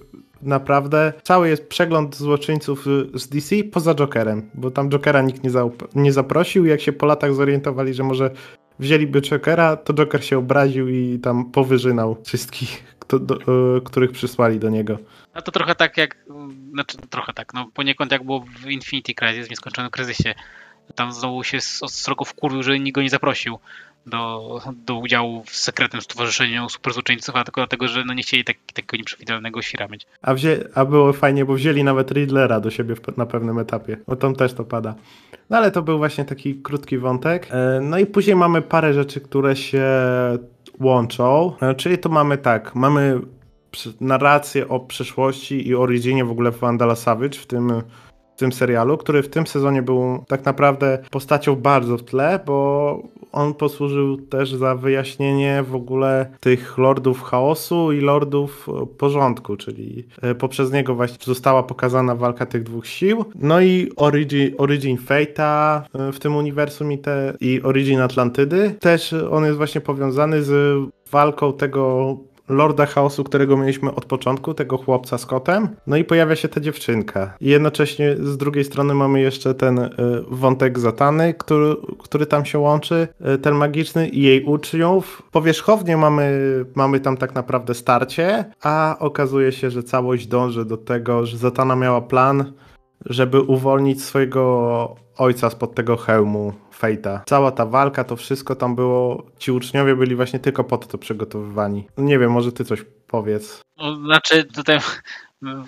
naprawdę 0.41 1.13
cały 1.23 1.49
jest 1.49 1.67
przegląd 1.67 2.15
złoczyńców 2.15 2.85
z 3.13 3.27
DC 3.27 3.55
poza 3.63 3.95
Jokerem, 3.95 4.49
bo 4.53 4.71
tam 4.71 4.89
Jokera 4.89 5.21
nikt 5.21 5.43
nie, 5.43 5.51
nie 5.95 6.13
zaprosił. 6.13 6.65
Jak 6.65 6.81
się 6.81 6.93
po 6.93 7.05
latach 7.05 7.33
zorientowali, 7.33 7.93
że 7.93 8.03
może 8.03 8.31
wzięliby 8.79 9.21
Jokera, 9.21 9.75
to 9.75 9.93
Joker 9.93 10.25
się 10.25 10.37
obraził 10.37 10.87
i 10.87 11.19
tam 11.19 11.51
powyżynał 11.51 12.17
wszystkich, 12.25 12.83
kto, 12.99 13.19
do, 13.19 13.35
e, 13.35 13.81
których 13.81 14.11
przysłali 14.11 14.59
do 14.59 14.69
niego. 14.69 14.97
No 15.35 15.41
to 15.41 15.51
trochę 15.51 15.75
tak 15.75 15.97
jak, 15.97 16.17
znaczy 16.73 16.97
trochę 17.09 17.33
tak, 17.33 17.53
no 17.53 17.69
poniekąd 17.73 18.11
jak 18.11 18.23
było 18.23 18.45
w 18.63 18.69
Infinity 18.69 19.13
Crisis, 19.13 19.47
w 19.47 19.49
nieskończonym 19.49 19.91
kryzysie. 19.91 20.35
Tam 20.95 21.11
znowu 21.11 21.43
się 21.43 21.61
srogo 21.61 22.25
wkurwił, 22.25 22.63
że 22.63 22.79
nikt 22.79 22.95
go 22.95 23.01
nie 23.01 23.09
zaprosił 23.09 23.59
do, 24.09 24.61
do 24.85 24.95
udziału 24.95 25.43
w 25.43 25.55
sekretnym 25.55 26.01
stowarzyszeniu 26.01 26.69
superzłoczyńców, 26.69 27.35
a 27.35 27.43
tylko 27.43 27.61
dlatego, 27.61 27.87
że 27.87 28.05
no 28.05 28.13
nie 28.13 28.21
chcieli 28.21 28.43
tak, 28.43 28.57
takiego 28.73 28.97
nieprzewidywalnego 28.97 29.61
świra 29.61 29.87
mieć. 29.87 30.07
A, 30.21 30.33
wzię, 30.33 30.57
a 30.75 30.85
było 30.85 31.13
fajnie, 31.13 31.45
bo 31.45 31.53
wzięli 31.53 31.83
nawet 31.83 32.11
Riddlera 32.11 32.59
do 32.59 32.71
siebie 32.71 32.95
w, 32.95 33.17
na 33.17 33.25
pewnym 33.25 33.59
etapie, 33.59 33.97
bo 34.07 34.15
tam 34.15 34.35
też 34.35 34.53
to 34.53 34.63
pada. 34.63 34.95
No 35.49 35.57
ale 35.57 35.71
to 35.71 35.81
był 35.81 35.97
właśnie 35.97 36.25
taki 36.25 36.55
krótki 36.55 36.97
wątek. 36.97 37.47
E, 37.51 37.79
no 37.83 37.97
i 37.97 38.05
później 38.05 38.35
mamy 38.35 38.61
parę 38.61 38.93
rzeczy, 38.93 39.21
które 39.21 39.55
się 39.55 39.85
łączą, 40.79 41.53
e, 41.61 41.75
czyli 41.75 41.97
to 41.97 42.09
mamy 42.09 42.37
tak, 42.37 42.75
mamy 42.75 43.21
narrację 44.01 44.67
o 44.67 44.79
przeszłości 44.79 45.67
i 45.67 45.75
originie 45.75 46.25
w 46.25 46.31
ogóle 46.31 46.51
Vandala 46.51 46.95
Savage 46.95 47.39
w 47.39 47.45
tym 47.45 47.81
tym 48.39 48.51
serialu, 48.51 48.97
który 48.97 49.23
w 49.23 49.29
tym 49.29 49.47
sezonie 49.47 49.81
był 49.81 50.23
tak 50.27 50.45
naprawdę 50.45 50.97
postacią 51.11 51.55
bardzo 51.55 51.97
w 51.97 52.03
tle, 52.03 52.39
bo 52.45 53.01
on 53.31 53.53
posłużył 53.53 54.17
też 54.17 54.53
za 54.53 54.75
wyjaśnienie 54.75 55.63
w 55.63 55.75
ogóle 55.75 56.29
tych 56.39 56.77
lordów 56.77 57.23
chaosu 57.23 57.91
i 57.91 58.01
lordów 58.01 58.67
porządku, 58.97 59.57
czyli 59.57 60.07
poprzez 60.39 60.71
niego 60.71 60.95
właśnie 60.95 61.17
została 61.21 61.63
pokazana 61.63 62.15
walka 62.15 62.45
tych 62.45 62.63
dwóch 62.63 62.87
sił. 62.87 63.25
No 63.35 63.61
i 63.61 63.91
Origin, 63.95 64.51
Origin 64.57 64.97
Fate'a 64.97 65.81
w 66.13 66.19
tym 66.19 66.35
uniwersum 66.35 66.91
i, 66.91 66.97
te, 66.97 67.33
i 67.41 67.61
Origin 67.63 67.99
Atlantydy. 67.99 68.75
Też 68.79 69.13
on 69.13 69.45
jest 69.45 69.57
właśnie 69.57 69.81
powiązany 69.81 70.43
z 70.43 70.79
walką 71.11 71.53
tego 71.53 72.17
Lorda 72.49 72.85
Chaosu, 72.85 73.23
którego 73.23 73.57
mieliśmy 73.57 73.95
od 73.95 74.05
początku, 74.05 74.53
tego 74.53 74.77
chłopca 74.77 75.17
z 75.17 75.25
kotem. 75.25 75.69
No 75.87 75.97
i 75.97 76.03
pojawia 76.03 76.35
się 76.35 76.47
ta 76.47 76.61
dziewczynka. 76.61 77.33
I 77.41 77.49
jednocześnie 77.49 78.15
z 78.15 78.37
drugiej 78.37 78.63
strony 78.63 78.93
mamy 78.93 79.21
jeszcze 79.21 79.53
ten 79.53 79.79
y, 79.79 79.91
wątek 80.27 80.79
Zatany, 80.79 81.33
który, 81.33 81.75
który 81.99 82.25
tam 82.25 82.45
się 82.45 82.59
łączy, 82.59 83.07
y, 83.35 83.37
ten 83.37 83.55
magiczny 83.55 84.09
i 84.09 84.21
jej 84.21 84.43
uczniów. 84.43 85.23
Powierzchownie 85.31 85.97
mamy, 85.97 86.39
mamy 86.75 86.99
tam 86.99 87.17
tak 87.17 87.35
naprawdę 87.35 87.73
starcie, 87.73 88.45
a 88.63 88.95
okazuje 88.99 89.51
się, 89.51 89.69
że 89.69 89.83
całość 89.83 90.27
dąży 90.27 90.65
do 90.65 90.77
tego, 90.77 91.25
że 91.25 91.37
Zatana 91.37 91.75
miała 91.75 92.01
plan, 92.01 92.53
żeby 93.05 93.41
uwolnić 93.41 94.03
swojego 94.03 94.95
ojca 95.17 95.49
spod 95.49 95.75
tego 95.75 95.97
hełmu 95.97 96.53
Fejta. 96.79 97.21
Cała 97.25 97.51
ta 97.51 97.65
walka, 97.65 98.03
to 98.03 98.15
wszystko 98.15 98.55
tam 98.55 98.75
było, 98.75 99.25
ci 99.39 99.51
uczniowie 99.51 99.95
byli 99.95 100.15
właśnie 100.15 100.39
tylko 100.39 100.63
pod 100.63 100.87
to 100.87 100.97
przygotowywani. 100.97 101.87
Nie 101.97 102.19
wiem, 102.19 102.31
może 102.31 102.51
ty 102.51 102.65
coś 102.65 102.85
powiedz. 103.07 103.61
No, 103.77 103.95
znaczy 103.95 104.43
tutaj 104.43 104.79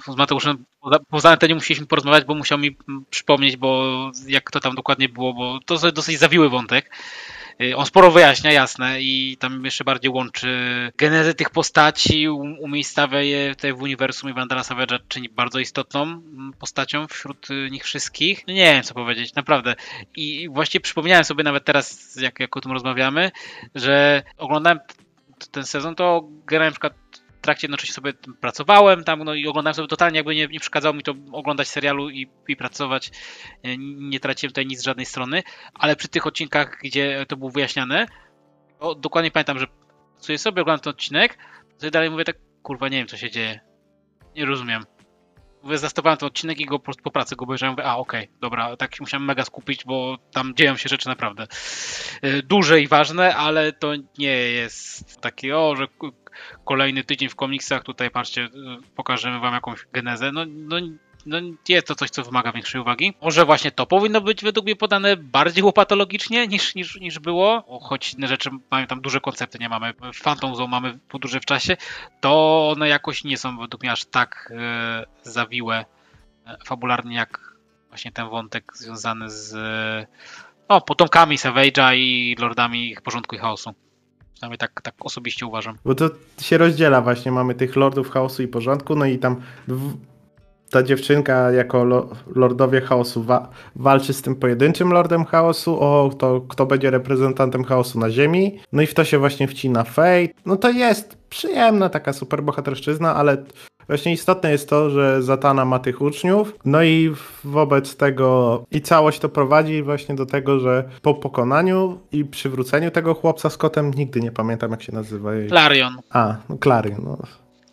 z 0.08 0.16
Mateuszem 0.18 0.66
poza 1.10 1.30
antenie 1.30 1.56
musieliśmy 1.56 1.88
porozmawiać, 1.88 2.26
bo 2.26 2.36
musiał 2.36 2.58
mi 2.58 2.78
przypomnieć, 3.10 3.58
bo 3.58 3.92
jak 4.28 4.52
to 4.52 4.60
tam 4.60 4.76
dokładnie 4.76 5.10
było, 5.10 5.34
bo 5.34 5.60
to 5.66 5.92
dosyć 5.92 6.20
zawiły 6.20 6.50
wątek. 6.50 6.92
Y, 7.62 7.76
on 7.76 7.86
sporo 7.86 8.12
wyjaśnia, 8.12 8.52
jasne, 8.52 9.02
i 9.02 9.38
tam 9.40 9.66
jeszcze 9.66 9.84
bardziej 9.84 10.12
łączy 10.12 10.92
genezę 10.98 11.34
tych 11.34 11.50
postaci, 11.50 12.30
umiejscawia 12.60 13.22
je 13.22 13.56
tutaj 13.56 13.74
w 13.74 13.82
uniwersum 13.82 14.30
i 14.30 14.34
Vandala 14.34 14.62
Savage'a 14.62 15.00
czyni 15.08 15.30
bardzo 15.30 15.60
istotną 15.60 16.04
mm, 16.04 16.54
postacią 16.60 17.08
wśród 17.08 17.52
y, 17.52 17.70
nich 17.72 17.84
wszystkich. 17.84 18.44
No 18.48 18.54
nie 18.54 18.74
wiem, 18.74 18.84
co 18.84 18.94
powiedzieć, 18.94 19.36
naprawdę. 19.36 19.76
I 20.16 20.50
właśnie 20.50 20.80
przypomniałem 20.80 21.24
sobie 21.24 21.44
nawet 21.44 21.66
teraz, 21.66 22.16
jak, 22.16 22.40
jak 22.40 22.58
o 22.58 22.62
tym 22.62 22.72
rozmawiamy, 22.72 23.32
że 23.76 24.24
oglądałem 24.38 24.80
ten 25.52 25.64
sezon, 25.64 25.96
to 25.96 26.28
grałem 26.46 26.68
na 26.68 26.72
przykład 26.72 26.94
trakcie 27.42 27.68
jednocześnie 27.68 27.94
sobie 27.94 28.14
pracowałem 28.42 29.04
tam, 29.04 29.24
no 29.24 29.34
i 29.34 29.48
oglądałem 29.48 29.76
sobie 29.76 29.88
totalnie, 29.88 30.18
jakby 30.18 30.36
nie, 30.36 30.48
nie 30.48 30.60
przeszkadzało 30.60 30.94
mi 30.94 31.04
to 31.04 31.14
oglądać 31.32 31.68
serialu 31.68 32.10
i, 32.10 32.30
i 32.48 32.56
pracować. 32.56 33.12
Nie 33.78 34.20
traciłem 34.20 34.52
tutaj 34.52 34.66
nic 34.66 34.80
z 34.80 34.84
żadnej 34.84 35.06
strony, 35.06 35.44
ale 35.74 35.96
przy 35.96 36.08
tych 36.08 36.28
odcinkach, 36.28 36.78
gdzie 36.84 37.26
to 37.28 37.38
było 37.38 37.52
wyjaśniane, 37.52 38.06
to 38.80 38.96
dokładnie 38.96 39.32
pamiętam, 39.32 39.60
że 39.60 39.68
sobie 40.18 40.38
sobie 40.38 40.62
oglądam 40.62 40.84
ten 40.84 40.92
odcinek, 40.92 41.38
to 41.80 41.92
dalej 41.92 42.10
mówię 42.10 42.26
tak, 42.26 42.38
kurwa, 42.64 42.90
nie 42.90 42.98
wiem 42.98 43.08
co 43.08 43.18
się 43.18 43.32
dzieje. 43.32 43.60
Nie 44.36 44.46
rozumiem 44.46 44.86
zastawałem 45.74 46.18
ten 46.18 46.28
odcinek 46.28 46.60
i 46.60 46.66
go 46.66 46.80
po, 46.80 46.92
po 47.04 47.12
pracy 47.12 47.36
go 47.36 47.44
obejrzałem. 47.44 47.76
A 47.84 47.98
okej, 47.98 48.24
okay, 48.24 48.38
dobra, 48.42 48.78
tak 48.78 48.96
się 48.96 49.04
musiałem 49.04 49.26
mega 49.26 49.46
skupić, 49.46 49.86
bo 49.86 50.18
tam 50.32 50.54
dzieją 50.56 50.78
się 50.78 50.90
rzeczy 50.90 51.08
naprawdę 51.08 51.48
y, 52.26 52.44
duże 52.44 52.82
i 52.82 52.88
ważne, 52.88 53.36
ale 53.36 53.74
to 53.74 53.94
nie 54.18 54.38
jest 54.38 55.22
takie, 55.22 55.58
o, 55.58 55.76
że 55.76 55.88
kolejny 56.66 57.04
tydzień 57.04 57.30
w 57.30 57.36
komiksach, 57.36 57.84
tutaj 57.84 58.12
patrzcie, 58.12 58.42
y, 58.42 58.50
pokażemy 58.96 59.40
wam 59.40 59.54
jakąś 59.54 59.86
genezę. 59.94 60.32
No, 60.32 60.46
no 60.48 60.78
no, 61.26 61.38
jest 61.70 61.88
to 61.88 61.96
coś, 61.96 62.10
co 62.10 62.24
wymaga 62.24 62.52
większej 62.52 62.82
uwagi. 62.82 63.14
Może 63.22 63.46
właśnie 63.46 63.72
to 63.72 63.86
powinno 63.86 64.22
być 64.22 64.44
według 64.44 64.66
mnie 64.66 64.76
podane 64.76 65.18
bardziej 65.18 65.64
łopatologicznie 65.64 66.48
niż, 66.48 66.76
niż, 66.76 67.00
niż 67.00 67.20
było, 67.20 67.80
choć 67.82 68.14
inne 68.14 68.28
rzeczy 68.28 68.50
mają 68.72 68.88
tam 68.88 69.02
duże 69.02 69.20
koncepty, 69.20 69.60
nie 69.60 69.70
mamy 69.70 69.94
Phantom 70.24 70.56
Zone, 70.56 70.70
mamy 70.70 71.00
podróże 71.10 71.40
w 71.40 71.46
czasie, 71.46 71.78
to 72.22 72.70
one 72.76 72.88
jakoś 72.88 73.24
nie 73.24 73.38
są 73.38 73.58
według 73.58 73.84
mnie 73.84 73.92
aż 73.92 74.06
tak 74.06 74.54
e, 74.58 75.06
zawiłe 75.24 75.86
e, 76.46 76.58
fabularnie, 76.66 77.16
jak 77.16 77.56
właśnie 77.90 78.12
ten 78.12 78.30
wątek 78.30 78.72
związany 78.76 79.30
z 79.30 79.54
no, 80.70 80.82
potomkami 80.82 81.38
Savage'a 81.38 81.96
i 81.96 82.36
lordami 82.40 82.92
ich 82.92 83.02
porządku 83.02 83.36
i 83.36 83.40
chaosu. 83.40 83.74
Przynajmniej 84.34 84.58
tak, 84.58 84.82
tak 84.82 84.96
osobiście 85.00 85.46
uważam. 85.46 85.78
Bo 85.86 85.96
to 85.96 86.10
się 86.42 86.58
rozdziela 86.58 87.02
właśnie, 87.02 87.32
mamy 87.32 87.56
tych 87.56 87.76
lordów 87.76 88.10
chaosu 88.10 88.44
i 88.44 88.48
porządku, 88.48 88.96
no 88.96 89.06
i 89.06 89.20
tam 89.20 89.42
ta 90.72 90.84
dziewczynka 90.84 91.52
jako 91.52 91.84
lo, 91.84 92.10
lordowie 92.36 92.82
chaosu 92.82 93.24
wa 93.24 93.50
walczy 93.76 94.14
z 94.14 94.22
tym 94.22 94.36
pojedynczym 94.36 94.92
lordem 94.92 95.26
chaosu 95.26 95.80
o 95.80 96.12
to, 96.18 96.42
kto 96.42 96.66
będzie 96.66 96.92
reprezentantem 96.92 97.64
chaosu 97.64 98.00
na 98.00 98.10
ziemi. 98.10 98.60
No 98.72 98.82
i 98.82 98.88
w 98.88 98.94
to 98.94 99.04
się 99.04 99.18
właśnie 99.18 99.48
wcina 99.48 99.84
Fate. 99.84 100.28
No 100.46 100.56
to 100.56 100.70
jest 100.70 101.18
przyjemna 101.30 101.90
taka 101.90 102.14
superbohaterszczyzna, 102.14 103.16
ale 103.16 103.38
właśnie 103.88 104.14
istotne 104.14 104.52
jest 104.52 104.70
to, 104.70 104.90
że 104.90 105.24
Zatana 105.24 105.66
ma 105.66 105.80
tych 105.80 106.02
uczniów. 106.02 106.56
No 106.66 106.84
i 106.84 107.16
wobec 107.44 107.96
tego 107.96 108.64
i 108.72 108.82
całość 108.82 109.20
to 109.20 109.30
prowadzi 109.30 109.84
właśnie 109.84 110.16
do 110.16 110.26
tego, 110.26 110.60
że 110.60 110.90
po 111.02 111.14
pokonaniu 111.14 112.00
i 112.12 112.26
przywróceniu 112.26 112.92
tego 112.92 113.14
chłopca 113.14 113.50
z 113.50 113.58
kotem, 113.58 113.92
nigdy 113.94 114.20
nie 114.20 114.32
pamiętam 114.32 114.72
jak 114.72 114.84
się 114.84 114.92
nazywa 114.92 115.34
jej. 115.34 115.50
Clarion. 115.50 115.98
A, 116.10 116.36
no 116.50 116.58
Clarion. 116.64 117.02
No. 117.04 117.18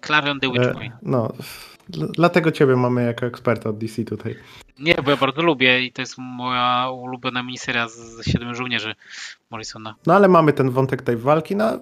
Clarion 0.07 0.41
the 0.41 0.53
Witch. 0.53 0.67
E, 0.67 0.99
no, 1.03 1.33
Dlatego 1.89 2.53
ciebie 2.53 2.77
mamy 2.77 3.05
jako 3.05 3.27
eksperta 3.27 3.71
od 3.71 3.79
DC 3.79 4.05
tutaj. 4.05 4.35
Nie, 4.79 4.95
bo 4.95 5.11
ja 5.11 5.17
bardzo 5.17 5.43
lubię 5.43 5.83
i 5.83 5.93
to 5.93 6.03
jest 6.03 6.15
moja 6.19 6.91
ulubiona 6.91 7.43
miniseria 7.43 7.89
z 7.89 8.27
Siedmiu 8.27 8.55
Żołnierzy 8.55 8.95
Morrisona. 9.51 9.95
No 10.07 10.15
ale 10.15 10.29
mamy 10.29 10.53
ten 10.53 10.71
wątek 10.71 11.03
tej 11.03 11.17
walki, 11.17 11.57
no 11.57 11.79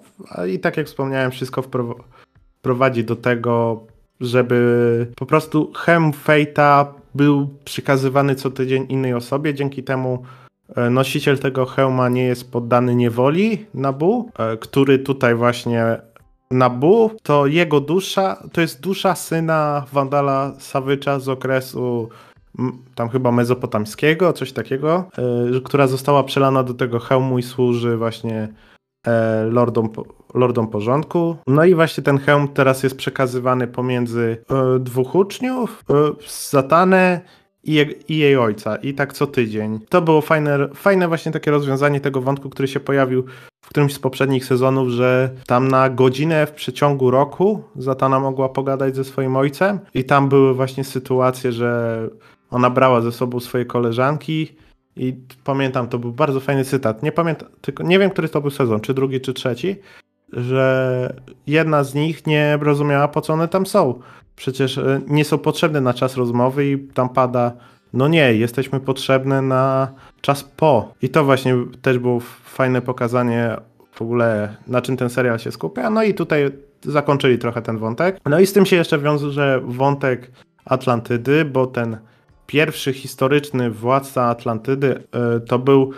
i 0.48 0.58
tak 0.58 0.76
jak 0.76 0.86
wspomniałem, 0.86 1.30
wszystko 1.30 1.62
prowadzi 2.62 3.04
do 3.04 3.16
tego, 3.16 3.86
żeby 4.20 5.12
po 5.16 5.26
prostu 5.26 5.72
hem 5.72 6.12
Fate'a 6.12 6.86
był 7.14 7.48
przekazywany 7.64 8.34
co 8.34 8.50
tydzień 8.50 8.86
innej 8.88 9.14
osobie, 9.14 9.54
dzięki 9.54 9.82
temu 9.82 10.22
e, 10.76 10.90
nosiciel 10.90 11.38
tego 11.38 11.66
hełma 11.66 12.08
nie 12.08 12.24
jest 12.24 12.52
poddany 12.52 12.94
niewoli 12.94 13.66
Nabu, 13.74 14.30
e, 14.38 14.56
który 14.56 14.98
tutaj 14.98 15.34
właśnie 15.34 16.00
Nabu, 16.50 17.10
to 17.22 17.46
jego 17.46 17.80
dusza, 17.80 18.42
to 18.52 18.60
jest 18.60 18.80
dusza 18.80 19.14
syna 19.14 19.84
Wandala 19.92 20.52
Sawycza 20.58 21.18
z 21.18 21.28
okresu 21.28 22.08
tam 22.94 23.08
chyba 23.08 23.32
mezopotamskiego, 23.32 24.32
coś 24.32 24.52
takiego, 24.52 25.04
y, 25.56 25.60
która 25.60 25.86
została 25.86 26.24
przelana 26.24 26.62
do 26.62 26.74
tego 26.74 26.98
hełmu 26.98 27.38
i 27.38 27.42
służy 27.42 27.96
właśnie 27.96 28.48
e, 29.06 29.44
lordom, 29.44 29.88
lordom 30.34 30.68
porządku. 30.68 31.36
No 31.46 31.64
i 31.64 31.74
właśnie 31.74 32.02
ten 32.02 32.18
hełm 32.18 32.48
teraz 32.48 32.82
jest 32.82 32.96
przekazywany 32.96 33.66
pomiędzy 33.66 34.44
e, 34.50 34.78
dwóch 34.78 35.14
uczniów, 35.14 35.84
e, 35.90 35.94
Zatanę 36.50 37.20
i, 37.64 37.74
je, 37.74 37.82
i, 38.08 38.16
jej 38.16 38.36
ojca. 38.36 38.76
I 38.76 38.94
tak 38.94 39.12
co 39.12 39.26
tydzień. 39.26 39.80
To 39.88 40.02
było 40.02 40.20
fajne, 40.20 40.68
fajne 40.74 41.08
właśnie 41.08 41.32
takie 41.32 41.50
rozwiązanie 41.50 42.00
tego 42.00 42.20
wątku, 42.20 42.50
który 42.50 42.68
się 42.68 42.80
pojawił 42.80 43.24
w 43.66 43.68
którymś 43.68 43.94
z 43.94 43.98
poprzednich 43.98 44.44
sezonów, 44.44 44.88
że 44.88 45.30
tam 45.46 45.68
na 45.68 45.90
godzinę 45.90 46.46
w 46.46 46.52
przeciągu 46.52 47.10
roku 47.10 47.62
Zatana 47.76 48.20
mogła 48.20 48.48
pogadać 48.48 48.96
ze 48.96 49.04
swoim 49.04 49.36
ojcem 49.36 49.78
i 49.94 50.04
tam 50.04 50.28
były 50.28 50.54
właśnie 50.54 50.84
sytuacje, 50.84 51.52
że 51.52 52.00
ona 52.50 52.70
brała 52.70 53.00
ze 53.00 53.12
sobą 53.12 53.40
swoje 53.40 53.64
koleżanki 53.64 54.56
i 54.96 55.14
pamiętam, 55.44 55.88
to 55.88 55.98
był 55.98 56.12
bardzo 56.12 56.40
fajny 56.40 56.64
cytat. 56.64 57.02
Nie 57.02 57.12
pamiętam, 57.12 57.48
tylko 57.60 57.82
nie 57.82 57.98
wiem, 57.98 58.10
który 58.10 58.28
to 58.28 58.40
był 58.40 58.50
sezon, 58.50 58.80
czy 58.80 58.94
drugi, 58.94 59.20
czy 59.20 59.32
trzeci, 59.32 59.76
że 60.32 61.14
jedna 61.46 61.84
z 61.84 61.94
nich 61.94 62.26
nie 62.26 62.58
rozumiała, 62.60 63.08
po 63.08 63.20
co 63.20 63.32
one 63.32 63.48
tam 63.48 63.66
są. 63.66 64.00
Przecież 64.36 64.78
e, 64.78 65.00
nie 65.06 65.24
są 65.24 65.38
potrzebne 65.38 65.80
na 65.80 65.94
czas 65.94 66.16
rozmowy 66.16 66.70
i 66.70 66.78
tam 66.78 67.08
pada, 67.08 67.52
no 67.96 68.08
nie, 68.08 68.34
jesteśmy 68.34 68.80
potrzebne 68.80 69.42
na 69.42 69.92
czas 70.20 70.44
po. 70.44 70.94
I 71.02 71.08
to 71.08 71.24
właśnie 71.24 71.54
też 71.82 71.98
było 71.98 72.20
fajne 72.44 72.82
pokazanie 72.82 73.56
w 73.92 74.02
ogóle, 74.02 74.56
na 74.66 74.82
czym 74.82 74.96
ten 74.96 75.10
serial 75.10 75.38
się 75.38 75.52
skupia. 75.52 75.90
No 75.90 76.02
i 76.02 76.14
tutaj 76.14 76.50
zakończyli 76.82 77.38
trochę 77.38 77.62
ten 77.62 77.78
wątek. 77.78 78.20
No 78.26 78.40
i 78.40 78.46
z 78.46 78.52
tym 78.52 78.66
się 78.66 78.76
jeszcze 78.76 78.98
wiąże 78.98 79.60
wątek 79.64 80.30
Atlantydy, 80.64 81.44
bo 81.44 81.66
ten 81.66 81.96
pierwszy 82.46 82.92
historyczny 82.92 83.70
władca 83.70 84.24
Atlantydy 84.24 85.02
e, 85.12 85.40
to 85.40 85.58
był 85.58 85.92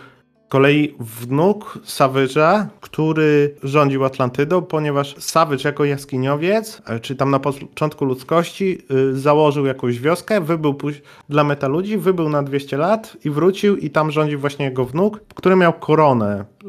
kolei 0.48 0.94
wnuk 1.00 1.78
Savage'a, 1.84 2.66
który 2.80 3.54
rządził 3.62 4.04
Atlantydą, 4.04 4.62
ponieważ 4.62 5.16
Savage 5.18 5.62
jako 5.64 5.84
jaskiniowiec, 5.84 6.82
e, 6.86 7.00
czy 7.00 7.16
tam 7.16 7.30
na 7.30 7.38
początku 7.38 8.04
ludzkości, 8.04 8.78
y, 8.90 9.18
założył 9.18 9.66
jakąś 9.66 10.00
wioskę, 10.00 10.40
wybył 10.40 10.76
dla 11.28 11.44
metaludzi, 11.44 11.98
wybył 11.98 12.28
na 12.28 12.42
200 12.42 12.76
lat 12.76 13.16
i 13.24 13.30
wrócił 13.30 13.76
i 13.76 13.90
tam 13.90 14.10
rządził 14.10 14.40
właśnie 14.40 14.64
jego 14.64 14.84
wnuk, 14.84 15.20
który 15.34 15.56
miał 15.56 15.72
koronę 15.72 16.44
y, 16.64 16.68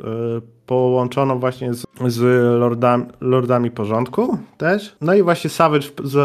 połączoną 0.65 1.39
właśnie 1.39 1.73
z, 1.73 1.85
z 2.07 2.21
lordami, 2.59 3.05
lordami 3.21 3.71
porządku 3.71 4.37
też. 4.57 4.95
No 5.01 5.13
i 5.13 5.23
właśnie 5.23 5.49
Savage 5.49 5.87
z, 6.03 6.17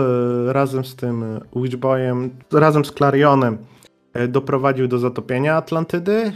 razem 0.53 0.85
z 0.85 0.97
tym 0.97 1.25
Witchboyem, 1.57 2.31
razem 2.53 2.85
z 2.85 2.93
Clarionem 2.93 3.59
e, 4.13 4.29
doprowadził 4.29 4.89
do 4.89 4.99
zatopienia 4.99 5.57
Atlantydy, 5.57 6.33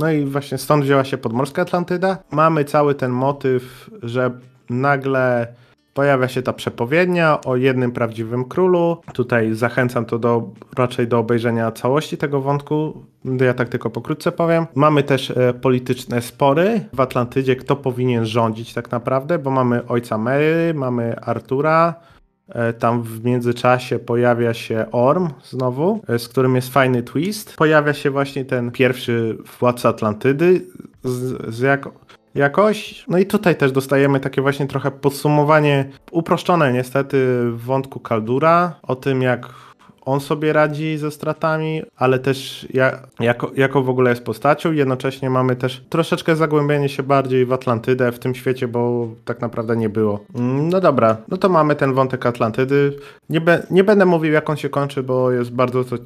No 0.00 0.10
i 0.10 0.24
właśnie 0.24 0.58
stąd 0.58 0.84
wzięła 0.84 1.04
się 1.04 1.18
podmorska 1.18 1.62
Atlantyda. 1.62 2.18
Mamy 2.30 2.64
cały 2.64 2.94
ten 2.94 3.10
motyw, 3.10 3.90
że 4.02 4.30
nagle 4.70 5.46
pojawia 5.94 6.28
się 6.28 6.42
ta 6.42 6.52
przepowiednia 6.52 7.40
o 7.40 7.56
jednym 7.56 7.92
prawdziwym 7.92 8.44
królu. 8.44 8.96
Tutaj 9.12 9.54
zachęcam 9.54 10.04
to 10.04 10.18
do, 10.18 10.50
raczej 10.76 11.08
do 11.08 11.18
obejrzenia 11.18 11.72
całości 11.72 12.16
tego 12.16 12.40
wątku. 12.40 13.04
Ja 13.40 13.54
tak 13.54 13.68
tylko 13.68 13.90
pokrótce 13.90 14.32
powiem. 14.32 14.66
Mamy 14.74 15.02
też 15.02 15.30
e, 15.30 15.54
polityczne 15.54 16.22
spory 16.22 16.80
w 16.92 17.00
Atlantydzie, 17.00 17.56
kto 17.56 17.76
powinien 17.76 18.26
rządzić 18.26 18.74
tak 18.74 18.90
naprawdę, 18.90 19.38
bo 19.38 19.50
mamy 19.50 19.86
ojca 19.86 20.18
Mary, 20.18 20.72
mamy 20.74 21.20
Artura, 21.20 21.94
tam 22.78 23.02
w 23.02 23.24
międzyczasie 23.24 23.98
pojawia 23.98 24.54
się 24.54 24.86
Orm 24.92 25.28
znowu, 25.44 26.00
e, 26.08 26.18
z 26.18 26.28
którym 26.28 26.56
jest 26.56 26.72
fajny 26.72 27.02
twist. 27.02 27.56
Pojawia 27.56 27.94
się 27.94 28.10
właśnie 28.10 28.44
ten 28.44 28.70
pierwszy 28.70 29.38
władca 29.60 29.88
Atlantydy 29.88 30.66
z, 31.04 31.54
z 31.54 31.60
jak, 31.60 31.88
jakoś. 32.34 33.04
No 33.08 33.18
i 33.18 33.26
tutaj 33.26 33.56
też 33.56 33.72
dostajemy 33.72 34.20
takie 34.20 34.42
właśnie 34.42 34.66
trochę 34.66 34.90
podsumowanie, 34.90 35.90
uproszczone 36.12 36.72
niestety 36.72 37.16
w 37.50 37.60
wątku 37.60 38.00
Kaldura, 38.00 38.80
o 38.82 38.96
tym 38.96 39.22
jak 39.22 39.48
on 40.12 40.20
sobie 40.20 40.52
radzi 40.52 40.98
ze 40.98 41.10
stratami, 41.10 41.82
ale 41.96 42.18
też 42.18 42.66
ja, 42.74 42.98
jako, 43.20 43.50
jako 43.56 43.82
w 43.82 43.88
ogóle 43.88 44.10
jest 44.10 44.24
postacią. 44.24 44.72
Jednocześnie 44.72 45.30
mamy 45.30 45.56
też 45.56 45.82
troszeczkę 45.88 46.36
zagłębienie 46.36 46.88
się 46.88 47.02
bardziej 47.02 47.46
w 47.46 47.52
Atlantydę 47.52 48.12
w 48.12 48.18
tym 48.18 48.34
świecie, 48.34 48.68
bo 48.68 49.08
tak 49.24 49.40
naprawdę 49.40 49.76
nie 49.76 49.88
było. 49.88 50.24
No 50.70 50.80
dobra, 50.80 51.16
no 51.28 51.36
to 51.36 51.48
mamy 51.48 51.76
ten 51.76 51.94
wątek 51.94 52.26
Atlantydy. 52.26 52.96
Nie, 53.28 53.40
be, 53.40 53.66
nie 53.70 53.84
będę 53.84 54.06
mówił 54.06 54.32
jak 54.32 54.50
on 54.50 54.56
się 54.56 54.68
kończy, 54.68 55.02
bo 55.02 55.30
jest 55.30 55.52
bardzo 55.52 55.84
to 55.84 55.96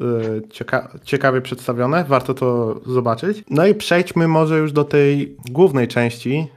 E, 0.00 0.48
cieka 0.48 0.88
ciekawie 1.04 1.40
przedstawione, 1.40 2.04
warto 2.04 2.34
to 2.34 2.80
zobaczyć. 2.86 3.44
No 3.50 3.66
i 3.66 3.74
przejdźmy 3.74 4.28
może 4.28 4.58
już 4.58 4.72
do 4.72 4.84
tej 4.84 5.36
głównej 5.50 5.88
części, 5.88 6.48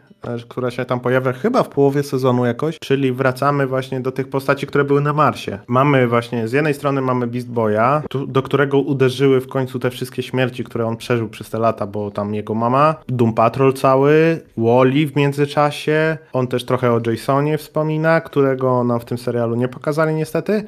która 0.50 0.72
się 0.72 0.86
tam 0.86 1.00
pojawia 1.00 1.34
chyba 1.34 1.64
w 1.64 1.70
połowie 1.70 2.04
sezonu 2.04 2.46
jakoś, 2.46 2.80
czyli 2.80 3.12
wracamy 3.12 3.68
właśnie 3.68 4.00
do 4.00 4.12
tych 4.12 4.30
postaci, 4.30 4.68
które 4.68 4.84
były 4.84 5.02
na 5.02 5.14
Marsie. 5.14 5.60
Mamy 5.68 6.08
właśnie, 6.08 6.48
z 6.48 6.52
jednej 6.52 6.74
strony 6.74 7.02
mamy 7.02 7.28
Beast 7.28 7.52
Boya, 7.52 8.02
do 8.28 8.42
którego 8.42 8.80
uderzyły 8.80 9.42
w 9.42 9.48
końcu 9.48 9.80
te 9.80 9.90
wszystkie 9.90 10.24
śmierci, 10.24 10.64
które 10.64 10.86
on 10.86 10.98
przeżył 10.98 11.30
przez 11.30 11.50
te 11.50 11.60
lata, 11.60 11.88
bo 11.88 12.12
tam 12.12 12.34
jego 12.34 12.54
mama, 12.54 12.96
Doom 13.08 13.34
Patrol 13.34 13.74
cały, 13.74 14.40
Wally 14.58 15.08
w 15.08 15.16
międzyczasie, 15.16 16.18
on 16.34 16.48
też 16.48 16.66
trochę 16.66 16.92
o 16.92 17.02
Jasonie 17.12 17.58
wspomina, 17.58 18.22
którego 18.22 18.84
nam 18.84 19.00
w 19.00 19.06
tym 19.06 19.18
serialu 19.18 19.56
nie 19.56 19.68
pokazali 19.68 20.16
niestety, 20.16 20.64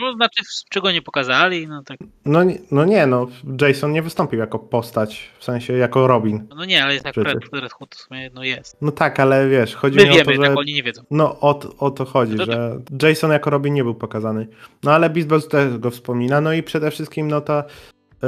no, 0.00 0.12
znaczy, 0.12 0.42
czego 0.70 0.92
nie 0.92 1.02
pokazali, 1.02 1.68
no 1.68 1.82
tak. 1.82 1.98
No, 2.24 2.40
no 2.70 2.84
nie, 2.84 3.06
no, 3.06 3.26
Jason 3.60 3.92
nie 3.92 4.02
wystąpił 4.02 4.38
jako 4.38 4.58
postać, 4.58 5.30
w 5.38 5.44
sensie 5.44 5.72
jako 5.72 6.06
Robin. 6.06 6.46
No 6.56 6.64
nie, 6.64 6.84
ale 6.84 6.92
jest 6.92 7.04
tak 7.04 7.16
Red, 7.16 7.38
Red 7.52 7.72
Hood 7.72 7.94
w 7.94 7.98
sumie, 7.98 8.30
no 8.34 8.44
jest. 8.44 8.76
No 8.82 8.92
tak, 8.92 9.20
ale 9.20 9.48
wiesz, 9.48 9.74
chodzi 9.74 9.96
My 9.96 10.04
mi 10.04 10.10
wiemy, 10.10 10.22
o 10.22 10.24
to, 10.24 10.32
że... 10.32 10.48
tak 10.48 10.58
oni 10.58 10.74
nie 10.74 10.82
wiedzą. 10.82 11.02
No 11.10 11.40
o, 11.40 11.60
o 11.78 11.90
to 11.90 12.04
chodzi, 12.04 12.34
no 12.34 12.46
to, 12.46 12.52
że 12.52 12.80
Jason 13.02 13.30
jako 13.30 13.50
Robin 13.50 13.74
nie 13.74 13.84
był 13.84 13.94
pokazany. 13.94 14.46
No 14.82 14.92
ale 14.92 15.10
Beast 15.10 15.50
też 15.50 15.78
go 15.78 15.90
wspomina, 15.90 16.40
no 16.40 16.52
i 16.52 16.62
przede 16.62 16.90
wszystkim 16.90 17.28
no 17.28 17.40
ta 17.40 17.64
y, 17.64 18.26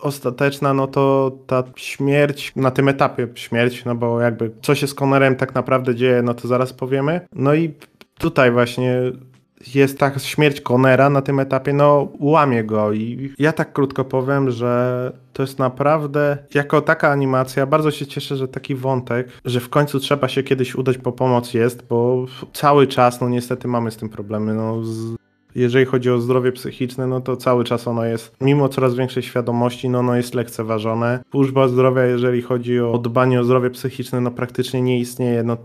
ostateczna, 0.00 0.74
no 0.74 0.86
to 0.86 1.32
ta 1.46 1.64
śmierć, 1.76 2.52
na 2.56 2.70
tym 2.70 2.88
etapie 2.88 3.28
śmierć, 3.34 3.84
no 3.84 3.94
bo 3.94 4.20
jakby 4.20 4.50
co 4.62 4.74
się 4.74 4.86
z 4.86 4.94
Connorem 4.94 5.36
tak 5.36 5.54
naprawdę 5.54 5.94
dzieje, 5.94 6.22
no 6.22 6.34
to 6.34 6.48
zaraz 6.48 6.72
powiemy. 6.72 7.20
No 7.32 7.54
i 7.54 7.74
tutaj 8.18 8.50
właśnie 8.50 9.02
jest 9.74 9.98
ta 9.98 10.18
śmierć 10.18 10.60
Conera 10.60 11.10
na 11.10 11.22
tym 11.22 11.40
etapie, 11.40 11.72
no 11.72 12.08
łamie 12.20 12.64
go 12.64 12.92
i 12.92 13.32
ja 13.38 13.52
tak 13.52 13.72
krótko 13.72 14.04
powiem, 14.04 14.50
że 14.50 15.12
to 15.32 15.42
jest 15.42 15.58
naprawdę, 15.58 16.38
jako 16.54 16.80
taka 16.80 17.10
animacja, 17.10 17.66
bardzo 17.66 17.90
się 17.90 18.06
cieszę, 18.06 18.36
że 18.36 18.48
taki 18.48 18.74
wątek, 18.74 19.28
że 19.44 19.60
w 19.60 19.68
końcu 19.68 20.00
trzeba 20.00 20.28
się 20.28 20.42
kiedyś 20.42 20.74
udać 20.74 20.98
po 20.98 21.12
pomoc 21.12 21.54
jest, 21.54 21.86
bo 21.86 22.26
cały 22.52 22.86
czas, 22.86 23.20
no 23.20 23.28
niestety 23.28 23.68
mamy 23.68 23.90
z 23.90 23.96
tym 23.96 24.08
problemy, 24.08 24.54
no 24.54 24.84
z 24.84 25.16
jeżeli 25.54 25.84
chodzi 25.84 26.10
o 26.10 26.20
zdrowie 26.20 26.52
psychiczne, 26.52 27.06
no 27.06 27.20
to 27.20 27.36
cały 27.36 27.64
czas 27.64 27.88
ono 27.88 28.04
jest, 28.04 28.36
mimo 28.40 28.68
coraz 28.68 28.94
większej 28.94 29.22
świadomości, 29.22 29.88
no 29.88 29.98
ono 29.98 30.16
jest 30.16 30.34
lekceważone. 30.34 31.22
Służba 31.30 31.68
zdrowia, 31.68 32.04
jeżeli 32.04 32.42
chodzi 32.42 32.80
o 32.80 32.98
dbanie 32.98 33.40
o 33.40 33.44
zdrowie 33.44 33.70
psychiczne, 33.70 34.20
no 34.20 34.30
praktycznie 34.30 34.82
nie 34.82 34.98
istnieje. 34.98 35.42
No, 35.42 35.56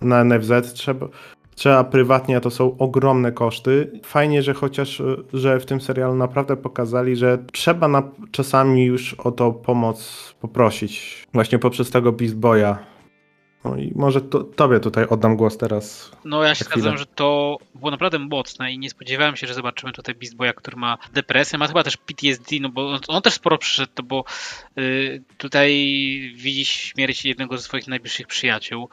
na 0.00 0.24
NFZ 0.24 0.72
trzeba, 0.72 1.08
trzeba 1.56 1.84
prywatnie, 1.84 2.36
a 2.36 2.40
to 2.40 2.50
są 2.50 2.76
ogromne 2.78 3.32
koszty. 3.32 4.00
Fajnie, 4.04 4.42
że 4.42 4.54
chociaż, 4.54 5.02
że 5.32 5.60
w 5.60 5.66
tym 5.66 5.80
serialu 5.80 6.14
naprawdę 6.14 6.56
pokazali, 6.56 7.16
że 7.16 7.38
trzeba 7.52 7.88
na, 7.88 8.02
czasami 8.30 8.84
już 8.84 9.14
o 9.14 9.32
to 9.32 9.52
pomoc 9.52 10.34
poprosić. 10.40 11.26
Właśnie 11.32 11.58
poprzez 11.58 11.90
tego 11.90 12.12
Beast 12.12 12.36
Boya. 12.36 12.76
No 13.66 13.76
i 13.76 13.92
może 13.94 14.20
to, 14.20 14.44
tobie 14.44 14.80
tutaj 14.80 15.06
oddam 15.06 15.36
głos 15.36 15.56
teraz. 15.56 16.10
No 16.24 16.42
ja 16.42 16.54
się 16.54 16.64
zgadzam, 16.64 16.98
że 16.98 17.06
to 17.06 17.58
było 17.74 17.90
naprawdę 17.90 18.18
mocne 18.18 18.72
i 18.72 18.78
nie 18.78 18.90
spodziewałem 18.90 19.36
się, 19.36 19.46
że 19.46 19.54
zobaczymy 19.54 19.92
tutaj 19.92 20.14
Beast 20.14 20.36
Boya, 20.36 20.52
który 20.56 20.76
ma 20.76 20.98
depresję, 21.12 21.58
ma 21.58 21.66
chyba 21.68 21.82
też 21.82 21.96
PTSD, 21.96 22.56
no 22.60 22.68
bo 22.68 22.98
on 23.08 23.22
też 23.22 23.34
sporo 23.34 23.58
przyszedł, 23.58 24.02
bo 24.04 24.24
y, 24.78 25.22
tutaj 25.38 25.70
widzi 26.34 26.64
śmierć 26.64 27.24
jednego 27.24 27.56
ze 27.56 27.62
swoich 27.62 27.88
najbliższych 27.88 28.26
przyjaciół. 28.26 28.88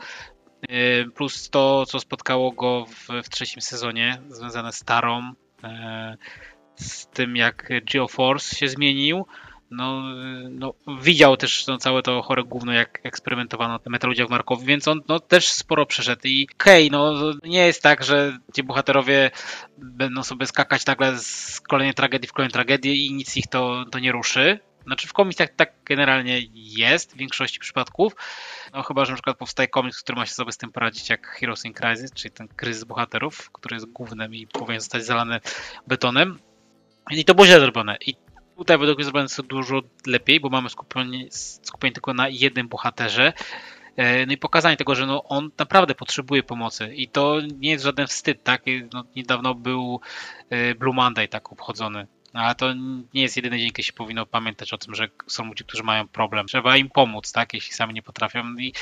Y, 0.71 1.11
plus 1.15 1.49
to, 1.49 1.85
co 1.85 1.99
spotkało 1.99 2.51
go 2.51 2.85
w, 2.85 3.23
w 3.23 3.29
trzecim 3.29 3.61
sezonie, 3.61 4.21
związane 4.29 4.73
z 4.73 4.83
Tarą, 4.83 5.33
y, 5.63 5.67
z 6.75 7.07
tym 7.07 7.35
jak 7.35 7.69
Geoforce 7.93 8.55
się 8.55 8.67
zmienił. 8.67 9.25
No, 9.71 10.03
y, 10.45 10.49
no, 10.49 10.73
widział 11.01 11.37
też 11.37 11.67
no, 11.67 11.77
całe 11.77 12.01
to 12.01 12.21
chore 12.21 12.43
gówno, 12.43 12.73
jak 12.73 12.99
eksperymentowano 13.03 13.79
w 13.79 14.29
Markowi, 14.29 14.65
więc 14.65 14.87
on 14.87 15.01
no, 15.07 15.19
też 15.19 15.47
sporo 15.47 15.85
przeszedł. 15.85 16.21
I 16.25 16.47
okej, 16.53 16.87
okay, 16.87 16.99
no 16.99 17.31
nie 17.43 17.65
jest 17.65 17.83
tak, 17.83 18.03
że 18.03 18.37
ci 18.55 18.63
bohaterowie 18.63 19.31
będą 19.77 20.23
sobie 20.23 20.45
skakać 20.45 20.85
nagle 20.85 21.19
z 21.19 21.61
kolejnej 21.61 21.93
tragedii 21.93 22.27
w 22.27 22.33
kolejną 22.33 22.53
tragedię 22.53 22.95
i 22.95 23.13
nic 23.13 23.37
ich 23.37 23.47
to, 23.47 23.85
to 23.91 23.99
nie 23.99 24.11
ruszy. 24.11 24.59
Znaczy 24.85 25.07
w 25.07 25.13
komiksach 25.13 25.49
tak 25.55 25.73
generalnie 25.85 26.41
jest 26.53 27.13
w 27.13 27.17
większości 27.17 27.59
przypadków. 27.59 28.13
No 28.73 28.83
chyba, 28.83 29.05
że 29.05 29.11
na 29.11 29.15
przykład 29.15 29.37
powstaje 29.37 29.67
komiks, 29.67 30.01
który 30.03 30.15
ma 30.15 30.25
się 30.25 30.33
sobie 30.33 30.51
z 30.51 30.57
tym 30.57 30.71
poradzić 30.71 31.09
jak 31.09 31.27
Heroes 31.27 31.65
in 31.65 31.73
Crisis, 31.73 32.13
czyli 32.13 32.31
ten 32.31 32.47
kryzys 32.47 32.83
bohaterów, 32.83 33.51
który 33.51 33.75
jest 33.75 33.85
głównym 33.85 34.35
i 34.35 34.47
powinien 34.47 34.81
zostać 34.81 35.05
zalany 35.05 35.39
betonem. 35.87 36.39
I 37.11 37.25
to 37.25 37.35
było 37.35 37.47
źle 37.47 37.59
zrobione. 37.59 37.97
I 38.05 38.15
tutaj 38.57 38.77
według 38.77 38.97
mnie 38.97 39.05
zrobione 39.05 39.23
jest 39.23 39.41
dużo 39.41 39.81
lepiej, 40.07 40.39
bo 40.39 40.49
mamy 40.49 40.69
skupienie, 40.69 41.27
skupienie 41.65 41.93
tylko 41.93 42.13
na 42.13 42.29
jednym 42.29 42.67
bohaterze. 42.67 43.33
E, 43.95 44.25
no 44.25 44.33
i 44.33 44.37
pokazanie 44.37 44.77
tego, 44.77 44.95
że 44.95 45.05
no 45.05 45.23
on 45.23 45.49
naprawdę 45.57 45.95
potrzebuje 45.95 46.43
pomocy 46.43 46.93
i 46.95 47.07
to 47.07 47.41
nie 47.57 47.71
jest 47.71 47.83
żaden 47.83 48.07
wstyd, 48.07 48.43
tak? 48.43 48.63
No, 48.93 49.03
niedawno 49.15 49.55
był 49.55 49.99
e, 50.49 50.75
Blue 50.75 50.93
Monday 50.93 51.27
tak 51.27 51.51
obchodzony 51.51 52.07
no, 52.33 52.41
ale 52.41 52.55
to 52.55 52.73
nie 53.13 53.21
jest 53.21 53.35
jedyny 53.35 53.59
dzień, 53.59 53.71
kiedy 53.71 53.83
się 53.83 53.93
powinno 53.93 54.25
pamiętać 54.25 54.73
o 54.73 54.77
tym, 54.77 54.95
że 54.95 55.07
są 55.27 55.45
ludzie, 55.45 55.63
którzy 55.63 55.83
mają 55.83 56.07
problem. 56.07 56.47
Trzeba 56.47 56.77
im 56.77 56.89
pomóc, 56.89 57.31
tak, 57.31 57.53
jeśli 57.53 57.73
sami 57.73 57.93
nie 57.93 58.03
potrafią. 58.03 58.43
I 58.59 58.73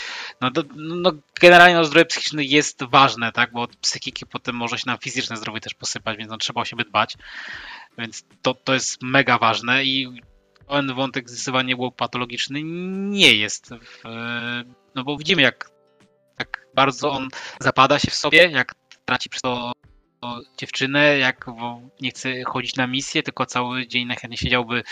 no, 0.42 0.52
do, 0.52 0.64
no 0.76 1.12
generalnie 1.42 1.76
no, 1.76 1.86
zdrowie 1.86 2.06
psychiczne 2.06 2.44
jest 2.44 2.84
ważne, 2.84 3.32
tak, 3.32 3.52
bo 3.52 3.62
od 3.62 3.76
psychiki 3.76 4.26
potem 4.26 4.56
może 4.56 4.78
się 4.78 4.84
nam 4.88 4.98
fizyczne 4.98 5.38
zdrowie 5.38 5.60
też 5.60 5.74
posypać, 5.74 6.18
więc 6.18 6.32
no, 6.32 6.38
trzeba 6.38 6.62
o 6.62 6.66
siebie 6.66 6.86
dbać. 6.86 7.18
Więc 7.98 8.26
to, 8.42 8.54
to 8.54 8.74
jest 8.74 9.02
mega 9.02 9.38
ważne 9.38 9.84
i 9.84 10.22
ten 10.68 10.94
wątek 10.94 11.30
zdecydowanie 11.30 11.76
był 11.76 11.92
patologiczny 11.92 12.64
nie 12.64 13.34
jest. 13.34 13.70
W, 13.70 14.04
no 14.96 15.04
bo 15.04 15.18
widzimy, 15.18 15.42
jak, 15.42 15.72
jak 16.40 16.68
bardzo 16.76 17.12
on 17.12 17.30
zapada 17.60 18.00
się 18.00 18.12
w 18.12 18.16
sobie, 18.16 18.50
jak 18.52 18.76
traci 19.06 19.30
przez 19.30 19.42
to 19.42 19.72
dziewczynę, 20.58 21.18
jak 21.18 21.46
nie 22.02 22.10
chce 22.10 22.44
chodzić 22.44 22.76
na 22.76 22.88
misję, 22.88 23.24
tylko 23.24 23.46
cały 23.46 23.88
dzień 23.88 24.08
najchętniej 24.08 24.38
siedziałby 24.38 24.84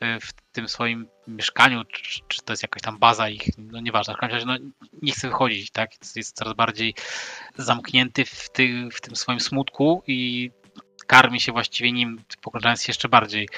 e, 0.00 0.20
w 0.20 0.32
tym 0.52 0.68
swoim 0.68 1.08
mieszkaniu, 1.28 1.84
czy, 1.84 2.20
czy 2.28 2.42
to 2.42 2.52
jest 2.52 2.62
jakaś 2.62 2.82
tam 2.82 2.98
baza 2.98 3.28
ich, 3.28 3.42
no 3.58 3.80
nieważne, 3.80 4.14
w 4.14 4.16
każdym 4.16 4.34
razie 4.34 4.46
no, 4.46 4.70
nie 5.02 5.12
chce 5.12 5.28
wychodzić, 5.28 5.70
tak, 5.70 5.90
jest 6.16 6.36
coraz 6.36 6.54
bardziej 6.54 6.94
zamknięty 7.56 8.24
w, 8.24 8.50
ty, 8.52 8.88
w 8.92 9.00
tym 9.00 9.16
swoim 9.16 9.40
smutku 9.40 10.02
i 10.06 10.50
karmi 11.06 11.40
się 11.40 11.52
właściwie 11.52 11.92
nim, 11.92 12.22
pogrążając 12.42 12.82
się 12.82 12.90
jeszcze 12.90 13.08
bardziej. 13.08 13.48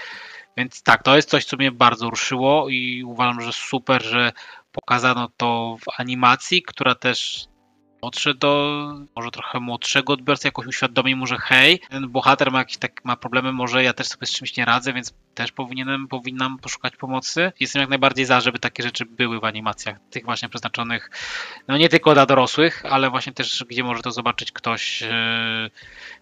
Więc 0.56 0.82
tak, 0.82 1.02
to 1.02 1.16
jest 1.16 1.30
coś, 1.30 1.44
co 1.44 1.56
mnie 1.56 1.72
bardzo 1.72 2.10
ruszyło 2.10 2.68
i 2.68 3.04
uważam, 3.04 3.40
że 3.40 3.52
super, 3.52 4.02
że 4.02 4.32
pokazano 4.72 5.28
to 5.36 5.76
w 5.80 6.00
animacji, 6.00 6.62
która 6.62 6.94
też 6.94 7.46
podszedł 8.06 8.38
do 8.38 8.94
może 9.16 9.30
trochę 9.30 9.60
młodszego 9.60 10.12
odbiorcy, 10.12 10.48
jakoś 10.48 10.66
uświadomił 10.66 11.16
mu, 11.16 11.26
że 11.26 11.38
hej, 11.38 11.80
ten 11.90 12.08
bohater 12.08 12.52
ma 12.52 12.58
jakieś 12.58 12.76
tak 12.76 13.04
ma 13.04 13.16
problemy, 13.16 13.52
może 13.52 13.82
ja 13.82 13.92
też 13.92 14.06
sobie 14.06 14.26
z 14.26 14.32
czymś 14.32 14.56
nie 14.56 14.64
radzę, 14.64 14.92
więc 14.92 15.14
też 15.34 15.52
powinienem, 15.52 16.08
powinnam 16.08 16.58
poszukać 16.58 16.96
pomocy. 16.96 17.52
Jestem 17.60 17.80
jak 17.80 17.88
najbardziej 17.88 18.24
za, 18.24 18.40
żeby 18.40 18.58
takie 18.58 18.82
rzeczy 18.82 19.04
były 19.06 19.40
w 19.40 19.44
animacjach, 19.44 19.96
tych 20.10 20.24
właśnie 20.24 20.48
przeznaczonych, 20.48 21.10
no 21.68 21.76
nie 21.76 21.88
tylko 21.88 22.14
dla 22.14 22.26
dorosłych, 22.26 22.84
ale 22.84 23.10
właśnie 23.10 23.32
też, 23.32 23.64
gdzie 23.68 23.84
może 23.84 24.02
to 24.02 24.10
zobaczyć 24.10 24.52
ktoś, 24.52 25.00
yy, 25.00 25.08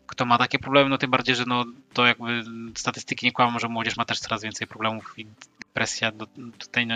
kto 0.07 0.25
ma 0.25 0.39
takie 0.39 0.59
problemy, 0.59 0.91
no 0.91 0.99
tym 0.99 1.11
bardziej, 1.11 1.37
że 1.37 1.45
no 1.47 1.65
to 1.93 2.07
jakby 2.07 2.45
statystyki 2.75 3.27
nie 3.27 3.33
kłamią, 3.33 3.59
że 3.59 3.69
młodzież 3.69 3.97
ma 3.97 4.05
też 4.05 4.21
coraz 4.21 4.43
więcej 4.43 4.67
problemów 4.67 5.15
i 5.19 5.27
depresja 5.67 6.13
do, 6.13 6.27
tutaj 6.59 6.87
no 6.87 6.95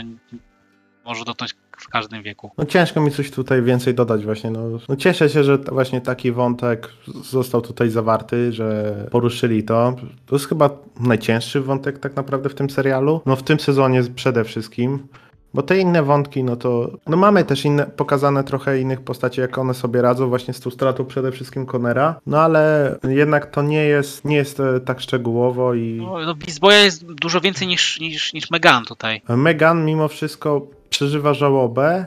może 1.04 1.24
dotknąć 1.24 1.54
w 1.78 1.88
każdym 1.88 2.22
wieku. 2.22 2.50
No 2.58 2.64
ciężko 2.64 3.00
mi 3.00 3.10
coś 3.10 3.30
tutaj 3.30 3.62
więcej 3.62 3.94
dodać 3.94 4.24
właśnie. 4.24 4.50
No, 4.50 4.60
no 4.88 4.96
cieszę 4.96 5.30
się, 5.30 5.44
że 5.44 5.58
właśnie 5.58 6.00
taki 6.00 6.32
wątek 6.32 6.88
został 7.24 7.60
tutaj 7.60 7.90
zawarty, 7.90 8.52
że 8.52 8.94
poruszyli 9.10 9.64
to. 9.64 9.96
To 10.26 10.36
jest 10.36 10.48
chyba 10.48 10.70
najcięższy 11.00 11.60
wątek 11.60 11.98
tak 11.98 12.16
naprawdę 12.16 12.48
w 12.48 12.54
tym 12.54 12.70
serialu. 12.70 13.20
No 13.26 13.36
w 13.36 13.42
tym 13.42 13.60
sezonie 13.60 14.02
przede 14.14 14.44
wszystkim. 14.44 15.08
Bo 15.54 15.62
te 15.62 15.78
inne 15.78 16.02
wątki, 16.02 16.44
no 16.44 16.56
to. 16.56 16.90
No 17.06 17.16
mamy 17.16 17.44
też 17.44 17.64
inne, 17.64 17.86
pokazane 17.86 18.44
trochę 18.44 18.80
innych 18.80 19.00
postaci, 19.00 19.40
jak 19.40 19.58
one 19.58 19.74
sobie 19.74 20.02
radzą, 20.02 20.28
właśnie 20.28 20.54
z 20.54 20.60
tą 20.60 20.70
stratą 20.70 21.04
przede 21.04 21.32
wszystkim 21.32 21.66
Conera. 21.66 22.20
No 22.26 22.40
ale 22.40 22.94
jednak 23.08 23.50
to 23.50 23.62
nie 23.62 23.84
jest, 23.84 24.24
nie 24.24 24.36
jest 24.36 24.62
tak 24.84 25.00
szczegółowo 25.00 25.74
i. 25.74 25.98
No, 26.02 26.18
no 26.26 26.34
Beast 26.34 26.60
jest 26.62 27.12
dużo 27.12 27.40
więcej 27.40 27.68
niż, 27.68 28.00
niż, 28.00 28.32
niż 28.32 28.50
Megan 28.50 28.84
tutaj. 28.84 29.22
Megan 29.28 29.84
mimo 29.84 30.08
wszystko 30.08 30.66
przeżywa 30.90 31.34
żałobę, 31.34 32.06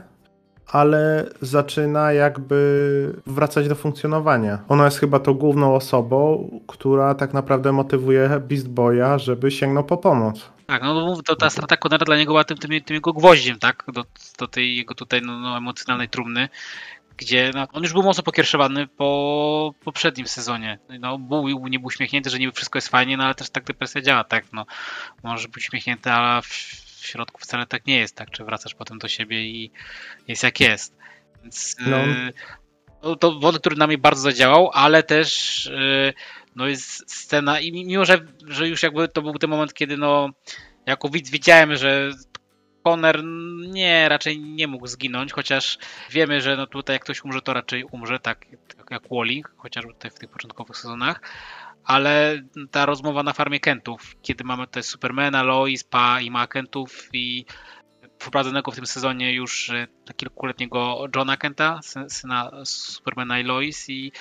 ale 0.71 1.29
zaczyna 1.41 2.13
jakby 2.13 3.21
wracać 3.25 3.67
do 3.67 3.75
funkcjonowania. 3.75 4.59
Ona 4.69 4.85
jest 4.85 4.99
chyba 4.99 5.19
tą 5.19 5.33
główną 5.33 5.75
osobą, 5.75 6.49
która 6.67 7.15
tak 7.15 7.33
naprawdę 7.33 7.71
motywuje 7.71 8.41
Beast 8.49 8.69
Boya, 8.69 9.17
żeby 9.17 9.51
sięgnął 9.51 9.83
po 9.83 9.97
pomoc. 9.97 10.49
Tak, 10.67 10.83
no 10.83 11.21
to 11.21 11.35
ta 11.35 11.49
strata 11.49 11.77
Conera 11.77 12.05
dla 12.05 12.17
niego 12.17 12.31
była 12.31 12.43
tym, 12.43 12.57
tym, 12.57 12.81
tym 12.81 12.95
jego 12.95 13.13
gwoździem, 13.13 13.59
tak, 13.59 13.83
do, 13.93 14.03
do 14.39 14.47
tej 14.47 14.77
jego 14.77 14.95
tutaj 14.95 15.21
no, 15.21 15.39
no, 15.39 15.57
emocjonalnej 15.57 16.09
trumny, 16.09 16.49
gdzie 17.17 17.51
no, 17.53 17.67
on 17.73 17.83
już 17.83 17.93
był 17.93 18.03
mocno 18.03 18.23
pokierszowany 18.23 18.87
po 18.87 19.73
poprzednim 19.83 20.27
sezonie. 20.27 20.79
No, 20.99 21.17
był, 21.17 21.67
nie 21.67 21.79
był 21.79 21.87
uśmiechnięty, 21.87 22.29
że 22.29 22.39
niby 22.39 22.53
wszystko 22.53 22.77
jest 22.77 22.87
fajnie, 22.87 23.17
no 23.17 23.23
ale 23.23 23.35
też 23.35 23.49
tak 23.49 23.63
depresja 23.63 24.01
działa, 24.01 24.23
tak, 24.23 24.53
no, 24.53 24.65
może 25.23 25.47
być 25.47 25.67
uśmiechnięty, 25.67 26.11
ale 26.11 26.41
w, 26.41 26.47
w 27.01 27.07
środku 27.07 27.41
wcale 27.41 27.65
tak 27.65 27.85
nie 27.85 27.99
jest, 27.99 28.15
tak, 28.15 28.31
czy 28.31 28.43
wracasz 28.43 28.75
potem 28.75 28.99
do 28.99 29.07
siebie 29.07 29.43
i 29.43 29.71
jest 30.27 30.43
jak 30.43 30.59
jest. 30.59 30.95
Więc 31.41 31.75
no. 31.79 31.97
Yy, 31.97 32.33
no, 33.03 33.15
to 33.15 33.39
wątek, 33.39 33.61
który 33.61 33.75
na 33.75 33.87
mnie 33.87 33.97
bardzo 33.97 34.21
zadziałał, 34.21 34.71
ale 34.73 35.03
też 35.03 35.65
yy, 35.65 36.13
no 36.55 36.67
jest 36.67 37.11
scena 37.11 37.59
i 37.59 37.71
mimo, 37.71 38.05
że, 38.05 38.19
że 38.47 38.67
już 38.67 38.83
jakby 38.83 39.07
to 39.07 39.21
był 39.21 39.33
ten 39.33 39.49
moment, 39.49 39.73
kiedy 39.73 39.97
no 39.97 40.29
jako 40.85 41.09
widz 41.09 41.29
widziałem, 41.29 41.75
że 41.75 42.11
Conner 42.83 43.23
nie, 43.67 44.09
raczej 44.09 44.39
nie 44.39 44.67
mógł 44.67 44.87
zginąć, 44.87 45.33
chociaż 45.33 45.77
wiemy, 46.09 46.41
że 46.41 46.57
no 46.57 46.67
tutaj 46.67 46.95
jak 46.95 47.03
ktoś 47.03 47.23
umrze, 47.23 47.41
to 47.41 47.53
raczej 47.53 47.83
umrze, 47.83 48.19
tak, 48.19 48.45
tak 48.77 48.91
jak 48.91 49.03
Wally, 49.11 49.41
chociażby 49.57 49.93
tutaj 49.93 50.11
w 50.11 50.19
tych 50.19 50.29
początkowych 50.29 50.77
sezonach, 50.77 51.21
ale 51.85 52.43
ta 52.71 52.85
rozmowa 52.85 53.23
na 53.23 53.33
farmie 53.33 53.59
Kentów, 53.59 54.15
kiedy 54.21 54.43
mamy 54.43 54.67
tutaj 54.67 54.83
Supermana, 54.83 55.43
Lois, 55.43 55.83
Pa 55.83 56.21
i 56.21 56.31
ma 56.31 56.47
Kentów 56.47 57.09
i 57.13 57.45
wprowadzonego 58.19 58.71
w 58.71 58.75
tym 58.75 58.85
sezonie 58.85 59.33
już 59.33 59.69
e, 59.69 59.87
kilkuletniego 60.15 61.05
Johna 61.15 61.37
Kenta, 61.37 61.79
syna 62.07 62.51
Supermana 62.65 63.39
i 63.39 63.43
Lois 63.43 63.89
i 63.89 64.11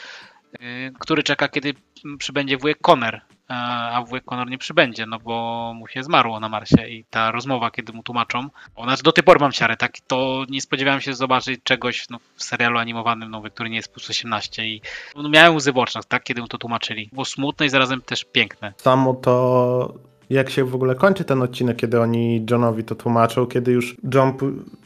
Y, 0.55 0.93
który 0.99 1.23
czeka, 1.23 1.49
kiedy 1.49 1.75
przybędzie 2.19 2.57
wujek 2.57 2.79
Conner, 2.81 3.21
a 3.51 4.03
wujek 4.07 4.25
Conner 4.25 4.49
nie 4.49 4.59
przybędzie, 4.59 5.07
no 5.07 5.19
bo 5.19 5.73
mu 5.77 5.89
się 5.89 6.03
zmarło 6.03 6.41
na 6.41 6.49
Marsie 6.49 6.89
i 6.89 7.05
ta 7.05 7.31
rozmowa, 7.31 7.71
kiedy 7.71 7.93
mu 7.93 8.03
tłumaczą, 8.03 8.49
ona 8.77 8.97
do 8.97 9.13
tej 9.13 9.25
pory 9.25 9.41
mam 9.41 9.53
ciarę, 9.53 9.77
tak, 9.77 9.93
to 10.07 10.45
nie 10.49 10.61
spodziewałem 10.61 11.01
się 11.01 11.15
zobaczyć 11.15 11.61
czegoś 11.65 12.09
no, 12.11 12.19
w 12.37 12.45
serialu 12.45 12.79
animowanym 12.79 13.31
nowy, 13.31 13.51
który 13.51 13.71
nie 13.71 13.77
jest 13.77 13.93
plus 13.93 14.11
18 14.11 14.67
i 14.67 14.81
no, 15.17 15.29
miałem 15.29 15.57
łzy 15.57 15.73
w 15.73 15.79
oczach, 15.79 16.05
tak, 16.05 16.23
kiedy 16.23 16.41
mu 16.41 16.49
to 16.49 16.59
tłumaczyli. 16.59 17.09
Było 17.13 17.25
smutne 17.25 17.67
i 17.67 17.69
zarazem 17.69 18.03
też 18.03 18.25
piękne. 18.25 18.73
Samo 18.77 19.15
to 19.15 20.10
jak 20.31 20.51
się 20.51 20.65
w 20.65 20.75
ogóle 20.75 20.95
kończy 20.95 21.25
ten 21.25 21.43
odcinek, 21.43 21.77
kiedy 21.77 22.01
oni 22.01 22.47
Johnowi 22.51 22.85
to 22.85 22.95
tłumaczą, 22.95 23.47
kiedy 23.47 23.73
już 23.73 23.97
John, 24.15 24.33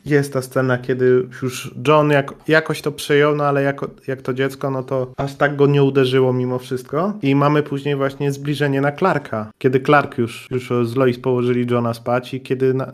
jest 0.06 0.32
ta 0.32 0.42
scena, 0.42 0.78
kiedy 0.78 1.28
już 1.42 1.74
John 1.88 2.10
jak, 2.10 2.34
jakoś 2.48 2.82
to 2.82 2.92
przyjął, 2.92 3.36
no 3.36 3.44
ale 3.44 3.62
jako, 3.62 3.90
jak 4.06 4.22
to 4.22 4.34
dziecko, 4.34 4.70
no 4.70 4.82
to 4.82 5.12
aż 5.16 5.34
tak 5.34 5.56
go 5.56 5.66
nie 5.66 5.82
uderzyło 5.82 6.32
mimo 6.32 6.58
wszystko. 6.58 7.12
I 7.22 7.34
mamy 7.34 7.62
później 7.62 7.96
właśnie 7.96 8.32
zbliżenie 8.32 8.80
na 8.80 8.92
Clarka, 8.92 9.50
kiedy 9.58 9.80
Clark 9.80 10.18
już, 10.18 10.48
już 10.50 10.72
z 10.84 10.96
Lois 10.96 11.18
położyli 11.18 11.66
Johna 11.70 11.94
spać 11.94 12.34
i 12.34 12.40
kiedy 12.40 12.74
na, 12.74 12.92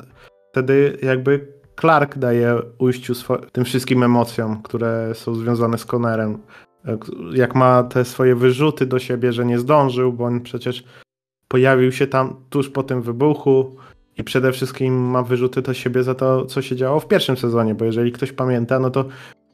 wtedy 0.53 0.99
jakby 1.03 1.61
Clark 1.81 2.19
daje 2.19 2.59
ujściu 2.79 3.15
tym 3.53 3.65
wszystkim 3.65 4.03
emocjom, 4.03 4.63
które 4.63 5.15
są 5.15 5.35
związane 5.35 5.79
z 5.79 5.87
Connerem. 5.95 6.39
Jak 7.33 7.55
ma 7.55 7.83
te 7.83 8.05
swoje 8.05 8.35
wyrzuty 8.35 8.87
do 8.87 8.99
siebie, 8.99 9.33
że 9.33 9.45
nie 9.45 9.59
zdążył, 9.59 10.13
bo 10.13 10.25
on 10.25 10.41
przecież 10.41 10.85
pojawił 11.51 11.93
się 11.93 12.07
tam 12.07 12.37
tuż 12.51 12.69
po 12.69 12.83
tym 12.83 13.03
wybuchu 13.03 13.77
i 14.19 14.25
przede 14.25 14.53
wszystkim 14.53 14.95
ma 14.95 15.23
wyrzuty 15.23 15.63
do 15.63 15.75
siebie 15.75 16.03
za 16.03 16.15
to, 16.15 16.47
co 16.47 16.63
się 16.63 16.77
działo 16.77 17.01
w 17.01 17.09
pierwszym 17.09 17.37
sezonie, 17.37 17.75
bo 17.75 17.85
jeżeli 17.85 18.13
ktoś 18.13 18.33
pamięta, 18.33 18.79
no 18.79 18.91
to 18.91 19.05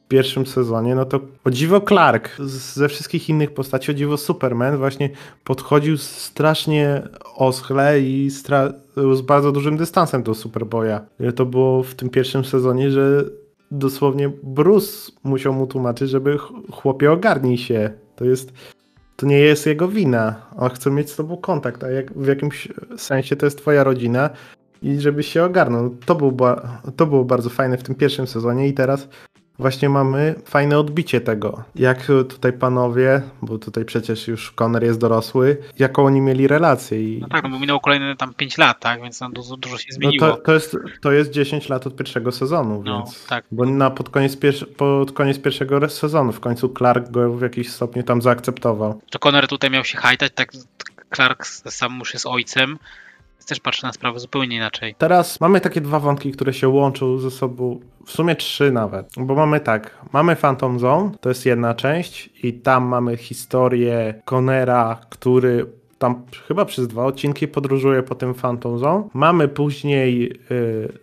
w 0.05 0.07
pierwszym 0.07 0.45
sezonie, 0.45 0.95
no 0.95 1.05
to 1.05 1.19
o 1.43 1.51
dziwo 1.51 1.81
Clark 1.81 2.29
ze 2.39 2.89
wszystkich 2.89 3.29
innych 3.29 3.53
postaci, 3.53 3.91
o 3.91 3.93
dziwo 3.93 4.17
Superman 4.17 4.77
właśnie 4.77 5.09
podchodził 5.43 5.97
strasznie 5.97 7.01
oschle 7.35 8.01
i 8.01 8.29
stra- 8.31 8.73
z 9.15 9.21
bardzo 9.21 9.51
dużym 9.51 9.77
dystansem 9.77 10.23
do 10.23 10.33
Superboya. 10.33 10.99
To 11.35 11.45
było 11.45 11.83
w 11.83 11.95
tym 11.95 12.09
pierwszym 12.09 12.45
sezonie, 12.45 12.91
że 12.91 13.23
dosłownie 13.71 14.31
Bruce 14.43 15.11
musiał 15.23 15.53
mu 15.53 15.67
tłumaczyć, 15.67 16.09
żeby 16.09 16.37
chłopie 16.71 17.11
ogarnij 17.11 17.57
się. 17.57 17.89
To 18.15 18.25
jest 18.25 18.53
to 19.17 19.25
nie 19.25 19.39
jest 19.39 19.65
jego 19.65 19.87
wina. 19.87 20.35
On 20.57 20.69
chce 20.69 20.91
mieć 20.91 21.11
z 21.11 21.15
tobą 21.15 21.37
kontakt, 21.37 21.83
a 21.83 21.91
jak, 21.91 22.13
w 22.13 22.27
jakimś 22.27 22.67
sensie 22.97 23.35
to 23.35 23.45
jest 23.45 23.57
twoja 23.57 23.83
rodzina 23.83 24.29
i 24.81 24.99
żebyś 24.99 25.27
się 25.27 25.43
ogarnął. 25.43 25.89
To, 26.05 26.15
był, 26.15 26.37
to 26.95 27.05
było 27.05 27.25
bardzo 27.25 27.49
fajne 27.49 27.77
w 27.77 27.83
tym 27.83 27.95
pierwszym 27.95 28.27
sezonie 28.27 28.67
i 28.67 28.73
teraz 28.73 29.07
właśnie 29.59 29.89
mamy 29.89 30.35
fajne 30.45 30.79
odbicie 30.79 31.21
tego. 31.21 31.63
Jak 31.75 32.07
tutaj 32.29 32.53
panowie, 32.53 33.21
bo 33.41 33.57
tutaj 33.57 33.85
przecież 33.85 34.27
już 34.27 34.51
Conner 34.51 34.83
jest 34.83 34.99
dorosły, 34.99 35.57
jaką 35.79 36.05
oni 36.05 36.21
mieli 36.21 36.47
relację. 36.47 37.03
I... 37.03 37.19
No 37.21 37.27
tak, 37.27 37.43
no 37.43 37.49
bo 37.49 37.59
minęło 37.59 37.79
kolejne 37.79 38.15
tam 38.15 38.33
5 38.33 38.57
lat, 38.57 38.79
tak, 38.79 39.01
więc 39.01 39.19
tam 39.19 39.33
dużo, 39.33 39.57
dużo 39.57 39.77
się 39.77 39.91
zmieniło. 39.91 40.27
No 40.27 40.35
to, 40.35 40.41
to, 40.41 40.53
jest, 40.53 40.77
to 41.01 41.11
jest 41.11 41.31
10 41.31 41.69
lat 41.69 41.87
od 41.87 41.95
pierwszego 41.95 42.31
sezonu, 42.31 42.83
no, 42.85 42.97
więc... 42.97 43.25
Tak. 43.25 43.45
Bo 43.51 43.65
na, 43.65 43.89
pod, 43.89 44.09
koniec 44.09 44.37
pod 44.77 45.11
koniec 45.11 45.39
pierwszego 45.39 45.89
sezonu 45.89 46.31
w 46.31 46.39
końcu 46.39 46.69
Clark 46.69 47.11
go 47.11 47.33
w 47.33 47.41
jakiś 47.41 47.71
stopniu 47.71 48.03
tam 48.03 48.21
zaakceptował. 48.21 49.01
To 49.09 49.19
Conner 49.19 49.47
tutaj 49.47 49.69
miał 49.69 49.83
się 49.83 49.97
hajtać, 49.97 50.31
tak 50.35 50.51
Clark 51.15 51.45
sam 51.45 51.99
już 51.99 52.13
jest 52.13 52.25
ojcem, 52.25 52.77
też 53.47 53.59
patrzę 53.59 53.87
na 53.87 53.93
sprawę 53.93 54.19
zupełnie 54.19 54.55
inaczej. 54.55 54.95
Teraz 54.97 55.41
mamy 55.41 55.61
takie 55.61 55.81
dwa 55.81 55.99
wątki, 55.99 56.31
które 56.31 56.53
się 56.53 56.69
łączą 56.69 57.17
ze 57.17 57.31
sobą, 57.31 57.79
w 58.05 58.11
sumie 58.11 58.35
trzy 58.35 58.71
nawet, 58.71 59.09
bo 59.17 59.35
mamy 59.35 59.59
tak, 59.59 59.97
mamy 60.13 60.35
Phantom 60.35 60.79
Zone, 60.79 61.11
to 61.21 61.29
jest 61.29 61.45
jedna 61.45 61.73
część 61.73 62.29
i 62.43 62.53
tam 62.53 62.85
mamy 62.85 63.17
historię 63.17 64.21
Conera, 64.25 64.99
który 65.09 65.65
tam 65.97 66.23
chyba 66.47 66.65
przez 66.65 66.87
dwa 66.87 67.05
odcinki 67.05 67.47
podróżuje 67.47 68.03
po 68.03 68.15
tym 68.15 68.33
Phantom 68.33 68.79
Zone. 68.79 69.07
Mamy 69.13 69.47
później 69.47 70.39
yy, 70.49 70.93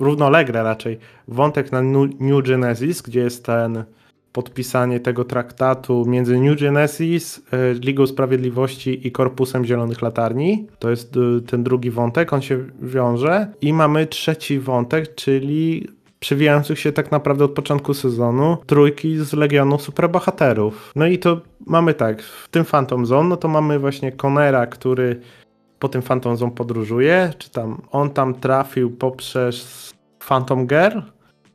równolegle 0.00 0.62
raczej 0.62 0.98
wątek 1.28 1.72
na 1.72 1.82
New 2.20 2.44
Genesis, 2.44 3.02
gdzie 3.02 3.20
jest 3.20 3.44
ten 3.44 3.84
podpisanie 4.32 5.00
tego 5.00 5.24
traktatu 5.24 6.04
między 6.06 6.40
New 6.40 6.60
Genesis, 6.60 7.42
e, 7.52 7.74
Ligą 7.74 8.06
Sprawiedliwości 8.06 9.06
i 9.06 9.12
Korpusem 9.12 9.64
Zielonych 9.64 10.02
Latarni. 10.02 10.66
To 10.78 10.90
jest 10.90 11.16
e, 11.16 11.40
ten 11.40 11.62
drugi 11.62 11.90
wątek, 11.90 12.32
on 12.32 12.42
się 12.42 12.64
wiąże. 12.82 13.52
I 13.60 13.72
mamy 13.72 14.06
trzeci 14.06 14.58
wątek, 14.58 15.14
czyli 15.14 15.88
przewijających 16.20 16.78
się 16.78 16.92
tak 16.92 17.10
naprawdę 17.12 17.44
od 17.44 17.50
początku 17.50 17.94
sezonu 17.94 18.56
trójki 18.66 19.16
z 19.16 19.32
Legionu 19.32 19.78
Superbohaterów. 19.78 20.92
No 20.96 21.06
i 21.06 21.18
to 21.18 21.40
mamy 21.66 21.94
tak, 21.94 22.22
w 22.22 22.48
tym 22.48 22.64
Phantom 22.64 23.06
Zone, 23.06 23.28
no 23.28 23.36
to 23.36 23.48
mamy 23.48 23.78
właśnie 23.78 24.12
Conera, 24.12 24.66
który 24.66 25.20
po 25.78 25.88
tym 25.88 26.02
Phantom 26.02 26.36
Zone 26.36 26.52
podróżuje, 26.52 27.32
czy 27.38 27.50
tam 27.50 27.82
on 27.90 28.10
tam 28.10 28.34
trafił 28.34 28.90
poprzez 28.90 29.92
Phantom 30.28 30.66
Girl, 30.66 30.98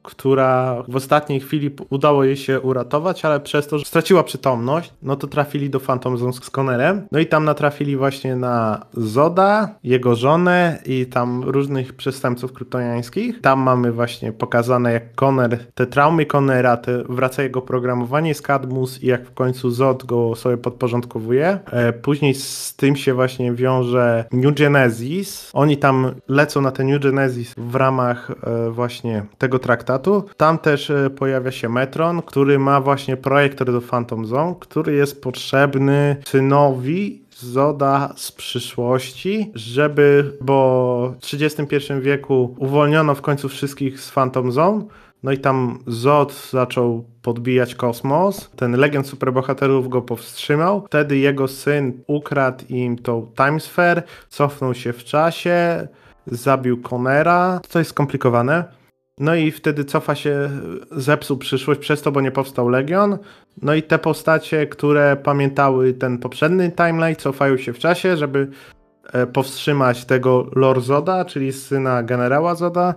która 0.07 0.83
w 0.87 0.95
ostatniej 0.95 1.39
chwili 1.39 1.71
udało 1.89 2.23
jej 2.23 2.37
się 2.37 2.61
uratować, 2.61 3.25
ale 3.25 3.39
przez 3.39 3.67
to, 3.67 3.79
że 3.79 3.85
straciła 3.85 4.23
przytomność, 4.23 4.93
no 5.01 5.15
to 5.15 5.27
trafili 5.27 5.69
do 5.69 5.79
Phantom 5.79 6.17
Zone 6.17 6.33
z 6.33 6.49
Connerem. 6.59 7.07
No 7.11 7.19
i 7.19 7.25
tam 7.25 7.45
natrafili 7.45 7.97
właśnie 7.97 8.35
na 8.35 8.85
Zoda, 8.93 9.75
jego 9.83 10.15
żonę 10.15 10.79
i 10.85 11.05
tam 11.05 11.43
różnych 11.43 11.93
przestępców 11.93 12.53
kryptoniańskich. 12.53 13.41
Tam 13.41 13.59
mamy 13.59 13.91
właśnie 13.91 14.31
pokazane 14.31 14.93
jak 14.93 15.15
Conner, 15.15 15.59
te 15.73 15.85
traumy 15.85 16.25
Connera, 16.25 16.77
te, 16.77 17.03
wraca 17.09 17.43
jego 17.43 17.61
programowanie 17.61 18.33
z 18.33 18.41
Cadmus 18.41 19.03
i 19.03 19.07
jak 19.07 19.25
w 19.25 19.33
końcu 19.33 19.71
Zod 19.71 20.05
go 20.05 20.35
sobie 20.35 20.57
podporządkowuje. 20.57 21.59
E, 21.71 21.93
później 21.93 22.33
z 22.33 22.75
tym 22.75 22.95
się 22.95 23.13
właśnie 23.13 23.53
wiąże 23.53 24.25
New 24.31 24.55
Genesis. 24.55 25.49
Oni 25.53 25.77
tam 25.77 26.11
lecą 26.27 26.61
na 26.61 26.71
ten 26.71 26.87
New 26.87 27.01
Genesis 27.01 27.53
w 27.57 27.75
ramach 27.75 28.31
e, 28.31 28.69
właśnie 28.69 29.25
tego 29.37 29.59
traktatu 29.59 29.96
tam 30.37 30.57
też 30.57 30.89
e, 30.89 31.09
pojawia 31.09 31.51
się 31.51 31.69
Metron, 31.69 32.21
który 32.21 32.59
ma 32.59 32.81
właśnie 32.81 33.17
projektor 33.17 33.71
do 33.71 33.81
Phantom 33.81 34.25
Zone, 34.25 34.55
który 34.59 34.93
jest 34.93 35.21
potrzebny 35.21 36.17
synowi 36.27 37.27
Zoda 37.39 38.13
z 38.15 38.31
przyszłości, 38.31 39.51
żeby, 39.55 40.37
bo 40.41 41.13
w 41.17 41.21
31 41.21 42.01
wieku 42.01 42.55
uwolniono 42.59 43.15
w 43.15 43.21
końcu 43.21 43.49
wszystkich 43.49 43.99
z 43.99 44.11
Phantom 44.11 44.51
Zone, 44.51 44.83
no 45.23 45.31
i 45.31 45.37
tam 45.37 45.79
Zod 45.87 46.49
zaczął 46.51 47.05
podbijać 47.21 47.75
kosmos. 47.75 48.49
Ten 48.55 48.71
legend 48.77 49.07
superbohaterów 49.07 49.89
go 49.89 50.01
powstrzymał. 50.01 50.85
Wtedy 50.87 51.17
jego 51.17 51.47
syn 51.47 52.03
ukradł 52.07 52.65
im 52.69 52.97
tą 52.97 53.31
Time 53.37 53.59
Sphere, 53.59 54.03
cofnął 54.29 54.73
się 54.73 54.93
w 54.93 55.03
czasie, 55.03 55.87
zabił 56.27 56.81
Conera. 56.81 57.59
To 57.69 57.79
jest 57.79 57.91
skomplikowane. 57.91 58.63
No 59.19 59.35
i 59.35 59.51
wtedy 59.51 59.85
cofa 59.85 60.15
się, 60.15 60.49
zepsuł 60.91 61.37
przyszłość 61.37 61.79
przez 61.79 62.01
to, 62.01 62.11
bo 62.11 62.21
nie 62.21 62.31
powstał 62.31 62.69
Legion. 62.69 63.17
No 63.61 63.73
i 63.73 63.83
te 63.83 63.99
postacie, 63.99 64.67
które 64.67 65.17
pamiętały 65.23 65.93
ten 65.93 66.17
poprzedni 66.17 66.71
timeline, 66.71 67.15
cofają 67.15 67.57
się 67.57 67.73
w 67.73 67.79
czasie, 67.79 68.17
żeby 68.17 68.47
e, 69.13 69.27
powstrzymać 69.27 70.05
tego 70.05 70.47
Lord 70.55 70.83
Zoda, 70.83 71.25
czyli 71.25 71.53
syna 71.53 72.03
generała 72.03 72.55
Zoda, 72.55 72.95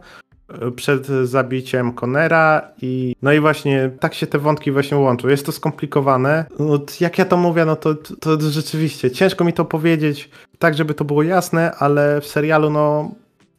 e, 0.48 0.70
przed 0.70 1.06
zabiciem 1.06 1.92
Conera 1.92 2.68
i 2.82 3.16
no 3.22 3.32
i 3.32 3.40
właśnie 3.40 3.90
tak 4.00 4.14
się 4.14 4.26
te 4.26 4.38
wątki 4.38 4.72
właśnie 4.72 4.96
łączą. 4.96 5.28
Jest 5.28 5.46
to 5.46 5.52
skomplikowane. 5.52 6.44
No, 6.58 6.78
jak 7.00 7.18
ja 7.18 7.24
to 7.24 7.36
mówię, 7.36 7.64
no 7.64 7.76
to, 7.76 7.94
to 7.94 8.40
rzeczywiście 8.40 9.10
ciężko 9.10 9.44
mi 9.44 9.52
to 9.52 9.64
powiedzieć 9.64 10.30
tak, 10.58 10.74
żeby 10.74 10.94
to 10.94 11.04
było 11.04 11.22
jasne, 11.22 11.72
ale 11.74 12.20
w 12.20 12.26
serialu 12.26 12.70
no 12.70 13.10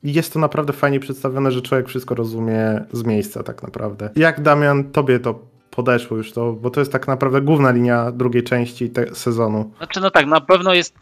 jest 0.03 0.33
to 0.33 0.39
naprawdę 0.39 0.73
fajnie 0.73 0.99
przedstawione, 0.99 1.51
że 1.51 1.61
człowiek 1.61 1.87
wszystko 1.87 2.15
rozumie 2.15 2.85
z 2.91 3.03
miejsca 3.03 3.43
tak 3.43 3.63
naprawdę. 3.63 4.09
Jak 4.15 4.41
Damian, 4.41 4.91
tobie 4.91 5.19
to 5.19 5.51
podeszło 5.71 6.17
już 6.17 6.31
to, 6.31 6.53
bo 6.53 6.69
to 6.69 6.79
jest 6.79 6.91
tak 6.91 7.07
naprawdę 7.07 7.41
główna 7.41 7.71
linia 7.71 8.11
drugiej 8.11 8.43
części 8.43 8.89
te, 8.89 9.15
sezonu. 9.15 9.71
Znaczy 9.77 9.99
no 10.01 10.11
tak, 10.11 10.25
na 10.25 10.41
pewno 10.41 10.73
jest, 10.73 10.95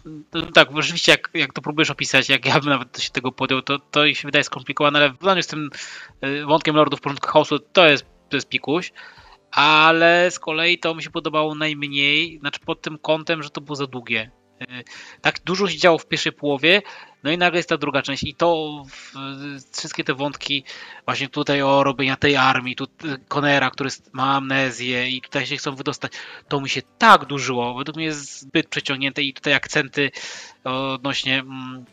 tak, 0.53 0.69
rzeczywiście 0.75 1.11
jak, 1.11 1.29
jak 1.33 1.53
to 1.53 1.61
próbujesz 1.61 1.89
opisać, 1.89 2.29
jak 2.29 2.45
ja 2.45 2.59
bym 2.59 2.69
nawet 2.69 2.99
się 2.99 3.09
tego 3.11 3.31
podjął, 3.31 3.61
to, 3.61 3.79
to 3.79 4.13
się 4.13 4.27
wydaje 4.27 4.43
skomplikowane, 4.43 4.99
ale 4.99 5.09
w 5.09 5.43
z 5.43 5.47
tym 5.47 5.69
y, 6.25 6.45
wątkiem 6.45 6.75
Lordów 6.75 7.01
Porządku 7.01 7.27
Chaosu 7.27 7.59
to 7.59 7.87
jest, 7.87 8.05
to 8.29 8.37
jest 8.37 8.49
pikuś, 8.49 8.93
ale 9.51 10.31
z 10.31 10.39
kolei 10.39 10.79
to 10.79 10.95
mi 10.95 11.03
się 11.03 11.09
podobało 11.09 11.55
najmniej, 11.55 12.39
znaczy 12.39 12.59
pod 12.65 12.81
tym 12.81 12.97
kątem, 12.97 13.43
że 13.43 13.49
to 13.49 13.61
było 13.61 13.75
za 13.75 13.87
długie. 13.87 14.31
Y, 14.61 14.83
tak 15.21 15.39
dużo 15.45 15.67
się 15.67 15.77
działo 15.77 15.97
w 15.97 16.07
pierwszej 16.07 16.31
połowie, 16.31 16.81
no 17.23 17.31
i 17.31 17.37
nagle 17.37 17.59
jest 17.59 17.69
ta 17.69 17.77
druga 17.77 18.01
część 18.01 18.23
i 18.23 18.35
to 18.35 18.83
wszystkie 19.71 20.03
te 20.03 20.13
wątki 20.13 20.63
właśnie 21.05 21.29
tutaj 21.29 21.61
o 21.61 21.83
robienia 21.83 22.15
tej 22.15 22.35
armii, 22.35 22.75
tu 22.75 22.87
Conera, 23.27 23.69
który 23.69 23.89
ma 24.11 24.35
amnezję 24.35 25.09
i 25.09 25.21
tutaj 25.21 25.45
się 25.45 25.57
chcą 25.57 25.75
wydostać, 25.75 26.11
to 26.47 26.61
mi 26.61 26.69
się 26.69 26.81
tak 26.97 27.25
dłużyło. 27.25 27.73
Według 27.73 27.97
mnie 27.97 28.05
jest 28.05 28.39
zbyt 28.39 28.67
przeciągnięte 28.67 29.21
i 29.21 29.33
tutaj 29.33 29.53
akcenty 29.53 30.11
odnośnie 30.63 31.39
mm, 31.39 31.85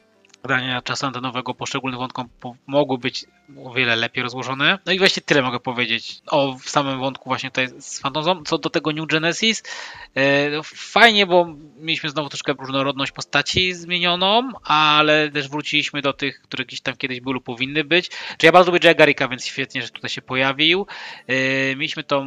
dania 0.47 0.83
czasu 0.83 1.07
antenowego 1.07 1.55
poszczególnym 1.55 2.01
wątkom 2.01 2.29
mogły 2.67 2.99
być 2.99 3.25
o 3.65 3.73
wiele 3.73 3.97
lepiej 3.97 4.23
rozłożone. 4.23 4.79
No 4.87 4.93
i 4.93 4.99
właśnie 4.99 5.23
tyle 5.23 5.43
mogę 5.43 5.61
powiedzieć 5.61 6.21
o 6.27 6.57
samym 6.65 7.01
wątku 7.01 7.31
właśnie 7.31 7.51
tutaj 7.51 7.69
z 7.79 8.01
Phantom 8.01 8.45
Co 8.45 8.59
do 8.59 8.71
tego 8.71 8.93
New 8.93 9.07
Genesis, 9.07 9.63
e, 10.15 10.51
no 10.51 10.63
fajnie, 10.65 11.27
bo 11.27 11.55
mieliśmy 11.79 12.11
znowu 12.11 12.29
troszkę 12.29 12.53
różnorodność 12.53 13.13
postaci 13.13 13.75
zmienioną, 13.75 14.51
ale 14.65 15.31
też 15.31 15.49
wróciliśmy 15.49 16.03
do 16.03 16.13
tych, 16.13 16.41
które 16.41 16.65
gdzieś 16.65 16.81
tam 16.81 16.97
kiedyś 16.97 17.21
były 17.21 17.35
lub 17.35 17.45
powinny 17.45 17.85
być. 17.85 18.11
Czy 18.39 18.47
ja 18.47 18.53
bardzo 18.53 18.73
lubię 18.73 18.89
Jagarika, 18.89 19.29
więc 19.29 19.45
świetnie, 19.45 19.83
że 19.83 19.89
tutaj 19.89 20.11
się 20.11 20.23
pojawił. 20.23 20.87
E, 21.27 21.35
mieliśmy 21.77 22.05
tą 22.05 22.27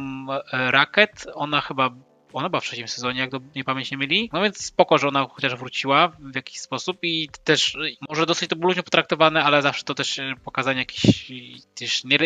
e, 0.52 0.70
Racket, 0.70 1.26
ona 1.34 1.60
chyba 1.60 1.90
ona 2.32 2.48
była 2.48 2.60
w 2.60 2.64
trzecim 2.64 2.88
sezonie, 2.88 3.20
jak 3.20 3.30
do 3.30 3.40
nie 3.56 3.64
pamięć 3.64 3.90
nie 3.90 3.96
mieli. 3.96 4.30
No 4.32 4.42
więc 4.42 4.64
spoko, 4.64 4.98
że 4.98 5.08
ona 5.08 5.26
chociaż 5.30 5.54
wróciła 5.54 6.08
w 6.08 6.34
jakiś 6.34 6.60
sposób 6.60 6.98
i 7.02 7.28
też 7.44 7.76
może 8.08 8.26
dosyć 8.26 8.50
to 8.50 8.56
było 8.56 8.68
luźno 8.68 8.82
potraktowane, 8.82 9.44
ale 9.44 9.62
zawsze 9.62 9.84
to 9.84 9.94
też 9.94 10.20
pokazanie 10.44 10.78
jakiejś 10.78 11.32
też 11.74 12.04
nie 12.04 12.18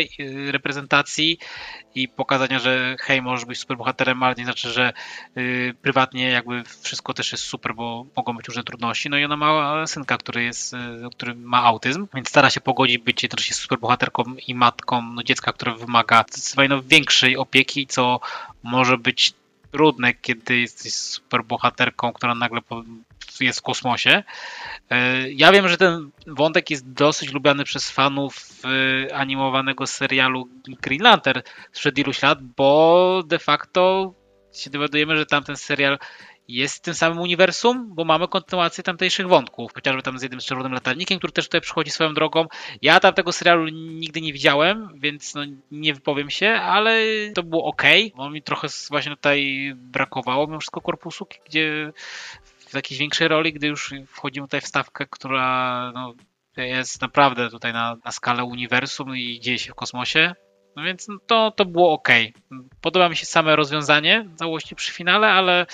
reprezentacji 0.53 1.39
i 1.95 2.09
pokazania, 2.09 2.59
że 2.59 2.97
hej, 3.01 3.23
możesz 3.23 3.45
być 3.45 3.59
super 3.59 3.77
bohaterem, 3.77 4.23
ale 4.23 4.35
nie 4.35 4.45
znaczy, 4.45 4.71
że 4.71 4.93
y, 5.37 5.75
prywatnie 5.83 6.31
jakby 6.31 6.63
wszystko 6.81 7.15
też 7.15 7.33
jest 7.33 7.45
super, 7.45 7.75
bo 7.75 8.07
mogą 8.17 8.37
być 8.37 8.49
różne 8.49 8.65
trudności. 8.65 9.11
No 9.11 9.19
i 9.19 9.25
ona 9.25 9.37
ma 9.37 9.87
synka, 9.87 10.19
który 10.19 10.45
jest, 10.45 10.75
y, 10.75 10.77
który 11.17 11.35
ma 11.35 11.63
autyzm, 11.63 12.07
więc 12.15 12.29
stara 12.29 12.51
się 12.51 12.61
pogodzić 12.61 12.99
też 13.31 13.49
jest 13.49 13.61
super 13.61 13.79
bohaterką 13.79 14.25
i 14.47 14.55
matką 14.55 15.03
no, 15.03 15.23
dziecka, 15.23 15.53
które 15.53 15.77
wymaga 15.77 16.25
zdecydowanie 16.31 16.69
no, 16.69 16.83
większej 16.83 17.37
opieki, 17.37 17.87
co 17.87 18.21
może 18.63 18.99
być 18.99 19.35
trudne, 19.75 20.15
kiedy 20.15 20.59
jesteś 20.59 20.95
super 20.95 21.45
bohaterką, 21.45 22.13
która 22.13 22.35
nagle 22.35 22.61
jest 23.41 23.59
w 23.59 23.63
kosmosie. 23.63 24.23
E, 24.91 25.31
ja 25.31 25.53
wiem, 25.53 25.69
że 25.69 25.77
ten 25.77 26.11
wątek 26.27 26.71
jest 26.71 26.93
dosyć 26.93 27.33
lubiany 27.33 27.65
przez 27.65 27.91
fanów 27.91 28.37
e, 29.09 29.15
animowanego 29.15 29.87
serialu 29.87 30.49
Green 30.83 31.03
Lantern 31.03 31.41
sprzed 31.73 31.99
iluś 31.99 32.23
lat, 32.23 32.43
bo 32.43 33.23
de 33.27 33.39
facto 33.39 34.15
się 34.53 34.71
dowiadujemy, 34.71 35.17
że 35.17 35.27
tamten 35.27 35.57
serial 35.57 35.99
jest 36.49 36.77
w 36.77 36.81
tym 36.81 36.95
samym 36.95 37.21
uniwersum, 37.21 37.95
bo 37.95 38.05
mamy 38.05 38.29
kontynuację 38.29 38.85
tamtejszych 38.85 39.29
wątków, 39.29 39.75
chociażby 39.75 40.03
tam 40.03 40.19
z 40.19 40.23
jednym 40.23 40.41
z 40.41 40.45
czerwonym 40.45 40.73
latarnikiem, 40.73 41.19
który 41.19 41.33
też 41.33 41.45
tutaj 41.45 41.61
przychodzi 41.61 41.91
swoją 41.91 42.15
drogą. 42.15 42.47
Ja 42.83 43.01
tamtego 43.01 43.33
serialu 43.33 43.69
nigdy 43.73 44.21
nie 44.21 44.33
widziałem, 44.33 44.89
więc 44.95 45.35
no, 45.35 45.43
nie 45.71 45.95
wypowiem 45.95 46.31
się, 46.31 46.49
ale 46.51 47.01
to 47.35 47.43
było 47.43 47.65
ok. 47.65 47.83
No, 48.17 48.31
mi 48.31 48.43
trochę 48.43 48.69
właśnie 48.91 49.17
tutaj 49.17 49.73
brakowało 49.77 50.47
mimo 50.47 50.61
wszystko 50.61 50.81
korpusu, 50.81 51.27
gdzie 51.47 51.93
w 52.69 52.75
jakiejś 52.75 53.01
większej 53.01 53.29
roli, 53.29 53.53
gdy 53.53 53.67
już 53.67 53.95
wchodzimy 54.07 54.47
tutaj 54.47 54.61
w 54.61 54.67
stawkę, 54.67 55.07
która 55.11 55.93
no, 55.95 56.15
jest 56.57 57.01
naprawdę 57.01 57.51
tutaj 57.51 57.73
na, 57.73 57.97
na 58.05 58.13
skalę 58.13 58.45
uniwersum 58.45 59.17
i 59.17 59.41
dzieje 59.41 59.59
się 59.59 59.73
w 59.73 59.75
kosmosie. 59.75 60.35
No 60.77 60.83
więc 60.83 61.09
no, 61.09 61.19
to, 61.27 61.51
to 61.51 61.65
było 61.65 61.93
ok. 61.93 62.09
Podoba 62.81 63.09
mi 63.09 63.17
się 63.17 63.27
same 63.27 63.57
rozwiązanie 63.57 64.29
całości 64.37 64.75
przy 64.75 64.93
finale, 64.93 65.29
ale 65.29 65.67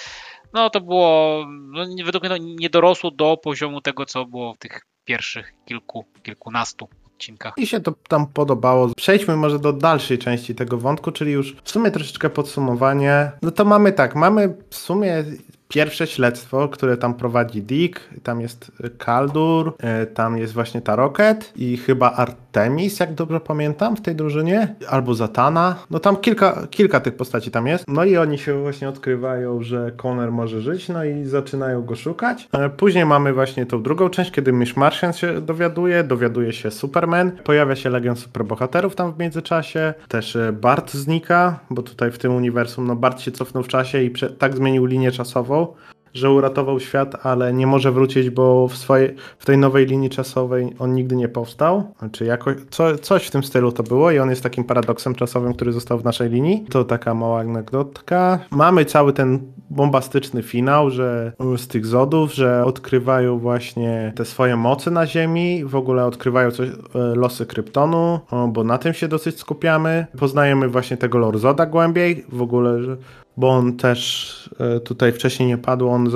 no 0.54 0.70
to 0.70 0.80
było, 0.80 1.44
no, 1.48 1.84
według 2.04 2.24
mnie 2.24 2.40
nie 2.40 2.70
dorosło 2.70 3.10
do 3.10 3.36
poziomu 3.36 3.80
tego, 3.80 4.06
co 4.06 4.24
było 4.24 4.54
w 4.54 4.58
tych 4.58 4.80
pierwszych 5.04 5.52
kilku, 5.64 6.04
kilkunastu 6.22 6.88
odcinkach. 7.20 7.54
I 7.56 7.66
się 7.66 7.80
to 7.80 7.94
tam 8.08 8.26
podobało. 8.26 8.88
Przejdźmy 8.96 9.36
może 9.36 9.58
do 9.58 9.72
dalszej 9.72 10.18
części 10.18 10.54
tego 10.54 10.78
wątku, 10.78 11.12
czyli 11.12 11.32
już 11.32 11.56
w 11.64 11.70
sumie 11.70 11.90
troszeczkę 11.90 12.30
podsumowanie. 12.30 13.32
No 13.42 13.50
to 13.50 13.64
mamy 13.64 13.92
tak, 13.92 14.16
mamy 14.16 14.54
w 14.70 14.76
sumie 14.76 15.24
pierwsze 15.68 16.06
śledztwo, 16.06 16.68
które 16.68 16.96
tam 16.96 17.14
prowadzi 17.14 17.62
Dick, 17.62 18.00
tam 18.22 18.40
jest 18.40 18.72
Kaldur, 18.98 19.74
e, 19.78 20.06
tam 20.06 20.38
jest 20.38 20.52
właśnie 20.52 20.80
ta 20.80 20.96
Rocket 20.96 21.52
i 21.56 21.76
chyba 21.76 22.10
Artemis, 22.50 23.00
jak 23.00 23.14
dobrze 23.14 23.40
pamiętam, 23.40 23.96
w 23.96 24.00
tej 24.00 24.16
drużynie, 24.16 24.74
albo 24.88 25.14
Zatana. 25.14 25.76
No 25.90 25.98
tam 25.98 26.16
kilka, 26.16 26.66
kilka 26.70 27.00
tych 27.00 27.16
postaci 27.16 27.50
tam 27.50 27.66
jest. 27.66 27.84
No 27.88 28.04
i 28.04 28.16
oni 28.16 28.38
się 28.38 28.62
właśnie 28.62 28.88
odkrywają, 28.88 29.62
że 29.62 29.92
Connor 29.96 30.32
może 30.32 30.60
żyć, 30.60 30.88
no 30.88 31.04
i 31.04 31.24
zaczynają 31.24 31.82
go 31.82 31.96
szukać. 31.96 32.48
E, 32.52 32.70
później 32.70 33.06
mamy 33.06 33.32
właśnie 33.32 33.66
tą 33.66 33.82
drugą 33.82 34.08
część, 34.08 34.30
kiedy 34.30 34.52
Miss 34.52 34.76
Martian 34.76 35.12
się 35.12 35.40
dowiaduje, 35.40 36.04
dowiaduje 36.04 36.52
się 36.52 36.70
Superman, 36.70 37.32
pojawia 37.44 37.76
się 37.76 37.90
Legion 37.90 38.16
Superbohaterów 38.16 38.94
tam 38.94 39.12
w 39.12 39.18
międzyczasie, 39.18 39.94
też 40.08 40.36
e, 40.36 40.52
Bart 40.52 40.92
znika, 40.92 41.60
bo 41.70 41.82
tutaj 41.82 42.10
w 42.10 42.18
tym 42.18 42.34
uniwersum, 42.34 42.86
no 42.86 42.96
Bart 42.96 43.20
się 43.20 43.30
cofnął 43.30 43.62
w 43.62 43.68
czasie 43.68 44.02
i 44.02 44.12
tak 44.38 44.56
zmienił 44.56 44.86
linię 44.86 45.12
czasową, 45.12 45.74
że 46.14 46.30
uratował 46.30 46.80
świat, 46.80 47.26
ale 47.26 47.52
nie 47.52 47.66
może 47.66 47.92
wrócić, 47.92 48.30
bo 48.30 48.68
w, 48.68 48.76
swojej, 48.76 49.14
w 49.38 49.46
tej 49.46 49.58
nowej 49.58 49.86
linii 49.86 50.10
czasowej 50.10 50.74
on 50.78 50.94
nigdy 50.94 51.16
nie 51.16 51.28
powstał. 51.28 51.94
Czy 52.12 52.24
jakoś, 52.24 52.56
co, 52.70 52.98
coś 52.98 53.26
w 53.26 53.30
tym 53.30 53.42
stylu 53.42 53.72
to 53.72 53.82
było 53.82 54.10
i 54.10 54.18
on 54.18 54.30
jest 54.30 54.42
takim 54.42 54.64
paradoksem 54.64 55.14
czasowym, 55.14 55.54
który 55.54 55.72
został 55.72 55.98
w 55.98 56.04
naszej 56.04 56.30
linii. 56.30 56.64
To 56.70 56.84
taka 56.84 57.14
mała 57.14 57.40
anegdotka. 57.40 58.38
Mamy 58.50 58.84
cały 58.84 59.12
ten 59.12 59.52
bombastyczny 59.70 60.42
finał, 60.42 60.90
że 60.90 61.32
z 61.56 61.68
tych 61.68 61.86
zodów, 61.86 62.34
że 62.34 62.64
odkrywają 62.64 63.38
właśnie 63.38 64.12
te 64.16 64.24
swoje 64.24 64.56
moce 64.56 64.90
na 64.90 65.06
Ziemi, 65.06 65.64
w 65.64 65.76
ogóle 65.76 66.06
odkrywają 66.06 66.50
coś, 66.50 66.68
e, 66.68 66.72
losy 66.94 67.46
Kryptonu, 67.46 68.20
bo 68.48 68.64
na 68.64 68.78
tym 68.78 68.94
się 68.94 69.08
dosyć 69.08 69.38
skupiamy. 69.38 70.06
Poznajemy 70.18 70.68
właśnie 70.68 70.96
tego 70.96 71.18
Lorzoda 71.18 71.66
głębiej, 71.66 72.24
w 72.28 72.42
ogóle, 72.42 72.82
że 72.82 72.96
bo 73.36 73.48
on 73.48 73.76
też 73.76 74.50
e, 74.60 74.80
tutaj 74.80 75.12
wcześniej 75.12 75.48
nie 75.48 75.58
padł, 75.58 75.88
on, 75.88 76.08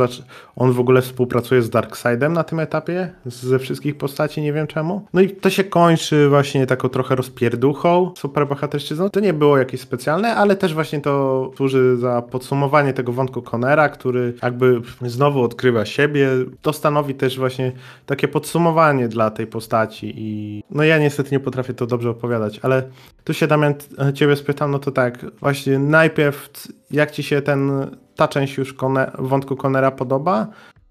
on 0.56 0.72
w 0.72 0.80
ogóle 0.80 1.02
współpracuje 1.02 1.62
z 1.62 1.70
Darkseidem 1.70 2.32
na 2.32 2.44
tym 2.44 2.60
etapie, 2.60 3.12
ze 3.26 3.58
wszystkich 3.58 3.96
postaci, 3.96 4.42
nie 4.42 4.52
wiem 4.52 4.66
czemu. 4.66 5.06
No 5.12 5.20
i 5.20 5.30
to 5.30 5.50
się 5.50 5.64
kończy 5.64 6.28
właśnie 6.28 6.66
taką 6.66 6.88
trochę 6.88 7.14
rozpierduchą 7.14 8.12
superbohaterszczyzną. 8.16 9.10
To 9.10 9.20
nie 9.20 9.32
było 9.32 9.58
jakieś 9.58 9.80
specjalne, 9.80 10.34
ale 10.34 10.56
też 10.56 10.74
właśnie 10.74 11.00
to 11.00 11.50
służy 11.56 11.96
za 11.96 12.22
podsumowanie 12.22 12.92
tego 12.92 13.12
wątku 13.12 13.42
Conera, 13.42 13.88
który 13.88 14.34
jakby 14.42 14.80
znowu 15.02 15.42
odkrywa 15.42 15.84
siebie. 15.84 16.28
To 16.62 16.72
stanowi 16.72 17.14
też 17.14 17.38
właśnie 17.38 17.72
takie 18.06 18.28
podsumowanie 18.28 19.08
dla 19.08 19.30
tej 19.30 19.46
postaci 19.46 20.14
i 20.16 20.62
no 20.70 20.84
ja 20.84 20.98
niestety 20.98 21.30
nie 21.32 21.40
potrafię 21.40 21.74
to 21.74 21.86
dobrze 21.86 22.10
opowiadać, 22.10 22.60
ale 22.62 22.82
tu 23.24 23.34
się 23.34 23.46
Damian 23.46 23.74
ciebie 24.14 24.36
spytam, 24.36 24.70
no 24.70 24.78
to 24.78 24.90
tak, 24.90 25.26
właśnie 25.40 25.78
najpierw 25.78 26.50
jak 26.90 27.10
ci 27.10 27.22
się 27.22 27.42
ten, 27.42 27.90
ta 28.16 28.28
część 28.28 28.56
już 28.56 28.74
wątku 29.18 29.56
Conera 29.56 29.90
podoba? 29.90 30.46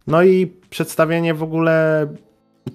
No 0.07 0.23
i 0.23 0.47
przedstawienie 0.69 1.33
w 1.33 1.43
ogóle 1.43 2.07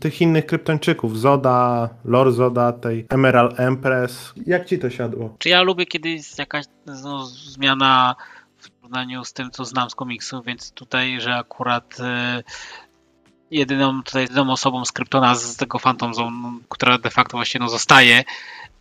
tych 0.00 0.20
innych 0.20 0.46
kryptończyków, 0.46 1.18
Zoda, 1.18 1.88
Lord 2.04 2.34
Zoda, 2.34 2.72
tej 2.72 3.06
Emerald 3.10 3.60
Empress. 3.60 4.32
Jak 4.46 4.66
ci 4.66 4.78
to 4.78 4.90
siadło? 4.90 5.34
Czy 5.38 5.48
ja 5.48 5.62
lubię, 5.62 5.86
kiedy 5.86 6.08
jest 6.08 6.38
jakaś 6.38 6.64
no, 6.86 7.26
zmiana 7.26 8.16
w 8.56 8.70
porównaniu 8.70 9.24
z 9.24 9.32
tym, 9.32 9.50
co 9.50 9.64
znam 9.64 9.90
z 9.90 9.94
komiksu, 9.94 10.42
więc 10.42 10.72
tutaj, 10.72 11.20
że 11.20 11.34
akurat 11.34 12.00
e, 12.00 12.42
jedyną 13.50 14.02
tutaj 14.02 14.22
jedyną 14.22 14.52
osobą 14.52 14.84
z 14.84 14.92
Kryptona 14.92 15.34
z 15.34 15.56
tego 15.56 15.78
Phantom 15.78 16.14
Zone, 16.14 16.58
która 16.68 16.98
de 16.98 17.10
facto 17.10 17.36
właśnie 17.36 17.60
no, 17.60 17.68
zostaje 17.68 18.24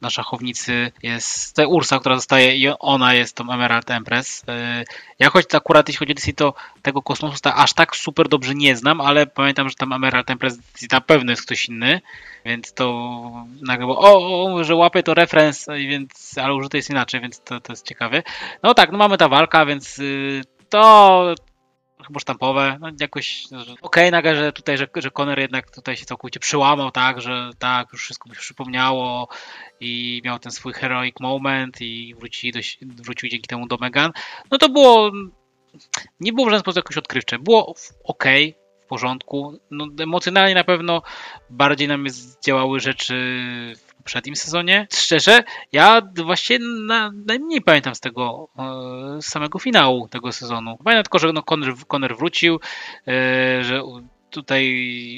na 0.02 0.10
szachownicy 0.10 0.92
jest 1.04 1.56
ta 1.56 1.68
Ursa, 1.68 2.00
która 2.00 2.16
zostaje 2.16 2.58
i 2.58 2.68
ona 2.80 3.14
jest 3.14 3.36
tą 3.36 3.52
Emerald 3.52 3.92
Empress. 3.92 4.44
E, 4.48 4.84
ja 5.20 5.30
choć 5.30 5.56
akurat 5.56 5.88
jeśli 5.88 6.00
chodzi 6.00 6.12
o 6.12 6.16
DC, 6.16 6.34
to 6.34 6.54
tego 6.82 7.02
kosmosu 7.02 7.38
aż 7.44 7.74
tak 7.74 7.96
super 7.96 8.30
dobrze 8.30 8.56
nie 8.56 8.76
znam, 8.76 9.02
ale 9.02 9.28
pamiętam, 9.28 9.70
że 9.70 9.76
tam 9.76 9.94
Emerald 9.94 10.30
Empress 10.30 10.58
na 10.92 11.02
pewno 11.02 11.32
jest 11.32 11.42
ktoś 11.42 11.70
inny, 11.70 12.02
więc 12.46 12.74
to 12.74 13.12
nagle 13.62 13.86
było, 13.86 14.00
o, 14.00 14.56
o 14.56 14.64
że 14.64 14.76
łapie 14.76 15.04
to 15.04 15.14
referens, 15.14 15.66
więc, 15.88 16.38
ale 16.38 16.54
użyte 16.54 16.78
jest 16.78 16.90
inaczej, 16.90 17.22
więc 17.22 17.40
to, 17.40 17.62
to 17.62 17.74
jest 17.74 17.88
ciekawe. 17.88 18.24
No 18.64 18.74
tak, 18.74 18.92
no 18.92 18.98
mamy 18.98 19.18
ta 19.18 19.30
walka, 19.30 19.66
więc 19.66 20.00
y, 20.00 20.42
to 20.70 21.36
chyba 22.08 22.20
sztampowe, 22.20 22.78
no 22.82 22.92
jakoś 23.00 23.46
okej 23.46 23.78
okay, 23.82 24.12
nagle, 24.12 24.36
że 24.36 24.54
tutaj, 24.54 24.78
że, 24.78 24.88
że 24.96 25.12
Conner 25.12 25.40
jednak 25.40 25.72
tutaj 25.72 25.98
się 25.98 26.06
całkowicie 26.06 26.40
przyłamał, 26.40 26.92
tak, 26.92 27.22
że 27.22 27.50
tak, 27.60 27.88
już 27.94 28.02
wszystko 28.02 28.30
mu 28.30 28.36
się 28.36 28.42
przypomniało 28.42 29.28
i 29.80 30.22
miał 30.26 30.40
ten 30.40 30.52
swój 30.52 30.74
heroic 30.74 31.20
moment 31.20 31.82
i 31.82 32.16
wróci 32.16 32.52
do, 32.52 32.60
wrócił 32.82 33.30
dzięki 33.30 33.48
temu 33.48 33.68
do 33.68 33.78
Megan, 33.78 34.12
no 34.52 34.58
to 34.58 34.70
było 34.70 35.12
nie 36.20 36.34
było 36.34 36.48
w 36.48 36.50
żaden 36.50 36.62
sposób 36.62 36.78
jakoś 36.78 36.98
odkrywcze, 36.98 37.40
było 37.40 37.76
ok, 38.04 38.24
w 38.84 38.88
porządku, 38.88 39.60
no 39.72 39.88
emocjonalnie 40.00 40.56
na 40.56 40.64
pewno 40.64 41.02
bardziej 41.50 41.88
nam 41.88 42.06
działały 42.46 42.80
rzeczy 42.80 43.16
poprzednim 44.08 44.36
sezonie. 44.36 44.88
Szczerze, 44.94 45.44
ja 45.72 46.02
właśnie 46.24 46.60
na, 46.60 47.12
najmniej 47.26 47.62
pamiętam 47.62 47.96
z 47.96 48.00
tego 48.00 48.50
e, 48.58 49.22
samego 49.22 49.60
finału 49.60 50.08
tego 50.08 50.32
sezonu. 50.32 50.78
Pamiętam 50.84 51.04
tylko, 51.04 51.20
że 51.20 51.34
no 51.34 51.44
Conner, 51.88 52.18
wrócił, 52.18 52.60
e, 53.08 53.64
że 53.64 53.82
tutaj 54.30 54.64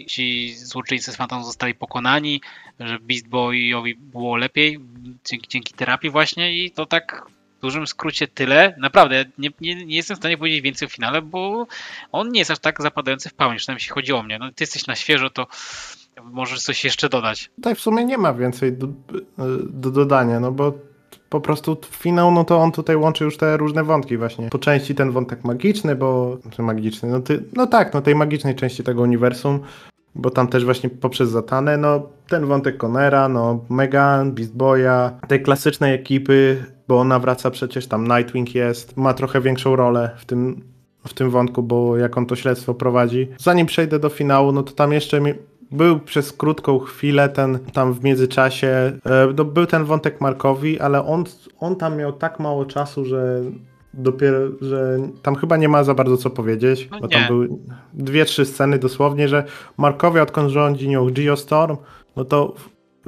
ci 0.10 0.56
złoczyńcy 0.56 1.12
z 1.12 1.18
Phantom 1.18 1.44
zostali 1.44 1.76
pokonani, 1.76 2.42
że 2.80 3.00
Beast 3.00 3.28
Boyowi 3.28 3.96
było 3.96 4.36
lepiej 4.38 4.80
dzięki, 5.26 5.48
dzięki 5.48 5.74
terapii 5.74 6.10
właśnie 6.10 6.64
i 6.64 6.72
to 6.72 6.86
tak 6.86 7.26
w 7.60 7.62
dużym 7.62 7.88
skrócie 7.88 8.28
tyle. 8.28 8.76
Naprawdę, 8.78 9.26
nie, 9.38 9.49
nie, 9.62 9.76
nie, 9.76 9.95
jestem 9.95 10.16
w 10.16 10.20
stanie 10.20 10.38
powiedzieć 10.38 10.62
więcej 10.62 10.86
o 10.86 10.89
finale, 10.89 11.22
bo 11.22 11.68
on 12.12 12.32
nie 12.32 12.39
jest 12.39 12.51
aż 12.51 12.60
tak 12.60 12.82
zapadający 12.82 13.30
w 13.30 13.34
pamięć, 13.34 13.62
przynajmniej 13.62 13.82
jeśli 13.82 13.93
chodzi 13.93 14.14
o 14.14 14.24
mnie. 14.24 14.39
No, 14.39 14.47
ty 14.47 14.64
jesteś 14.64 14.88
na 14.88 14.95
świeżo, 14.95 15.30
to 15.30 15.47
Możesz 16.24 16.62
coś 16.62 16.84
jeszcze 16.84 17.10
dodać. 17.10 17.51
Tutaj 17.55 17.76
w 17.76 17.80
sumie 17.80 18.05
nie 18.05 18.18
ma 18.18 18.34
więcej 18.34 18.74
do, 18.74 18.88
do 19.64 19.91
dodania, 19.91 20.39
no 20.39 20.51
bo 20.51 20.74
po 21.30 21.41
prostu 21.41 21.78
finał, 21.91 22.32
no 22.32 22.43
to 22.43 22.57
on 22.57 22.72
tutaj 22.72 22.95
łączy 22.95 23.24
już 23.24 23.38
te 23.38 23.57
różne 23.57 23.84
wątki 23.84 24.18
właśnie. 24.18 24.49
Po 24.49 24.60
części 24.60 24.95
ten 24.95 25.12
wątek 25.12 25.43
magiczny, 25.43 25.95
bo... 25.95 26.38
Znaczy 26.41 26.62
magiczny, 26.62 27.10
no, 27.10 27.20
ty, 27.20 27.43
no 27.53 27.68
tak, 27.68 27.93
no 27.93 28.01
tej 28.01 28.16
magicznej 28.16 28.55
części 28.55 28.84
tego 28.84 29.01
uniwersum, 29.01 29.60
bo 30.16 30.30
tam 30.30 30.47
też 30.47 30.66
właśnie 30.66 30.89
poprzez 30.89 31.30
Zatanę, 31.30 31.78
no 31.78 32.01
ten 32.28 32.45
wątek 32.45 32.78
Conera, 32.78 33.30
no 33.30 33.66
Megan, 33.70 34.32
Beast 34.32 34.55
Boya, 34.55 35.12
tej 35.28 35.41
klasycznej 35.41 35.93
ekipy, 35.93 36.66
bo 36.88 36.99
ona 36.99 37.20
wraca 37.20 37.51
przecież, 37.51 37.88
tam 37.88 38.07
Nightwing 38.07 38.55
jest, 38.55 38.97
ma 38.97 39.14
trochę 39.14 39.41
większą 39.41 39.76
rolę 39.76 40.12
w 40.18 40.26
tym, 40.26 40.64
w 41.07 41.14
tym 41.14 41.30
wątku, 41.30 41.64
bo 41.64 41.97
jak 41.97 42.18
on 42.18 42.26
to 42.26 42.36
śledztwo 42.36 42.74
prowadzi. 42.74 43.28
Zanim 43.38 43.68
przejdę 43.68 43.99
do 43.99 44.10
finału, 44.10 44.51
no 44.51 44.64
to 44.64 44.72
tam 44.72 44.93
jeszcze 44.93 45.22
był 45.72 45.99
przez 45.99 46.34
krótką 46.34 46.80
chwilę 46.80 47.30
ten 47.30 47.60
tam 47.74 47.93
w 47.93 48.03
międzyczasie, 48.03 48.68
e, 48.68 49.34
no, 49.38 49.45
był 49.45 49.66
ten 49.66 49.86
wątek 49.86 50.22
Markowi, 50.22 50.80
ale 50.80 51.05
on, 51.05 51.24
on 51.60 51.76
tam 51.76 51.97
miał 51.97 52.14
tak 52.14 52.39
mało 52.39 52.66
czasu, 52.66 53.05
że 53.05 53.41
dopiero, 53.94 54.40
że 54.62 54.98
tam 55.22 55.36
chyba 55.36 55.58
nie 55.58 55.70
ma 55.70 55.84
za 55.84 55.94
bardzo 55.94 56.18
co 56.18 56.30
powiedzieć, 56.30 56.88
no 56.92 57.00
bo 57.00 57.08
nie. 57.08 57.14
tam 57.14 57.28
były 57.28 57.50
dwie, 57.94 58.26
trzy 58.26 58.46
sceny 58.46 58.80
dosłownie, 58.80 59.28
że 59.28 59.44
Markowi 59.78 60.20
odkąd 60.20 60.50
rządzi 60.50 60.90
nią 60.90 61.10
Geostorm, 61.14 61.78
no 62.16 62.26
to 62.26 62.54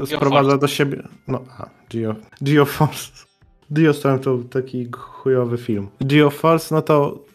sprowadza 0.05 0.57
do 0.57 0.67
siebie, 0.67 1.03
no 1.27 1.41
a, 1.57 1.69
Geo, 1.89 2.15
Geoforce. 2.41 3.25
Geostorm 3.71 4.19
to 4.19 4.37
taki 4.49 4.91
chujowy 4.91 5.57
film. 5.57 5.87
Geoforce, 6.01 6.75
no 6.75 6.81
to 6.81 7.25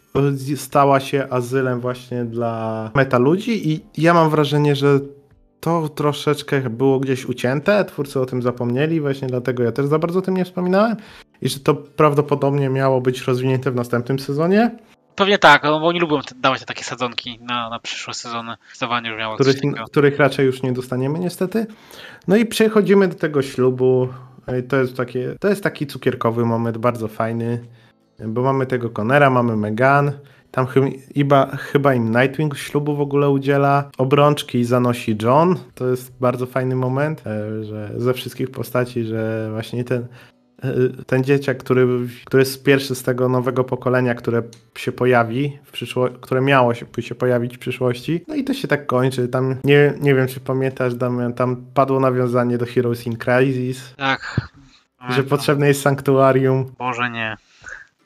stała 0.55 0.99
się 0.99 1.27
azylem 1.29 1.79
właśnie 1.79 2.25
dla 2.25 2.91
meta 2.95 3.17
ludzi 3.17 3.71
i 3.71 3.85
ja 3.97 4.13
mam 4.13 4.29
wrażenie, 4.29 4.75
że 4.75 4.99
to 5.59 5.89
troszeczkę 5.89 6.69
było 6.69 6.99
gdzieś 6.99 7.25
ucięte, 7.25 7.85
twórcy 7.85 8.19
o 8.19 8.25
tym 8.25 8.41
zapomnieli, 8.41 9.01
właśnie 9.01 9.27
dlatego 9.27 9.63
ja 9.63 9.71
też 9.71 9.85
za 9.85 9.99
bardzo 9.99 10.19
o 10.19 10.21
tym 10.21 10.37
nie 10.37 10.45
wspominałem 10.45 10.95
i 11.41 11.49
że 11.49 11.59
to 11.59 11.75
prawdopodobnie 11.75 12.69
miało 12.69 13.01
być 13.01 13.21
rozwinięte 13.21 13.71
w 13.71 13.75
następnym 13.75 14.19
sezonie. 14.19 14.71
Pewnie 15.15 15.37
tak, 15.37 15.61
bo 15.61 15.87
oni 15.87 15.99
lubią 15.99 16.19
dawać 16.35 16.59
te 16.59 16.65
takie 16.65 16.83
sadzonki 16.83 17.39
na, 17.41 17.69
na 17.69 17.79
przyszłe 17.79 18.13
sezony. 18.13 18.55
Zdecydowanie 18.67 19.09
już 19.09 19.19
miało 19.19 19.35
których, 19.35 19.55
których 19.85 20.17
raczej 20.17 20.45
już 20.45 20.63
nie 20.63 20.73
dostaniemy 20.73 21.19
niestety. 21.19 21.65
No 22.27 22.35
i 22.35 22.45
przechodzimy 22.45 23.07
do 23.07 23.15
tego 23.15 23.41
ślubu. 23.41 24.07
To 24.69 24.75
jest, 24.75 24.97
takie, 24.97 25.35
to 25.39 25.47
jest 25.47 25.63
taki 25.63 25.87
cukierkowy 25.87 26.45
moment, 26.45 26.77
bardzo 26.77 27.07
fajny, 27.07 27.63
bo 28.19 28.41
mamy 28.41 28.65
tego 28.65 28.89
Conera, 28.89 29.29
mamy 29.29 29.57
Megan, 29.57 30.11
tam 30.51 30.67
chyba, 31.15 31.45
chyba 31.57 31.93
im 31.93 32.11
Nightwing 32.11 32.57
ślubu 32.57 32.95
w 32.95 33.01
ogóle 33.01 33.29
udziela. 33.29 33.89
Obrączki 33.97 34.63
zanosi 34.63 35.17
John. 35.21 35.55
To 35.75 35.87
jest 35.87 36.19
bardzo 36.19 36.45
fajny 36.45 36.75
moment, 36.75 37.23
e, 37.27 37.63
że 37.63 37.91
ze 37.97 38.13
wszystkich 38.13 38.51
postaci, 38.51 39.03
że 39.03 39.49
właśnie 39.51 39.83
ten, 39.83 40.07
e, 40.63 40.73
ten 41.05 41.23
dzieciak, 41.23 41.57
który, 41.57 41.87
który 42.25 42.41
jest 42.41 42.63
pierwszy 42.63 42.95
z 42.95 43.03
tego 43.03 43.29
nowego 43.29 43.63
pokolenia, 43.63 44.15
które 44.15 44.43
się 44.75 44.91
pojawi 44.91 45.59
w 45.63 45.71
przyszłości, 45.71 46.17
które 46.21 46.41
miało 46.41 46.73
się, 46.73 46.85
się 46.99 47.15
pojawić 47.15 47.55
w 47.55 47.59
przyszłości. 47.59 48.23
No 48.27 48.35
i 48.35 48.43
to 48.43 48.53
się 48.53 48.67
tak 48.67 48.85
kończy. 48.85 49.27
Tam 49.27 49.55
nie, 49.63 49.93
nie 50.01 50.15
wiem, 50.15 50.27
czy 50.27 50.39
pamiętasz, 50.39 50.95
Damian, 50.95 51.33
tam 51.33 51.65
padło 51.73 51.99
nawiązanie 51.99 52.57
do 52.57 52.65
Heroes 52.65 53.07
in 53.07 53.17
Crisis. 53.17 53.93
Tak. 53.97 54.51
Że 55.09 55.23
potrzebne 55.23 55.67
jest 55.67 55.81
sanktuarium. 55.81 56.71
Może 56.79 57.09
nie. 57.09 57.37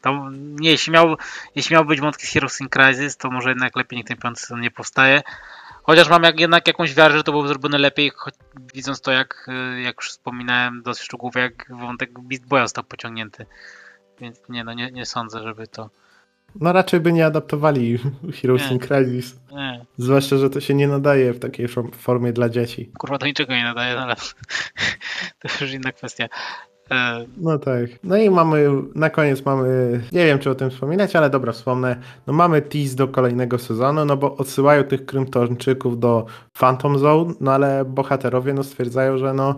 To, 0.01 0.29
nie, 0.33 0.69
jeśli 0.69 0.93
miał, 0.93 1.15
jeśli 1.55 1.73
miał 1.73 1.85
być 1.85 2.01
wątki 2.01 2.27
z 2.27 2.29
Heroes 2.29 2.61
in 2.61 2.69
Crisis, 2.69 3.17
to 3.17 3.31
może 3.31 3.49
jednak 3.49 3.75
lepiej 3.75 3.97
niech 3.97 4.05
ten 4.05 4.17
piąty 4.17 4.41
sezon 4.41 4.61
nie 4.61 4.71
powstaje. 4.71 5.21
Chociaż 5.83 6.09
mam 6.09 6.23
jak, 6.23 6.39
jednak 6.39 6.67
jakąś 6.67 6.93
wiarę, 6.93 7.17
że 7.17 7.23
to 7.23 7.31
byłoby 7.31 7.47
zrobione 7.49 7.77
lepiej, 7.77 8.11
choć, 8.15 8.33
widząc 8.73 9.01
to, 9.01 9.11
jak, 9.11 9.47
jak 9.83 9.95
już 9.95 10.09
wspominałem 10.09 10.81
dosyć 10.83 11.03
szczegółowo, 11.03 11.39
jak 11.39 11.65
wątek 11.69 12.19
Beast 12.19 12.45
Boya 12.45 12.61
został 12.61 12.83
pociągnięty. 12.83 13.45
Więc 14.21 14.41
nie, 14.49 14.63
no 14.63 14.73
nie, 14.73 14.91
nie 14.91 15.05
sądzę, 15.05 15.43
żeby 15.43 15.67
to... 15.67 15.89
No 16.55 16.73
raczej 16.73 16.99
by 16.99 17.13
nie 17.13 17.25
adaptowali 17.25 17.99
Heroes 18.41 18.61
nie, 18.61 18.71
in 18.71 18.79
Crisis. 18.79 19.39
Nie. 19.51 19.85
Zwłaszcza, 19.97 20.37
że 20.37 20.49
to 20.49 20.61
się 20.61 20.73
nie 20.73 20.87
nadaje 20.87 21.33
w 21.33 21.39
takiej 21.39 21.67
formie 21.91 22.33
dla 22.33 22.49
dzieci. 22.49 22.91
Kurwa, 22.97 23.17
to 23.17 23.25
niczego 23.25 23.53
nie 23.53 23.63
nadaje, 23.63 23.95
no 23.95 24.01
ale 24.01 24.15
to 25.39 25.47
już 25.61 25.73
inna 25.73 25.91
kwestia. 25.91 26.27
E, 26.91 27.25
no 27.37 27.59
tak. 27.59 27.89
No 28.03 28.17
i 28.17 28.29
mamy, 28.29 28.69
na 28.95 29.09
koniec 29.09 29.45
mamy, 29.45 30.01
nie 30.11 30.25
wiem 30.25 30.39
czy 30.39 30.49
o 30.49 30.55
tym 30.55 30.69
wspominać, 30.69 31.15
ale 31.15 31.29
dobra, 31.29 31.51
wspomnę. 31.51 31.95
No 32.27 32.33
mamy 32.33 32.61
tease 32.61 32.95
do 32.95 33.07
kolejnego 33.07 33.59
sezonu, 33.59 34.05
no 34.05 34.17
bo 34.17 34.37
odsyłają 34.37 34.83
tych 34.83 35.05
Krymtończyków 35.05 35.99
do 35.99 36.25
Phantom 36.59 36.99
Zone, 36.99 37.33
no 37.41 37.51
ale 37.51 37.85
bohaterowie 37.85 38.53
no 38.53 38.63
stwierdzają, 38.63 39.17
że 39.17 39.33
no 39.33 39.55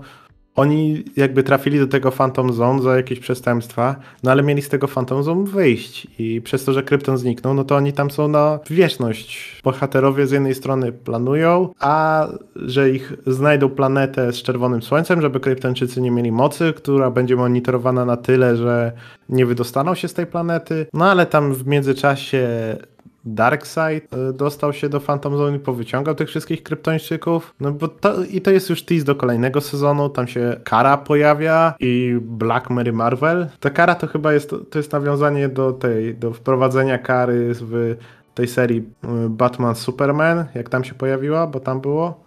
oni 0.55 1.03
jakby 1.15 1.43
trafili 1.43 1.79
do 1.79 1.87
tego 1.87 2.11
Phantom 2.11 2.53
Zone 2.53 2.81
za 2.81 2.97
jakieś 2.97 3.19
przestępstwa, 3.19 3.95
no 4.23 4.31
ale 4.31 4.43
mieli 4.43 4.61
z 4.61 4.69
tego 4.69 4.87
Phantom 4.87 5.23
Zone 5.23 5.45
wyjść 5.45 6.07
i 6.19 6.41
przez 6.41 6.65
to, 6.65 6.73
że 6.73 6.83
Krypton 6.83 7.17
zniknął, 7.17 7.53
no 7.53 7.63
to 7.63 7.75
oni 7.75 7.93
tam 7.93 8.11
są 8.11 8.27
na 8.27 8.59
wieczność. 8.69 9.61
Bohaterowie 9.63 10.27
z 10.27 10.31
jednej 10.31 10.55
strony 10.55 10.91
planują, 10.91 11.69
a 11.79 12.27
że 12.55 12.89
ich 12.89 13.13
znajdą 13.27 13.69
planetę 13.69 14.33
z 14.33 14.43
czerwonym 14.43 14.81
słońcem, 14.81 15.21
żeby 15.21 15.39
Kryptonczycy 15.39 16.01
nie 16.01 16.11
mieli 16.11 16.31
mocy, 16.31 16.73
która 16.75 17.11
będzie 17.11 17.35
monitorowana 17.35 18.05
na 18.05 18.17
tyle, 18.17 18.57
że 18.57 18.91
nie 19.29 19.45
wydostaną 19.45 19.95
się 19.95 20.07
z 20.07 20.13
tej 20.13 20.25
planety, 20.25 20.85
no 20.93 21.11
ale 21.11 21.25
tam 21.25 21.53
w 21.53 21.67
międzyczasie 21.67 22.47
Darkseid 23.25 24.13
e, 24.13 24.33
dostał 24.33 24.73
się 24.73 24.89
do 24.89 24.99
Phantom 24.99 25.37
Zone 25.37 25.55
i 25.57 25.59
powyciągał 25.59 26.15
tych 26.15 26.27
wszystkich 26.27 26.63
kryptończyków. 26.63 27.55
No 27.59 27.71
bo 27.71 27.87
to, 27.87 28.23
i 28.23 28.41
to 28.41 28.51
jest 28.51 28.69
już 28.69 28.83
tease 28.83 29.05
do 29.05 29.15
kolejnego 29.15 29.61
sezonu. 29.61 30.09
Tam 30.09 30.27
się 30.27 30.55
Kara 30.63 30.97
pojawia 30.97 31.73
i 31.79 32.17
Black 32.21 32.69
Mary 32.69 32.93
Marvel. 32.93 33.47
Ta 33.59 33.69
Kara 33.69 33.95
to 33.95 34.07
chyba 34.07 34.33
jest, 34.33 34.55
to 34.69 34.79
jest 34.79 34.91
nawiązanie 34.91 35.49
do 35.49 35.71
tej, 35.71 36.15
do 36.15 36.33
wprowadzenia 36.33 36.97
Kary 36.97 37.53
w 37.53 37.95
tej 38.35 38.47
serii 38.47 38.79
e, 39.03 39.29
Batman 39.29 39.75
Superman, 39.75 40.45
jak 40.55 40.69
tam 40.69 40.83
się 40.83 40.93
pojawiła, 40.93 41.47
bo 41.47 41.59
tam 41.59 41.81
było, 41.81 42.23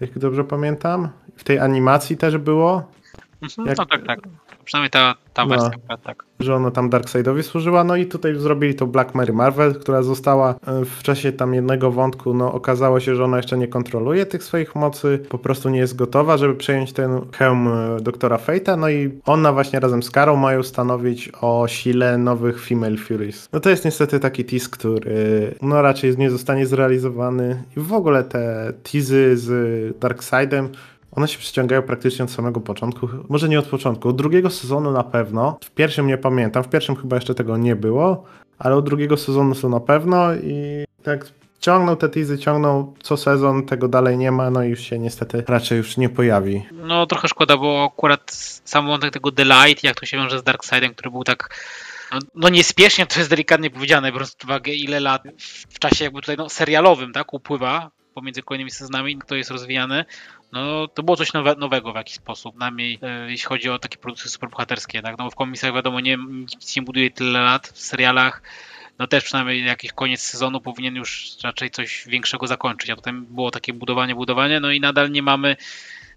jak 0.00 0.18
dobrze 0.18 0.44
pamiętam. 0.44 1.08
W 1.36 1.44
tej 1.44 1.58
animacji 1.58 2.16
też 2.16 2.38
było. 2.38 2.90
Mhm, 3.42 3.68
jak, 3.68 3.78
no 3.78 3.86
tak, 3.86 4.06
tak. 4.06 4.18
Przynajmniej 4.70 4.90
ta, 4.90 5.14
ta 5.34 5.44
No. 5.44 5.48
wersja, 5.48 5.96
tak. 6.04 6.24
że 6.40 6.54
ona 6.54 6.70
tam 6.70 6.90
Darkseidowi 6.90 7.42
służyła, 7.42 7.84
no 7.84 7.96
i 7.96 8.06
tutaj 8.06 8.34
zrobili 8.34 8.74
to 8.74 8.86
Black 8.86 9.14
Mary 9.14 9.32
Marvel, 9.32 9.74
która 9.74 10.02
została 10.02 10.54
e, 10.66 10.84
w 10.84 11.02
czasie 11.02 11.32
tam 11.32 11.54
jednego 11.54 11.90
wątku, 11.90 12.34
no 12.34 12.52
okazało 12.52 13.00
się, 13.00 13.16
że 13.16 13.24
ona 13.24 13.36
jeszcze 13.36 13.58
nie 13.58 13.68
kontroluje 13.68 14.26
tych 14.26 14.44
swoich 14.44 14.74
mocy, 14.74 15.18
po 15.28 15.38
prostu 15.38 15.68
nie 15.68 15.78
jest 15.78 15.96
gotowa, 15.96 16.36
żeby 16.36 16.54
przejąć 16.54 16.92
ten 16.92 17.20
hełm 17.32 17.68
e, 17.68 18.00
doktora 18.00 18.36
Fate'a, 18.36 18.78
no 18.78 18.88
i 18.88 19.20
ona 19.26 19.52
właśnie 19.52 19.80
razem 19.80 20.02
z 20.02 20.10
Karą 20.10 20.36
mają 20.36 20.62
stanowić 20.62 21.30
o 21.40 21.68
sile 21.68 22.18
nowych 22.18 22.66
Female 22.66 22.96
Furies. 22.96 23.48
No 23.52 23.60
to 23.60 23.70
jest 23.70 23.84
niestety 23.84 24.20
taki 24.20 24.44
tease, 24.44 24.68
który 24.70 25.54
no 25.62 25.82
raczej 25.82 26.18
nie 26.18 26.30
zostanie 26.30 26.66
zrealizowany 26.66 27.62
i 27.76 27.80
w 27.80 27.92
ogóle 27.92 28.24
te 28.24 28.72
teasy 28.92 29.36
z 29.36 29.98
Darkseidem 30.00 30.68
one 31.12 31.28
się 31.28 31.38
przyciągają 31.38 31.82
praktycznie 31.82 32.24
od 32.24 32.30
samego 32.30 32.60
początku. 32.60 33.08
Może 33.28 33.48
nie 33.48 33.58
od 33.58 33.66
początku, 33.66 34.08
od 34.08 34.16
drugiego 34.16 34.50
sezonu 34.50 34.90
na 34.90 35.04
pewno. 35.04 35.58
W 35.64 35.70
pierwszym 35.70 36.06
nie 36.06 36.18
pamiętam, 36.18 36.64
w 36.64 36.68
pierwszym 36.68 36.96
chyba 36.96 37.16
jeszcze 37.16 37.34
tego 37.34 37.56
nie 37.56 37.76
było, 37.76 38.24
ale 38.58 38.76
od 38.76 38.84
drugiego 38.84 39.16
sezonu 39.16 39.54
są 39.54 39.68
na 39.68 39.80
pewno 39.80 40.34
i 40.34 40.84
tak 41.02 41.26
ciągną 41.60 41.96
te 41.96 42.08
teasy, 42.08 42.38
ciągną 42.38 42.94
co 43.02 43.16
sezon, 43.16 43.66
tego 43.66 43.88
dalej 43.88 44.18
nie 44.18 44.32
ma, 44.32 44.50
no 44.50 44.62
i 44.62 44.68
już 44.68 44.80
się 44.80 44.98
niestety 44.98 45.44
raczej 45.48 45.78
już 45.78 45.96
nie 45.96 46.08
pojawi. 46.08 46.62
No 46.72 47.06
trochę 47.06 47.28
szkoda, 47.28 47.56
bo 47.56 47.84
akurat 47.92 48.30
sam 48.64 48.86
wątek 48.86 49.12
tego 49.12 49.30
Delight, 49.30 49.84
jak 49.84 50.00
to 50.00 50.06
się 50.06 50.16
wiąże 50.16 50.38
z 50.38 50.42
Darkseidem, 50.42 50.94
który 50.94 51.10
był 51.10 51.24
tak 51.24 51.50
no, 52.12 52.18
no 52.34 52.48
niespiesznie, 52.48 53.06
to 53.06 53.18
jest 53.18 53.30
delikatnie 53.30 53.70
powiedziane, 53.70 54.12
biorąc 54.12 54.34
pod 54.34 54.44
uwagę 54.44 54.72
ile 54.72 55.00
lat 55.00 55.22
w 55.68 55.78
czasie 55.78 56.04
jakby 56.04 56.20
tutaj 56.20 56.36
no, 56.36 56.48
serialowym, 56.48 57.12
tak, 57.12 57.34
upływa 57.34 57.90
pomiędzy 58.14 58.42
kolejnymi 58.42 58.70
sezonami, 58.70 59.18
to 59.26 59.36
jest 59.36 59.50
rozwijane, 59.50 60.04
no 60.52 60.88
to 60.88 61.02
było 61.02 61.16
coś 61.16 61.32
nowe, 61.32 61.54
nowego 61.54 61.92
w 61.92 61.96
jakiś 61.96 62.14
sposób, 62.14 62.56
najmniej 62.56 62.98
e, 63.02 63.30
jeśli 63.30 63.46
chodzi 63.46 63.70
o 63.70 63.78
takie 63.78 63.98
produkcje 63.98 64.30
superbohaterskie, 64.30 65.02
tak, 65.02 65.18
no 65.18 65.30
w 65.30 65.34
komiksach 65.34 65.74
wiadomo, 65.74 66.00
nie, 66.00 66.16
nic 66.16 66.76
nie 66.76 66.82
buduje 66.82 67.10
tyle 67.10 67.40
lat, 67.40 67.68
w 67.68 67.78
serialach 67.78 68.42
no 69.00 69.06
też 69.06 69.24
przynajmniej 69.24 69.64
jakiś 69.64 69.92
koniec 69.92 70.20
sezonu 70.20 70.60
powinien 70.60 70.96
już 70.96 71.36
raczej 71.44 71.70
coś 71.70 72.04
większego 72.06 72.46
zakończyć, 72.46 72.90
a 72.90 72.96
potem 72.96 73.26
było 73.26 73.50
takie 73.50 73.72
budowanie, 73.72 74.14
budowanie, 74.14 74.60
no 74.60 74.70
i 74.70 74.80
nadal 74.80 75.10
nie 75.10 75.22
mamy 75.22 75.56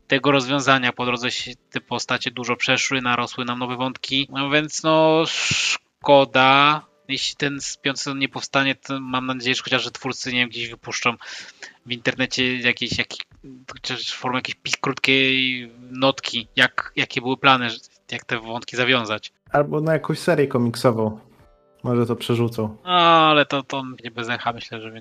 tego 0.08 0.32
rozwiązania. 0.32 0.94
Po 0.94 1.06
drodze 1.06 1.32
się 1.32 1.52
te 1.72 1.82
postacie 1.82 2.32
dużo 2.32 2.56
przeszły, 2.56 3.02
narosły 3.02 3.46
nam 3.46 3.60
nowe 3.60 3.76
wątki, 3.76 4.28
no 4.32 4.50
więc 4.50 4.84
no 4.84 5.24
szkoda. 5.26 6.82
Jeśli 7.08 7.36
ten 7.36 7.60
piąty 7.82 8.00
sezon 8.00 8.20
nie 8.20 8.30
powstanie, 8.30 8.76
to 8.76 9.00
mam 9.00 9.28
nadzieję, 9.28 9.56
że 9.56 9.64
chociaż 9.64 9.84
że 9.84 9.92
twórcy 9.92 10.34
nie 10.34 10.40
wiem, 10.40 10.50
gdzieś 10.50 10.70
wypuszczą 10.70 11.14
w 11.86 11.92
internecie 11.92 12.58
jakieś, 12.58 12.98
jakieś 12.98 13.20
chociaż 13.74 14.14
formę 14.14 14.38
jakiejś 14.38 14.78
krótkiej 14.82 15.72
notki, 15.92 16.48
jak, 16.56 16.92
jakie 16.96 17.22
były 17.22 17.38
plany, 17.38 17.68
jak 18.12 18.26
te 18.26 18.40
wątki 18.40 18.78
zawiązać. 18.78 19.32
Albo 19.52 19.82
na 19.82 19.94
jakąś 19.94 20.20
serię 20.20 20.48
komiksową. 20.48 21.20
Może 21.84 22.06
to 22.06 22.16
przerzucą. 22.16 22.78
No, 22.86 22.92
ale 23.30 23.46
to, 23.46 23.64
to 23.64 23.84
nie 24.04 24.12
bez 24.12 24.30
echa, 24.30 24.54
myślę, 24.54 24.82
że 24.82 24.92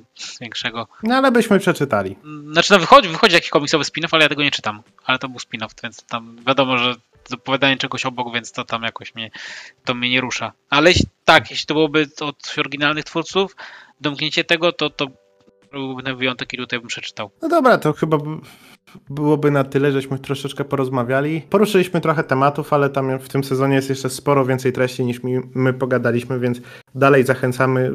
większego. 0.41 0.89
No 1.03 1.15
ale 1.15 1.33
byśmy 1.33 1.59
przeczytali. 1.59 2.17
Znaczy, 2.53 2.73
no 2.73 2.79
wychodzi, 2.79 3.09
wychodzi 3.09 3.35
jakiś 3.35 3.51
komiksowy 3.51 3.85
spin-off, 3.85 4.09
ale 4.13 4.23
ja 4.23 4.29
tego 4.29 4.43
nie 4.43 4.51
czytam. 4.51 4.83
Ale 5.05 5.19
to 5.19 5.29
był 5.29 5.39
spin-off, 5.39 5.83
więc 5.83 6.03
tam 6.07 6.37
wiadomo, 6.47 6.79
że 6.79 6.95
opowiadanie 7.35 7.77
czegoś 7.77 8.07
obok, 8.07 8.35
więc 8.35 8.53
to 8.53 8.65
tam 8.65 8.83
jakoś 8.83 9.15
mnie, 9.15 9.31
to 9.85 9.95
mnie 9.95 10.11
nie 10.11 10.21
rusza. 10.21 10.53
Ale 10.71 10.93
tak, 11.25 11.51
jeśli 11.51 11.67
to 11.67 11.75
byłoby 11.75 12.07
od 12.21 12.55
oryginalnych 12.59 13.05
twórców, 13.05 13.57
domknięcie 14.01 14.45
tego, 14.45 14.73
to, 14.73 14.91
to 14.91 15.07
byłby 15.73 16.03
ten 16.03 16.17
wyjątek 16.17 16.53
i 16.53 16.57
tutaj 16.57 16.79
bym 16.79 16.89
przeczytał. 16.89 17.31
No 17.43 17.49
dobra, 17.49 17.79
to 17.79 17.93
chyba 17.93 18.19
byłoby 19.11 19.51
na 19.51 19.65
tyle, 19.65 19.93
żeśmy 19.93 20.19
troszeczkę 20.19 20.65
porozmawiali. 20.65 21.43
Poruszyliśmy 21.51 22.01
trochę 22.01 22.25
tematów, 22.25 22.73
ale 22.73 22.91
tam 22.91 23.19
w 23.19 23.29
tym 23.29 23.45
sezonie 23.45 23.75
jest 23.75 23.89
jeszcze 23.89 24.11
sporo 24.11 24.45
więcej 24.45 24.73
treści 24.73 25.05
niż 25.05 25.23
mi, 25.23 25.41
my 25.55 25.73
pogadaliśmy, 25.73 26.41
więc 26.41 26.61
dalej 26.95 27.25
zachęcamy, 27.25 27.91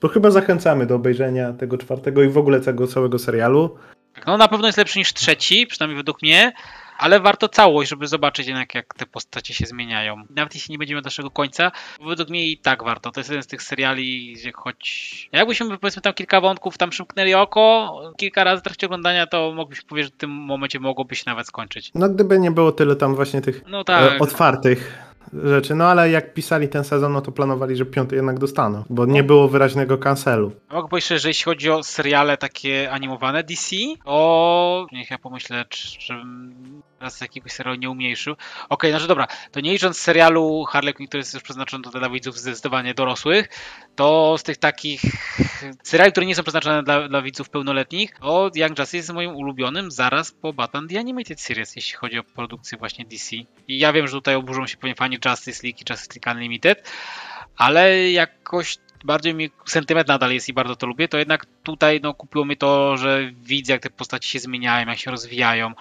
bo 0.00 0.08
chyba 0.08 0.30
zachęcamy 0.30 0.86
do 0.86 0.94
obejrzenia 0.94 1.52
tego 1.52 1.78
czwartego 1.78 2.22
i 2.22 2.28
w 2.28 2.38
ogóle 2.38 2.60
tego 2.60 2.86
całego 2.86 3.18
serialu. 3.18 3.78
No 4.26 4.36
na 4.36 4.48
pewno 4.48 4.66
jest 4.66 4.78
lepszy 4.78 4.98
niż 4.98 5.14
trzeci, 5.14 5.66
przynajmniej 5.66 5.96
według 5.96 6.22
mnie, 6.22 6.52
ale 7.00 7.20
warto 7.20 7.48
całość, 7.48 7.90
żeby 7.90 8.06
zobaczyć 8.06 8.46
jednak 8.46 8.74
jak 8.74 8.94
te 8.94 9.06
postacie 9.06 9.54
się 9.54 9.66
zmieniają. 9.66 10.22
Nawet 10.30 10.54
jeśli 10.54 10.72
nie 10.72 10.78
będziemy 10.78 11.00
do 11.02 11.06
naszego 11.06 11.30
końca, 11.30 11.72
według 12.06 12.30
mnie 12.30 12.46
i 12.46 12.58
tak 12.58 12.84
warto. 12.84 13.10
To 13.10 13.20
jest 13.20 13.30
jeden 13.30 13.42
z 13.42 13.46
tych 13.46 13.62
seriali, 13.62 14.32
gdzie 14.32 14.52
choć... 14.54 15.28
Jakbyśmy 15.32 15.78
powiedzmy 15.78 16.02
tam 16.02 16.14
kilka 16.14 16.40
wątków 16.40 16.78
tam 16.78 16.90
przymknęli 16.90 17.34
oko, 17.34 17.94
kilka 18.16 18.44
razy 18.44 18.60
w 18.60 18.64
trakcie 18.64 18.86
oglądania, 18.86 19.26
to 19.26 19.52
moglibyśmy 19.52 19.88
powiedzieć, 19.88 20.12
że 20.12 20.16
w 20.16 20.20
tym 20.20 20.30
momencie 20.30 20.80
mogłoby 20.80 21.14
się 21.14 21.24
nawet 21.26 21.46
skończyć. 21.46 21.90
No 21.94 22.08
gdyby 22.08 22.38
nie 22.38 22.50
było 22.50 22.72
tyle 22.72 22.96
tam 22.96 23.14
właśnie 23.14 23.40
tych 23.40 23.62
No 23.68 23.80
e, 23.80 23.84
tak. 23.84 24.22
otwartych 24.22 25.10
rzeczy, 25.32 25.74
no 25.74 25.84
ale 25.84 26.10
jak 26.10 26.34
pisali 26.34 26.68
ten 26.68 26.84
sezon, 26.84 27.12
no 27.12 27.20
to 27.20 27.32
planowali, 27.32 27.76
że 27.76 27.86
piąty 27.86 28.16
jednak 28.16 28.38
dostaną, 28.38 28.84
bo 28.90 29.06
nie 29.06 29.22
było 29.22 29.48
wyraźnego 29.48 29.98
cancelu. 29.98 30.52
Mogę 30.70 30.88
powiedzieć, 30.88 31.08
że 31.08 31.14
jeżeli 31.14 31.44
chodzi 31.44 31.70
o 31.70 31.82
seriale 31.82 32.36
takie 32.36 32.90
animowane 32.90 33.44
DC, 33.44 33.76
o 34.04 34.86
niech 34.92 35.10
ja 35.10 35.18
pomyślę, 35.18 35.64
czy, 35.68 35.98
czy 35.98 36.14
raz 37.00 37.20
jakiegoś 37.20 37.52
serialu 37.52 37.78
nie 37.78 37.90
umniejszył. 37.90 38.36
Okej, 38.68 38.90
znaczy 38.90 39.06
dobra, 39.06 39.26
to 39.52 39.60
nie 39.60 39.72
licząc 39.72 39.98
serialu 39.98 40.64
Harley 40.64 40.94
Quinn, 40.94 41.08
który 41.08 41.20
jest 41.20 41.34
już 41.34 41.42
przeznaczony 41.42 41.84
dla 41.92 42.10
widzów 42.10 42.38
zdecydowanie 42.38 42.94
dorosłych, 42.94 43.48
to 43.96 44.38
z 44.38 44.42
tych 44.42 44.56
takich 44.56 45.00
seriali, 45.82 46.12
które 46.12 46.26
nie 46.26 46.34
są 46.34 46.42
przeznaczone 46.42 46.82
dla, 46.82 47.08
dla 47.08 47.22
widzów 47.22 47.50
pełnoletnich, 47.50 48.18
to 48.18 48.50
Young 48.54 48.78
Justice 48.78 48.96
jest 48.96 49.12
moim 49.12 49.36
ulubionym 49.36 49.90
zaraz 49.90 50.32
po 50.32 50.52
Batman 50.52 50.88
The 50.88 50.98
Animated 50.98 51.40
Series, 51.40 51.76
jeśli 51.76 51.96
chodzi 51.96 52.18
o 52.18 52.24
produkcję 52.24 52.78
właśnie 52.78 53.04
DC. 53.04 53.36
I 53.68 53.78
ja 53.78 53.92
wiem, 53.92 54.06
że 54.06 54.12
tutaj 54.12 54.34
oburzą 54.34 54.66
się 54.66 54.76
pewnie 54.76 54.94
fani 54.94 55.18
Justice 55.24 55.66
League 55.66 55.78
i 55.80 55.84
Justice 55.90 56.14
League 56.14 56.38
Unlimited, 56.38 56.90
ale 57.56 58.10
jakoś 58.10 58.78
bardziej 59.04 59.34
mi 59.34 59.50
sentyment 59.66 60.08
nadal 60.08 60.32
jest 60.32 60.48
i 60.48 60.52
bardzo 60.52 60.76
to 60.76 60.86
lubię, 60.86 61.08
to 61.08 61.18
jednak 61.18 61.46
tutaj 61.62 62.00
no, 62.02 62.14
kupiło 62.14 62.44
mi 62.44 62.56
to, 62.56 62.96
że 62.96 63.30
widzę 63.42 63.72
jak 63.72 63.82
te 63.82 63.90
postaci 63.90 64.30
się 64.30 64.38
zmieniają, 64.38 64.86
jak 64.86 64.98
się 64.98 65.10
rozwijają, 65.10 65.72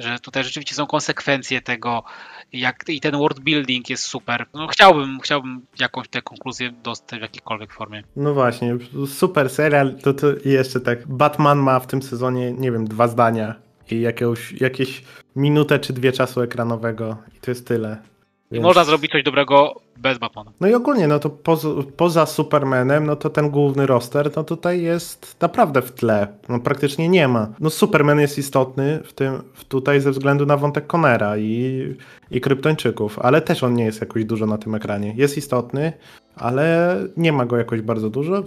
że 0.00 0.18
tutaj 0.18 0.44
rzeczywiście 0.44 0.74
są 0.74 0.86
konsekwencje 0.86 1.60
tego 1.62 2.04
jak, 2.52 2.84
i 2.88 3.00
ten 3.00 3.16
world 3.16 3.40
building 3.40 3.90
jest 3.90 4.02
super. 4.02 4.46
No, 4.54 4.66
chciałbym, 4.66 5.20
chciałbym 5.20 5.66
jakąś 5.78 6.08
tę 6.08 6.22
konkluzję 6.22 6.72
dostać 6.82 7.18
w 7.18 7.22
jakiejkolwiek 7.22 7.72
formie. 7.72 8.02
No 8.16 8.34
właśnie, 8.34 8.76
super 9.06 9.50
serial, 9.50 9.98
to, 10.02 10.14
to 10.14 10.26
jeszcze 10.44 10.80
tak, 10.80 11.08
Batman 11.08 11.58
ma 11.58 11.80
w 11.80 11.86
tym 11.86 12.02
sezonie, 12.02 12.52
nie 12.52 12.72
wiem, 12.72 12.88
dwa 12.88 13.08
zdania 13.08 13.54
i 13.90 14.00
jakiegoś, 14.00 14.52
jakieś 14.52 15.02
minutę 15.36 15.78
czy 15.78 15.92
dwie 15.92 16.12
czasu 16.12 16.40
ekranowego 16.40 17.16
i 17.36 17.40
to 17.40 17.50
jest 17.50 17.66
tyle. 17.66 18.09
I 18.50 18.54
Więc- 18.54 18.64
można 18.64 18.84
zrobić 18.84 19.12
coś 19.12 19.22
dobrego 19.22 19.80
bez 19.96 20.18
Batmana. 20.18 20.52
No 20.60 20.68
i 20.68 20.74
ogólnie, 20.74 21.08
no 21.08 21.18
to 21.18 21.30
poza, 21.30 21.68
poza 21.96 22.26
Supermanem, 22.26 23.06
no 23.06 23.16
to 23.16 23.30
ten 23.30 23.50
główny 23.50 23.86
roster, 23.86 24.30
no 24.36 24.44
tutaj 24.44 24.82
jest 24.82 25.36
naprawdę 25.40 25.82
w 25.82 25.92
tle. 25.92 26.28
No 26.48 26.60
praktycznie 26.60 27.08
nie 27.08 27.28
ma. 27.28 27.48
No 27.60 27.70
Superman 27.70 28.20
jest 28.20 28.38
istotny 28.38 29.00
w 29.04 29.12
tym, 29.12 29.42
tutaj 29.68 30.00
ze 30.00 30.10
względu 30.10 30.46
na 30.46 30.56
wątek 30.56 30.86
Conera 30.86 31.38
i, 31.38 31.82
i 32.30 32.40
Kryptończyków, 32.40 33.18
ale 33.18 33.40
też 33.40 33.62
on 33.62 33.74
nie 33.74 33.84
jest 33.84 34.00
jakoś 34.00 34.24
dużo 34.24 34.46
na 34.46 34.58
tym 34.58 34.74
ekranie. 34.74 35.14
Jest 35.16 35.36
istotny, 35.36 35.92
ale 36.36 36.96
nie 37.16 37.32
ma 37.32 37.46
go 37.46 37.56
jakoś 37.56 37.80
bardzo 37.80 38.10
dużo. 38.10 38.42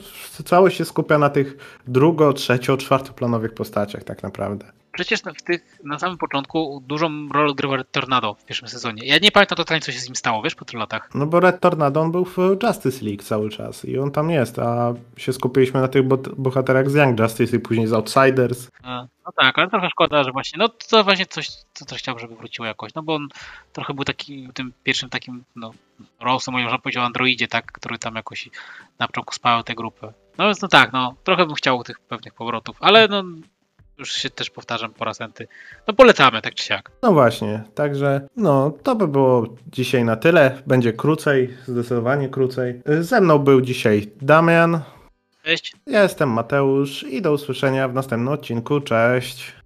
Całość 0.46 0.78
się 0.78 0.86
skupia 0.86 1.18
na 1.18 1.30
tych 1.30 1.80
drugo, 1.88 2.34
trzecio, 2.34 2.78
czwartoplanowych 2.78 3.54
postaciach 3.54 4.04
tak 4.04 4.24
naprawdę. 4.24 4.83
Przecież 4.94 5.24
na- 5.24 5.34
w 5.34 5.42
tych, 5.42 5.78
na 5.84 6.00
samym 6.00 6.18
początku 6.18 6.84
dużą 6.88 7.30
rolę 7.30 7.52
odgrywa 7.52 7.76
Red 7.78 7.92
Tornado 7.92 8.34
w 8.34 8.46
pierwszym 8.46 8.68
sezonie. 8.68 9.06
Ja 9.06 9.18
nie 9.22 9.32
pamiętam 9.32 9.56
totalnie, 9.56 9.82
co 9.82 9.92
się 9.92 10.00
z 10.00 10.06
nim 10.06 10.16
stało, 10.16 10.42
wiesz, 10.42 10.56
po 10.56 10.66
tylu 10.66 10.80
latach. 10.80 11.10
No 11.16 11.26
bo 11.26 11.40
Red 11.40 11.60
Tornado 11.60 12.02
on 12.02 12.12
był 12.12 12.26
w 12.26 12.38
Justice 12.64 13.06
League 13.06 13.24
cały 13.24 13.50
czas 13.50 13.86
i 13.86 14.00
on 14.00 14.12
tam 14.12 14.30
jest, 14.30 14.60
a 14.60 14.94
się 15.18 15.34
skupiliśmy 15.34 15.82
na 15.82 15.88
tych 15.88 16.04
bohaterach 16.38 16.90
z 16.90 16.96
Young 16.96 17.20
Justice 17.20 17.58
i 17.58 17.60
później 17.60 17.88
z 17.88 17.94
Outsiders. 17.94 18.70
No 19.26 19.32
tak, 19.36 19.60
ale 19.60 19.70
trochę 19.70 19.90
szkoda, 19.90 20.24
że 20.24 20.32
właśnie, 20.32 20.58
no 20.60 20.70
to 20.70 21.04
właśnie 21.04 21.26
coś, 21.26 21.48
co 21.74 21.86
coś 21.86 22.00
chciałbym, 22.00 22.20
żeby 22.22 22.36
wróciło 22.36 22.66
jakoś, 22.66 22.94
no 22.94 23.04
bo 23.04 23.16
on 23.16 23.28
trochę 23.74 23.94
był 23.94 24.04
taki, 24.04 24.50
tym 24.54 24.74
pierwszym 24.84 25.10
takim, 25.10 25.44
no, 25.56 25.72
Rose'em, 26.22 26.52
można 26.52 26.78
powiedzieć 26.80 26.98
o 26.98 27.06
androidzie, 27.06 27.48
tak, 27.48 27.72
który 27.72 28.00
tam 28.00 28.16
jakoś 28.16 28.50
na 29.00 29.08
początku 29.08 29.34
spał 29.34 29.64
tę 29.64 29.76
grupę. 29.76 30.14
No 30.38 30.46
więc 30.46 30.62
no 30.62 30.68
tak, 30.68 30.94
no, 30.94 31.16
trochę 31.24 31.46
bym 31.46 31.56
chciał 31.56 31.84
tych 31.84 32.00
pewnych 32.00 32.34
powrotów, 32.34 32.78
ale 32.80 33.08
no, 33.08 33.24
już 33.98 34.12
się 34.12 34.30
też 34.30 34.50
powtarzam 34.50 34.94
po 34.94 35.06
raz 35.06 35.22
enty. 35.22 35.48
No 35.88 35.94
polecamy, 35.94 36.42
tak 36.42 36.54
czy 36.56 36.64
siak. 36.66 36.92
No 37.02 37.12
właśnie, 37.14 37.64
także 37.76 38.28
no 38.38 38.72
to 38.84 38.96
by 38.96 39.08
było 39.08 39.48
dzisiaj 39.68 40.04
na 40.04 40.16
tyle. 40.16 40.62
Będzie 40.68 40.94
krócej, 40.94 41.58
zdecydowanie 41.68 42.30
krócej. 42.30 42.82
Ze 43.00 43.22
mną 43.22 43.40
był 43.40 43.62
dzisiaj 43.62 44.12
Damian, 44.22 44.82
Cześć. 45.44 45.74
ja 45.88 46.04
jestem 46.04 46.30
Mateusz 46.30 47.04
i 47.04 47.22
do 47.22 47.34
usłyszenia 47.34 47.88
w 47.88 47.94
następnym 47.94 48.34
odcinku. 48.34 48.80
Cześć! 48.82 49.63